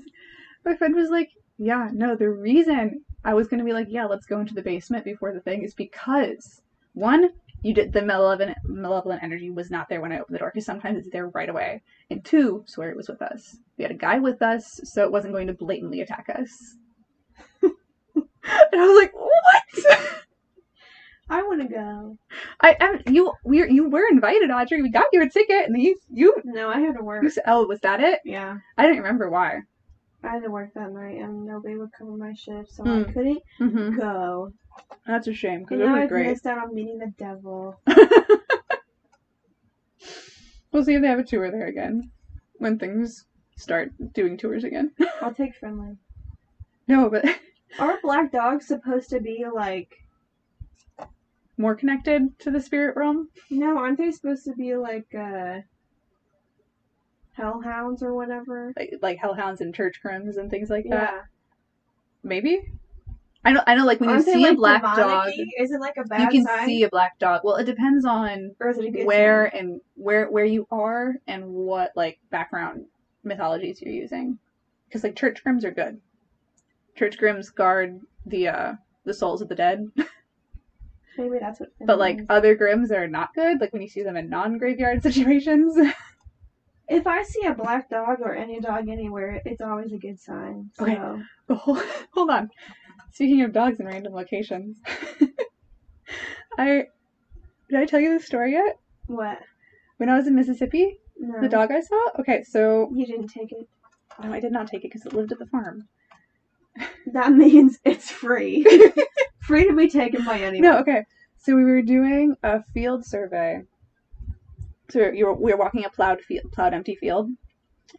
my 0.66 0.76
friend 0.76 0.94
was 0.94 1.10
like, 1.10 1.30
"Yeah, 1.58 1.90
no, 1.94 2.16
the 2.16 2.30
reason 2.30 3.06
I 3.24 3.34
was 3.34 3.48
gonna 3.48 3.64
be 3.64 3.74
like, 3.74 3.88
yeah, 3.90 4.06
let's 4.06 4.26
go 4.26 4.40
into 4.40 4.54
the 4.54 4.62
basement 4.62 5.04
before 5.04 5.34
the 5.34 5.40
thing 5.42 5.64
is 5.64 5.74
because 5.74 6.62
one, 6.94 7.30
you 7.64 7.74
did 7.74 7.92
the 7.94 8.02
malevolent 8.02 8.58
malevolent 8.66 9.24
energy 9.24 9.50
was 9.50 9.70
not 9.72 9.90
there 9.90 10.00
when 10.02 10.12
I 10.12 10.20
opened 10.20 10.36
the 10.36 10.40
door 10.40 10.52
because 10.54 10.66
sometimes 10.66 10.98
it's 11.00 11.10
there 11.12 11.28
right 11.30 11.50
away, 11.50 11.82
and 12.10 12.24
two, 12.24 12.64
Sawyer 12.68 12.96
was 12.96 13.10
with 13.10 13.22
us. 13.22 13.58
We 13.78 13.84
had 13.84 13.92
a 13.92 13.96
guy 13.96 14.20
with 14.20 14.42
us, 14.42 14.80
so 14.84 15.04
it 15.04 15.12
wasn't 15.12 15.34
going 15.34 15.48
to 15.48 15.54
blatantly 15.54 16.02
attack 16.02 16.28
us. 16.30 16.50
and 17.64 17.74
I 18.82 18.88
was 18.88 18.98
like, 18.98 19.14
what? 19.14 19.98
I 21.30 21.44
want 21.44 21.62
to 21.62 21.68
go. 21.68 22.18
I, 22.62 22.76
I 22.80 23.02
you 23.12 23.34
we 23.44 23.70
you 23.70 23.90
were 23.90 24.08
invited, 24.10 24.50
Audrey. 24.50 24.82
We 24.82 24.90
got 24.90 25.08
you 25.12 25.22
a 25.22 25.30
ticket, 25.30 25.68
and 25.68 25.82
you 25.82 25.98
you, 26.10 26.34
No, 26.46 26.70
I 26.70 26.80
had 26.80 26.96
to 26.96 27.04
work. 27.04 27.22
you 27.24 27.30
said, 27.30 27.44
oh, 27.48 27.66
was 27.66 27.80
that 27.82 28.00
it? 28.00 28.20
Yeah. 28.24 28.58
I 28.78 28.84
didn't 28.84 29.00
remember 29.00 29.30
why. 29.30 29.60
I 30.24 30.30
had 30.30 30.44
to 30.44 30.50
work 30.50 30.70
that 30.74 30.92
night 30.92 31.18
and 31.18 31.46
nobody 31.46 31.76
would 31.78 31.90
cover 31.98 32.16
my 32.18 32.34
shift, 32.34 32.72
so 32.72 32.84
Hmm. 32.84 33.04
I 33.10 33.12
couldn't 33.12 33.40
Mm-hmm. 33.60 34.00
go. 34.00 34.52
That's 35.06 35.28
a 35.28 35.34
shame 35.34 35.62
because 35.62 35.80
it 35.80 35.86
was 35.86 36.10
great. 36.10 36.28
missed 36.28 36.46
out 36.46 36.58
on 36.58 36.74
meeting 36.76 37.00
the 37.00 37.14
devil. 37.18 37.80
We'll 40.72 40.84
see 40.84 40.94
if 40.96 41.02
they 41.02 41.08
have 41.08 41.20
a 41.20 41.24
tour 41.24 41.50
there 41.50 41.68
again 41.68 42.12
when 42.58 42.78
things 42.78 43.26
start 43.56 43.94
doing 44.14 44.38
tours 44.38 44.64
again. 44.64 44.92
I'll 45.22 45.34
take 45.34 45.56
friendly. 45.56 45.98
no, 46.88 47.10
but 47.10 47.26
Are 47.80 48.00
black 48.04 48.32
dogs 48.32 48.68
supposed 48.68 49.10
to 49.10 49.20
be 49.20 49.46
like? 49.52 49.96
more 51.60 51.74
connected 51.74 52.38
to 52.38 52.52
the 52.52 52.62
spirit 52.62 52.96
realm. 52.96 53.30
No, 53.50 53.78
aren't 53.80 53.98
they 53.98 54.12
supposed 54.12 54.46
to 54.46 54.54
be 54.54 54.76
like 54.76 55.08
uh 55.16 55.62
hellhounds 57.36 58.04
or 58.04 58.14
whatever? 58.14 58.72
like 58.78 58.94
like 59.02 59.18
hellhounds 59.18 59.62
and 59.62 59.74
church 59.74 60.00
grims 60.06 60.38
and 60.38 60.52
things 60.52 60.70
like 60.70 60.86
that. 60.90 61.14
Yeah. 61.14 61.22
Maybe. 62.22 62.62
I 63.46 63.54
know. 63.54 63.62
I 63.66 63.76
know. 63.76 63.86
Like 63.86 64.00
when 64.00 64.10
Aren't 64.10 64.28
you 64.28 64.34
see 64.34 64.48
a 64.48 64.54
black 64.56 64.82
dog. 64.82 65.30
Is 65.60 65.72
it 65.72 65.80
like 65.80 65.96
a 65.98 66.04
bad 66.04 66.22
you 66.34 66.44
can 66.44 66.46
sign? 66.46 66.66
see 66.68 66.84
a 66.84 66.90
black 66.90 67.18
dog. 67.20 67.42
Well, 67.44 67.56
it 67.56 67.66
depends 67.66 68.06
on 68.06 68.56
it 68.60 69.06
where 69.06 69.50
sign? 69.54 69.60
and 69.60 69.82
where 69.96 70.30
where 70.30 70.46
you 70.46 70.68
are 70.72 71.16
and 71.28 71.46
what 71.48 71.92
like 71.96 72.20
background 72.32 72.86
mythologies 73.24 73.82
you're 73.82 73.94
using. 73.94 74.40
Because 74.88 75.04
like 75.04 75.16
church 75.16 75.42
grims 75.46 75.64
are 75.64 75.72
good. 75.72 76.00
Church 76.96 77.18
grims 77.18 77.54
guard 77.54 78.00
the 78.26 78.48
uh 78.48 78.74
the 79.06 79.14
souls 79.14 79.42
of 79.42 79.48
the 79.50 79.56
dead, 79.56 79.86
Maybe 81.18 81.38
that's 81.40 81.60
what. 81.60 81.70
but 81.86 81.98
like 81.98 82.18
means. 82.18 82.28
other 82.30 82.56
grims 82.58 82.92
are 82.92 83.08
not 83.08 83.34
good. 83.34 83.60
Like 83.62 83.72
when 83.74 83.82
you 83.82 83.88
see 83.88 84.04
them 84.04 84.18
in 84.18 84.30
non-graveyard 84.30 85.02
situations. 85.10 85.76
if 86.88 87.08
I 87.08 87.24
see 87.24 87.46
a 87.46 87.54
black 87.54 87.90
dog 87.90 88.18
or 88.22 88.36
any 88.36 88.60
dog 88.60 88.88
anywhere, 88.90 89.42
it's 89.46 89.62
always 89.62 89.94
a 89.94 89.98
good 89.98 90.20
sign. 90.20 90.70
So 90.74 90.84
Okay. 90.84 90.98
Hold, 91.50 91.82
hold 92.14 92.30
on. 92.30 92.50
Speaking 93.14 93.42
of 93.42 93.54
dogs 93.54 93.80
in 93.80 93.86
random 93.88 94.14
locations, 94.14 94.78
I 96.58 96.84
did 97.70 97.80
I 97.80 97.86
tell 97.86 98.00
you 98.00 98.10
this 98.18 98.26
story 98.26 98.54
yet? 98.54 98.78
what? 99.08 99.40
When 99.98 100.10
I 100.10 100.16
was 100.18 100.28
in 100.28 100.36
Mississippi, 100.36 101.00
No, 101.18 101.42
the 101.42 101.50
dog 101.50 101.72
I 101.72 101.80
saw. 101.82 102.10
Okay, 102.20 102.44
so 102.44 102.90
You 102.94 103.06
didn't 103.06 103.28
take 103.30 103.52
it. 103.52 103.68
no, 104.22 104.32
I 104.32 104.40
did 104.40 104.52
not 104.52 104.68
take 104.68 104.84
it 104.86 104.92
because 104.92 105.06
it 105.06 105.14
lived 105.14 105.32
at 105.32 105.40
the 105.40 105.48
farm. 105.48 105.88
That 107.14 107.32
means 107.32 107.80
it's 107.86 108.12
free. 108.12 108.64
free 109.40 109.66
to 109.68 109.76
be 109.76 109.88
taken 109.90 110.24
by 110.26 110.40
anyone. 110.40 110.62
No, 110.70 110.78
okay. 110.80 111.04
So 111.38 111.56
we 111.56 111.64
were 111.64 111.82
doing 111.82 112.36
a 112.44 112.62
field 112.74 113.06
survey. 113.06 113.62
So 114.92 115.10
you 115.12 115.26
were, 115.28 115.34
we 115.34 115.52
were 115.54 115.58
walking 115.58 115.86
a 115.86 115.90
plowed 115.90 116.22
field, 116.22 116.52
plowed 116.52 116.74
empty 116.74 116.96
field, 116.96 117.30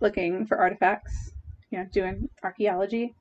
looking 0.00 0.46
for 0.46 0.58
artifacts. 0.58 1.32
You 1.70 1.78
know, 1.78 1.86
doing 1.90 2.28
archaeology. 2.44 3.14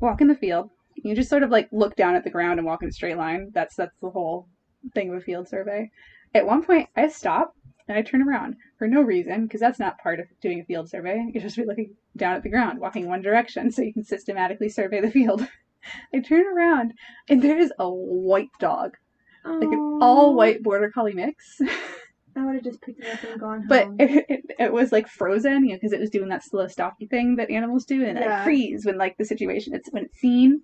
Walk 0.00 0.20
in 0.20 0.28
the 0.28 0.34
field. 0.34 0.70
You 0.96 1.14
just 1.14 1.30
sort 1.30 1.42
of 1.42 1.50
like 1.50 1.68
look 1.72 1.96
down 1.96 2.14
at 2.14 2.24
the 2.24 2.30
ground 2.30 2.58
and 2.58 2.66
walk 2.66 2.82
in 2.82 2.88
a 2.88 2.92
straight 2.92 3.16
line. 3.16 3.50
That's 3.54 3.76
that's 3.76 3.96
the 4.00 4.10
whole 4.10 4.48
thing 4.94 5.10
of 5.10 5.16
a 5.16 5.20
field 5.20 5.48
survey. 5.48 5.90
At 6.34 6.46
one 6.46 6.62
point, 6.62 6.88
I 6.96 7.08
stop 7.08 7.54
and 7.88 7.96
I 7.96 8.02
turn 8.02 8.22
around 8.22 8.56
for 8.78 8.86
no 8.86 9.00
reason 9.00 9.46
because 9.46 9.60
that's 9.60 9.78
not 9.78 9.98
part 9.98 10.20
of 10.20 10.26
doing 10.40 10.60
a 10.60 10.64
field 10.64 10.90
survey. 10.90 11.24
You're 11.32 11.40
supposed 11.40 11.54
to 11.56 11.62
be 11.62 11.66
looking 11.66 11.94
down 12.16 12.36
at 12.36 12.42
the 12.42 12.50
ground, 12.50 12.80
walking 12.80 13.08
one 13.08 13.22
direction, 13.22 13.70
so 13.70 13.82
you 13.82 13.92
can 13.92 14.04
systematically 14.04 14.68
survey 14.68 15.00
the 15.00 15.10
field. 15.10 15.46
I 16.14 16.20
turn 16.20 16.44
around 16.46 16.92
and 17.28 17.40
there 17.40 17.58
is 17.58 17.72
a 17.78 17.88
white 17.88 18.50
dog, 18.58 18.96
like 19.44 19.68
an 19.68 19.98
all 20.02 20.34
white 20.34 20.62
border 20.62 20.90
collie 20.90 21.14
mix. 21.14 21.60
I 22.38 22.44
would 22.44 22.54
have 22.54 22.64
just 22.64 22.80
picked 22.80 23.00
it 23.00 23.12
up 23.12 23.22
and 23.24 23.40
gone 23.40 23.64
but 23.68 23.84
home. 23.84 23.96
it, 23.98 24.24
it, 24.28 24.40
it 24.58 24.72
was 24.72 24.92
like 24.92 25.08
frozen, 25.08 25.64
you 25.64 25.72
know, 25.72 25.76
because 25.76 25.92
it 25.92 26.00
was 26.00 26.10
doing 26.10 26.28
that 26.28 26.44
slow 26.44 26.66
stocky 26.68 27.06
thing 27.06 27.36
that 27.36 27.50
animals 27.50 27.84
do, 27.84 28.04
and 28.04 28.18
Yeah. 28.18 28.40
it 28.40 28.44
freeze 28.44 28.84
when 28.86 28.96
like 28.98 29.16
the 29.18 29.24
situation 29.24 29.74
it's 29.74 29.88
when 29.90 30.04
it's 30.04 30.18
seen. 30.18 30.62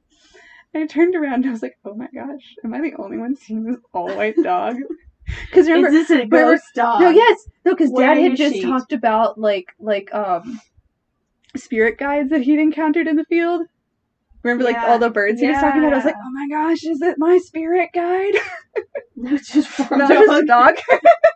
And 0.72 0.83
I 0.83 0.87
turned 0.87 1.14
around 1.14 1.35
and 1.35 1.47
I 1.47 1.51
was 1.51 1.62
like, 1.62 1.75
oh 1.85 1.95
my 1.95 2.09
gosh, 2.14 2.55
am 2.64 2.75
I 2.75 2.81
the 2.81 2.95
only 2.99 3.18
one 3.18 3.37
seeing 3.37 3.64
this 3.64 3.77
all 3.93 4.14
white 4.16 4.37
dog? 4.43 4.77
Because 5.51 5.66
remember, 5.68 5.89
Is 5.89 6.09
this 6.09 6.11
a 6.20 6.27
ghost 6.27 6.64
dog? 6.75 7.01
no, 7.01 7.09
yes, 7.09 7.39
no, 7.64 7.75
because 7.75 7.91
Dad 7.93 8.18
had 8.18 8.37
just 8.37 8.57
sheet. 8.57 8.62
talked 8.62 8.93
about 8.93 9.39
like 9.41 9.64
like 9.81 10.12
um 10.14 10.61
spirit 11.57 11.97
guides 11.99 12.29
that 12.31 12.43
he'd 12.43 12.59
encountered 12.59 13.07
in 13.07 13.16
the 13.16 13.25
field. 13.25 13.62
Remember, 14.43 14.64
like 14.64 14.75
Yeah, 14.77 14.87
all 14.87 14.99
the 14.99 15.09
birds 15.09 15.41
he 15.41 15.47
was 15.49 15.57
talking 15.59 15.81
about. 15.81 15.95
I 15.95 15.97
was 15.97 16.05
like, 16.05 16.14
oh 16.14 16.31
my 16.31 16.49
gosh, 16.51 16.85
is 16.85 17.01
it 17.01 17.16
my 17.18 17.39
spirit 17.39 17.89
guide? 17.95 18.35
No, 19.16 19.33
it's 19.35 19.53
just 19.53 19.79
dog. 19.79 20.09
just 20.09 20.43
a 20.43 20.45
dog. 20.45 20.75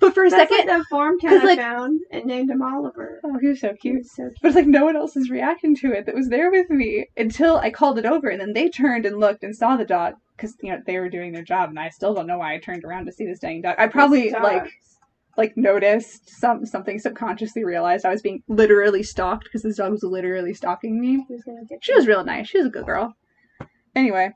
but 0.00 0.14
for 0.14 0.24
a 0.24 0.30
That's 0.30 0.50
second, 0.50 0.68
like 0.68 0.78
the 0.78 0.84
farm 0.90 1.16
I 1.26 1.44
like- 1.44 1.58
found 1.58 2.00
and 2.10 2.24
named 2.24 2.50
him 2.50 2.62
Oliver. 2.62 3.20
oh, 3.24 3.38
he 3.40 3.48
was 3.48 3.60
so 3.60 3.70
He 3.72 3.76
cute. 3.90 3.98
was 3.98 4.14
so 4.14 4.30
But 4.40 4.48
it's 4.48 4.56
like 4.56 4.66
no 4.66 4.84
one 4.84 4.96
else 4.96 5.16
is 5.16 5.30
reacting 5.30 5.74
to 5.76 5.92
it 5.92 6.06
that 6.06 6.14
was 6.14 6.28
there 6.28 6.50
with 6.50 6.68
me 6.70 7.06
until 7.16 7.56
I 7.58 7.70
called 7.70 7.98
it 7.98 8.06
over, 8.06 8.28
and 8.28 8.40
then 8.40 8.52
they 8.52 8.68
turned 8.68 9.06
and 9.06 9.18
looked 9.20 9.42
and 9.44 9.54
saw 9.54 9.76
the 9.76 9.84
dog 9.84 10.14
because 10.36 10.56
you 10.62 10.70
know 10.72 10.80
they 10.86 10.98
were 10.98 11.08
doing 11.08 11.32
their 11.32 11.44
job, 11.44 11.70
and 11.70 11.78
I 11.78 11.88
still 11.90 12.14
don't 12.14 12.26
know 12.26 12.38
why 12.38 12.54
I 12.54 12.58
turned 12.58 12.84
around 12.84 13.06
to 13.06 13.12
see 13.12 13.24
this 13.26 13.38
dang 13.38 13.60
dog. 13.62 13.76
I 13.78 13.86
probably 13.86 14.30
like 14.30 14.70
like 15.38 15.56
noticed 15.56 16.28
some 16.28 16.66
something 16.66 16.98
subconsciously 16.98 17.64
realized 17.64 18.04
I 18.04 18.10
was 18.10 18.20
being 18.22 18.42
literally 18.48 19.02
stalked 19.02 19.44
because 19.44 19.62
this 19.62 19.76
dog 19.76 19.92
was 19.92 20.02
literally 20.02 20.52
stalking 20.54 21.00
me. 21.00 21.24
Was 21.28 21.42
She 21.80 21.94
was 21.94 22.06
real 22.06 22.24
nice. 22.24 22.48
She 22.48 22.58
was 22.58 22.66
a 22.66 22.70
good 22.70 22.84
girl. 22.86 23.14
Anyway, 23.94 24.30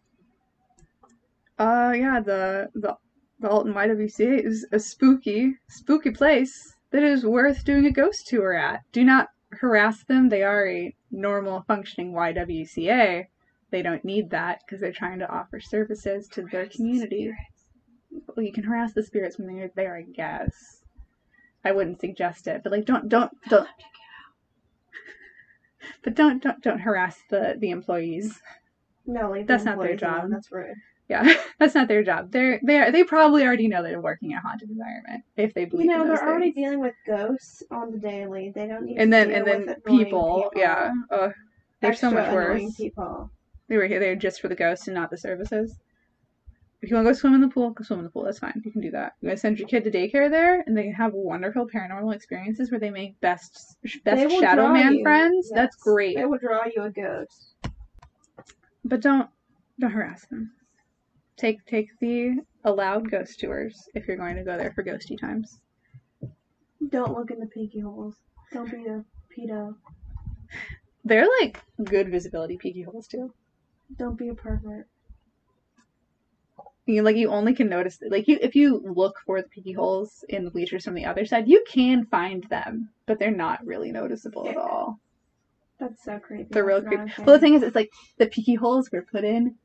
uh, 1.58 1.92
yeah, 1.96 2.20
the 2.20 2.68
the 2.74 2.94
the 3.40 3.48
Alton 3.48 3.74
YWCA 3.74 4.44
is 4.44 4.66
a 4.72 4.78
spooky 4.78 5.54
spooky 5.68 6.10
place 6.10 6.74
that 6.90 7.02
is 7.02 7.24
worth 7.24 7.64
doing 7.64 7.86
a 7.86 7.90
ghost 7.90 8.26
tour 8.26 8.54
at. 8.54 8.82
Do 8.92 9.04
not 9.04 9.28
harass 9.52 10.04
them. 10.04 10.28
They 10.28 10.42
are 10.42 10.66
a 10.68 10.94
normal 11.10 11.62
functioning 11.66 12.12
YWCA, 12.12 13.26
they 13.70 13.82
don't 13.82 14.04
need 14.04 14.30
that 14.30 14.60
because 14.64 14.80
they're 14.80 14.92
trying 14.92 15.18
to 15.18 15.30
offer 15.30 15.60
services 15.60 16.28
to 16.28 16.42
their 16.42 16.66
community. 16.66 17.32
Well, 18.10 18.46
you 18.46 18.52
can 18.52 18.64
harass 18.64 18.92
the 18.92 19.02
spirits 19.02 19.38
when 19.38 19.48
they're 19.48 19.70
there, 19.74 19.96
I 19.96 20.02
guess. 20.02 20.82
I 21.64 21.72
wouldn't 21.72 22.00
suggest 22.00 22.46
it, 22.46 22.62
but 22.62 22.72
like, 22.72 22.84
don't, 22.84 23.08
don't, 23.08 23.32
don't. 23.48 23.68
But 26.02 26.14
don't, 26.14 26.42
don't, 26.42 26.62
don't 26.62 26.80
harass 26.80 27.18
the 27.30 27.56
the 27.58 27.70
employees. 27.70 28.40
No, 29.06 29.30
like 29.30 29.46
That's 29.46 29.64
the 29.64 29.70
not 29.70 29.78
their 29.78 29.92
employees 29.92 30.02
alone, 30.02 30.20
job. 30.22 30.30
That's 30.30 30.52
rude. 30.52 30.76
Yeah, 31.08 31.32
that's 31.58 31.74
not 31.74 31.88
their 31.88 32.02
job. 32.02 32.32
They're 32.32 32.60
they 32.62 32.78
are 32.78 32.90
they 32.90 33.04
probably 33.04 33.44
already 33.44 33.68
know 33.68 33.82
they're 33.82 34.00
working 34.00 34.32
in 34.32 34.38
a 34.38 34.40
haunted 34.40 34.70
environment 34.70 35.24
if 35.36 35.54
they 35.54 35.64
believe. 35.64 35.86
You 35.86 35.96
know, 35.96 36.06
they're 36.06 36.28
already 36.28 36.52
dealing 36.52 36.80
with 36.80 36.94
ghosts 37.06 37.62
on 37.70 37.92
the 37.92 37.98
daily. 37.98 38.52
They 38.54 38.66
don't 38.66 38.84
need 38.84 38.98
and 38.98 39.12
to 39.12 39.16
then 39.16 39.30
and 39.30 39.46
then 39.46 39.62
annoying 39.62 40.04
people, 40.04 40.50
yeah, 40.56 40.92
uh, 41.10 41.28
they're 41.80 41.94
so 41.94 42.10
much 42.10 42.32
worse. 42.32 42.74
People. 42.74 43.30
They 43.68 43.76
were 43.76 43.86
here 43.86 43.98
They're 43.98 44.14
just 44.14 44.40
for 44.40 44.48
the 44.48 44.54
ghosts 44.54 44.86
and 44.86 44.94
not 44.94 45.10
the 45.10 45.16
services. 45.16 45.76
If 46.82 46.90
you 46.90 46.96
want 46.96 47.06
to 47.06 47.12
go 47.12 47.18
swim 47.18 47.34
in 47.34 47.40
the 47.40 47.48
pool, 47.48 47.70
go 47.70 47.82
swim 47.82 48.00
in 48.00 48.04
the 48.04 48.10
pool. 48.10 48.24
That's 48.24 48.38
fine. 48.38 48.62
You 48.64 48.70
can 48.70 48.80
do 48.80 48.90
that. 48.92 49.14
You 49.20 49.28
want 49.28 49.38
to 49.38 49.40
send 49.40 49.58
your 49.58 49.66
kid 49.66 49.82
to 49.84 49.90
daycare 49.90 50.30
there, 50.30 50.62
and 50.66 50.76
they 50.76 50.84
can 50.84 50.92
have 50.92 51.14
wonderful 51.14 51.66
paranormal 51.66 52.14
experiences 52.14 52.70
where 52.70 52.78
they 52.78 52.90
make 52.90 53.18
best 53.20 53.76
best 54.04 54.38
shadow 54.38 54.68
man 54.68 54.94
you. 54.94 55.02
friends. 55.02 55.50
That's 55.52 55.76
great. 55.76 56.16
They 56.16 56.26
will 56.26 56.38
draw 56.38 56.64
you 56.64 56.82
a 56.82 56.90
ghost. 56.90 57.54
But 58.84 59.00
don't 59.00 59.28
don't 59.80 59.90
harass 59.90 60.26
them. 60.26 60.52
Take 61.36 61.66
take 61.66 61.88
the 62.00 62.38
allowed 62.64 63.10
ghost 63.10 63.38
tours 63.40 63.88
if 63.94 64.08
you're 64.08 64.16
going 64.16 64.36
to 64.36 64.44
go 64.44 64.56
there 64.56 64.72
for 64.72 64.82
ghosty 64.82 65.18
times. 65.18 65.60
Don't 66.88 67.16
look 67.16 67.30
in 67.30 67.40
the 67.40 67.46
peeky 67.46 67.82
holes. 67.82 68.14
Don't 68.52 68.70
be 68.70 68.86
a 68.86 69.04
pedo. 69.36 69.74
They're 71.04 71.28
like 71.40 71.60
good 71.84 72.10
visibility 72.10 72.56
peeky 72.56 72.84
holes 72.84 73.06
too. 73.06 73.32
Don't 73.98 74.18
be 74.18 74.28
a 74.28 74.34
pervert. 74.34 74.88
You 76.86 77.02
like 77.02 77.16
you 77.16 77.30
only 77.30 77.54
can 77.54 77.68
notice 77.68 77.98
like 78.08 78.28
you 78.28 78.38
if 78.40 78.54
you 78.54 78.78
look 78.78 79.16
for 79.26 79.42
the 79.42 79.48
peeky 79.48 79.74
holes 79.74 80.24
in 80.28 80.44
the 80.44 80.50
bleachers 80.50 80.84
from 80.84 80.94
the 80.94 81.04
other 81.04 81.26
side, 81.26 81.48
you 81.48 81.64
can 81.68 82.06
find 82.06 82.44
them, 82.44 82.90
but 83.06 83.18
they're 83.18 83.30
not 83.30 83.64
really 83.66 83.92
noticeable 83.92 84.48
at 84.48 84.56
all. 84.56 85.00
That's 85.78 86.02
so 86.02 86.18
creepy. 86.18 86.48
They're 86.50 86.64
real 86.64 86.82
creepy. 86.82 87.12
Well, 87.18 87.36
the 87.36 87.38
thing 87.38 87.54
is, 87.54 87.62
it's 87.62 87.76
like 87.76 87.92
the 88.18 88.26
peeky 88.26 88.56
holes 88.56 88.90
were 88.90 89.02
put 89.02 89.24
in, 89.24 89.56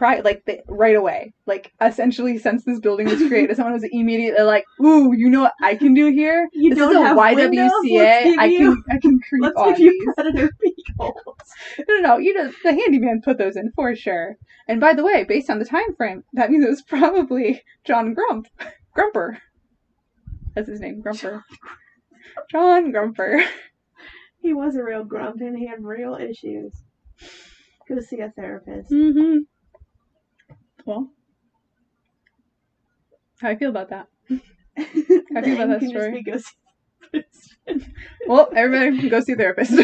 pri- 0.00 0.20
like 0.20 0.42
the, 0.46 0.60
right 0.66 0.96
away. 0.96 1.32
Like 1.46 1.72
essentially, 1.80 2.38
since 2.38 2.64
this 2.64 2.80
building 2.80 3.06
was 3.06 3.18
created, 3.28 3.54
someone 3.54 3.74
was 3.74 3.86
immediately 3.92 4.42
like, 4.42 4.64
"Ooh, 4.82 5.12
you 5.12 5.28
know 5.28 5.42
what 5.42 5.52
I 5.62 5.74
can 5.76 5.92
do 5.92 6.10
here? 6.10 6.48
You 6.54 6.70
this 6.70 6.78
don't 6.78 6.92
is 6.92 6.96
a 6.96 7.04
have? 7.04 7.16
YWCA. 7.18 8.38
I 8.38 8.48
can 8.48 8.82
I 8.90 8.98
can 8.98 9.20
creep 9.20 9.42
Let's 9.42 9.56
on 9.56 9.70
give 9.72 9.80
you 9.80 9.92
these." 9.92 10.14
predator 10.14 10.48
peeky 10.64 10.96
holes. 10.98 11.14
No, 11.86 11.94
no, 11.96 12.00
no, 12.00 12.16
you 12.16 12.32
know 12.32 12.50
the 12.64 12.72
handyman 12.72 13.20
put 13.22 13.36
those 13.36 13.56
in 13.56 13.70
for 13.76 13.94
sure. 13.94 14.36
And 14.66 14.80
by 14.80 14.94
the 14.94 15.04
way, 15.04 15.24
based 15.24 15.50
on 15.50 15.58
the 15.58 15.64
time 15.66 15.94
frame, 15.96 16.24
that 16.32 16.50
means 16.50 16.64
it 16.64 16.70
was 16.70 16.82
probably 16.82 17.62
John 17.84 18.14
Grump, 18.14 18.46
Grumper. 18.96 19.38
That's 20.54 20.68
his 20.68 20.80
name, 20.80 21.02
Grumper. 21.02 21.42
John 22.50 22.90
Grumper. 22.92 23.44
He 24.42 24.54
was 24.54 24.74
a 24.74 24.82
real 24.82 25.04
grump 25.04 25.42
and 25.42 25.54
he 25.58 25.66
had 25.66 25.84
real 25.84 26.14
issues. 26.14 26.72
Go 27.86 28.00
see 28.00 28.20
a 28.20 28.30
therapist. 28.30 28.90
Mm-hmm. 28.90 29.40
Well, 30.84 31.10
how 33.40 33.48
do 33.48 33.52
you 33.52 33.58
feel 33.58 33.70
about 33.70 33.90
that? 33.90 34.06
How 34.28 34.36
I 35.36 35.42
feel 35.42 35.60
about 35.60 35.80
that 35.80 35.82
story. 35.88 36.22
Go 36.22 36.38
see 36.38 37.22
Well, 38.26 38.48
everybody 38.54 39.08
go 39.08 39.20
see 39.20 39.32
a 39.32 39.36
therapist. 39.36 39.72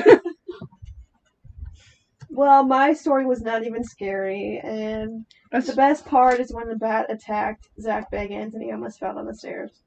well, 2.30 2.64
my 2.64 2.92
story 2.92 3.26
was 3.26 3.42
not 3.42 3.64
even 3.64 3.84
scary, 3.84 4.60
and 4.62 5.24
That's 5.50 5.66
the 5.66 5.74
best 5.74 6.06
part 6.06 6.40
is 6.40 6.52
when 6.52 6.68
the 6.68 6.76
bat 6.76 7.06
attacked 7.10 7.68
Zak 7.80 8.10
Bagans 8.10 8.54
and 8.54 8.62
he 8.62 8.72
almost 8.72 9.00
fell 9.00 9.14
down 9.14 9.26
the 9.26 9.34
stairs. 9.34 9.82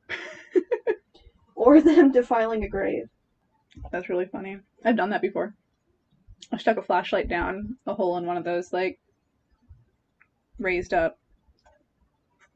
or 1.55 1.81
them 1.81 2.11
defiling 2.11 2.63
a 2.63 2.69
grave. 2.69 3.05
that's 3.91 4.09
really 4.09 4.25
funny. 4.25 4.57
I've 4.83 4.97
done 4.97 5.09
that 5.11 5.21
before. 5.21 5.53
I 6.51 6.57
stuck 6.57 6.77
a 6.77 6.81
flashlight 6.81 7.27
down 7.27 7.77
a 7.85 7.93
hole 7.93 8.17
in 8.17 8.25
one 8.25 8.37
of 8.37 8.43
those 8.43 8.73
like 8.73 8.99
raised 10.59 10.93
up 10.93 11.17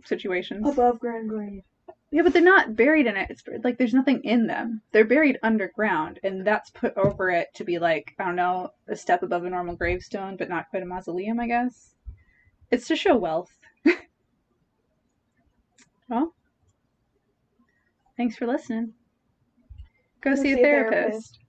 situations. 0.06 0.68
Above 0.68 1.00
ground 1.00 1.30
grave. 1.30 1.64
Yeah, 2.12 2.22
but 2.22 2.32
they're 2.32 2.44
not 2.44 2.76
buried 2.76 3.08
in 3.08 3.18
it. 3.18 3.32
It's 3.32 3.44
like 3.64 3.80
there's 3.80 3.94
nothing 3.94 4.22
in 4.24 4.46
them. 4.46 4.82
They're 4.92 5.04
buried 5.04 5.40
underground, 5.42 6.20
and 6.24 6.46
that's 6.46 6.70
put 6.70 6.96
over 6.96 7.32
it 7.32 7.48
to 7.56 7.64
be 7.64 7.80
like 7.80 8.14
I 8.20 8.26
don't 8.26 8.36
know, 8.36 8.70
a 8.88 8.96
step 8.96 9.24
above 9.24 9.46
a 9.46 9.50
normal 9.50 9.76
gravestone, 9.76 10.38
but 10.38 10.48
not 10.48 10.70
quite 10.70 10.84
a 10.84 10.86
mausoleum, 10.86 11.40
I 11.40 11.48
guess. 11.48 11.96
It's 12.70 12.88
to 12.88 12.96
show 12.96 13.18
wealth. 13.18 13.58
well, 16.08 16.36
thanks 18.16 18.36
for 18.36 18.46
listening. 18.46 18.94
Go, 20.22 20.36
see, 20.36 20.54
a 20.54 20.58
therapist. 20.58 21.40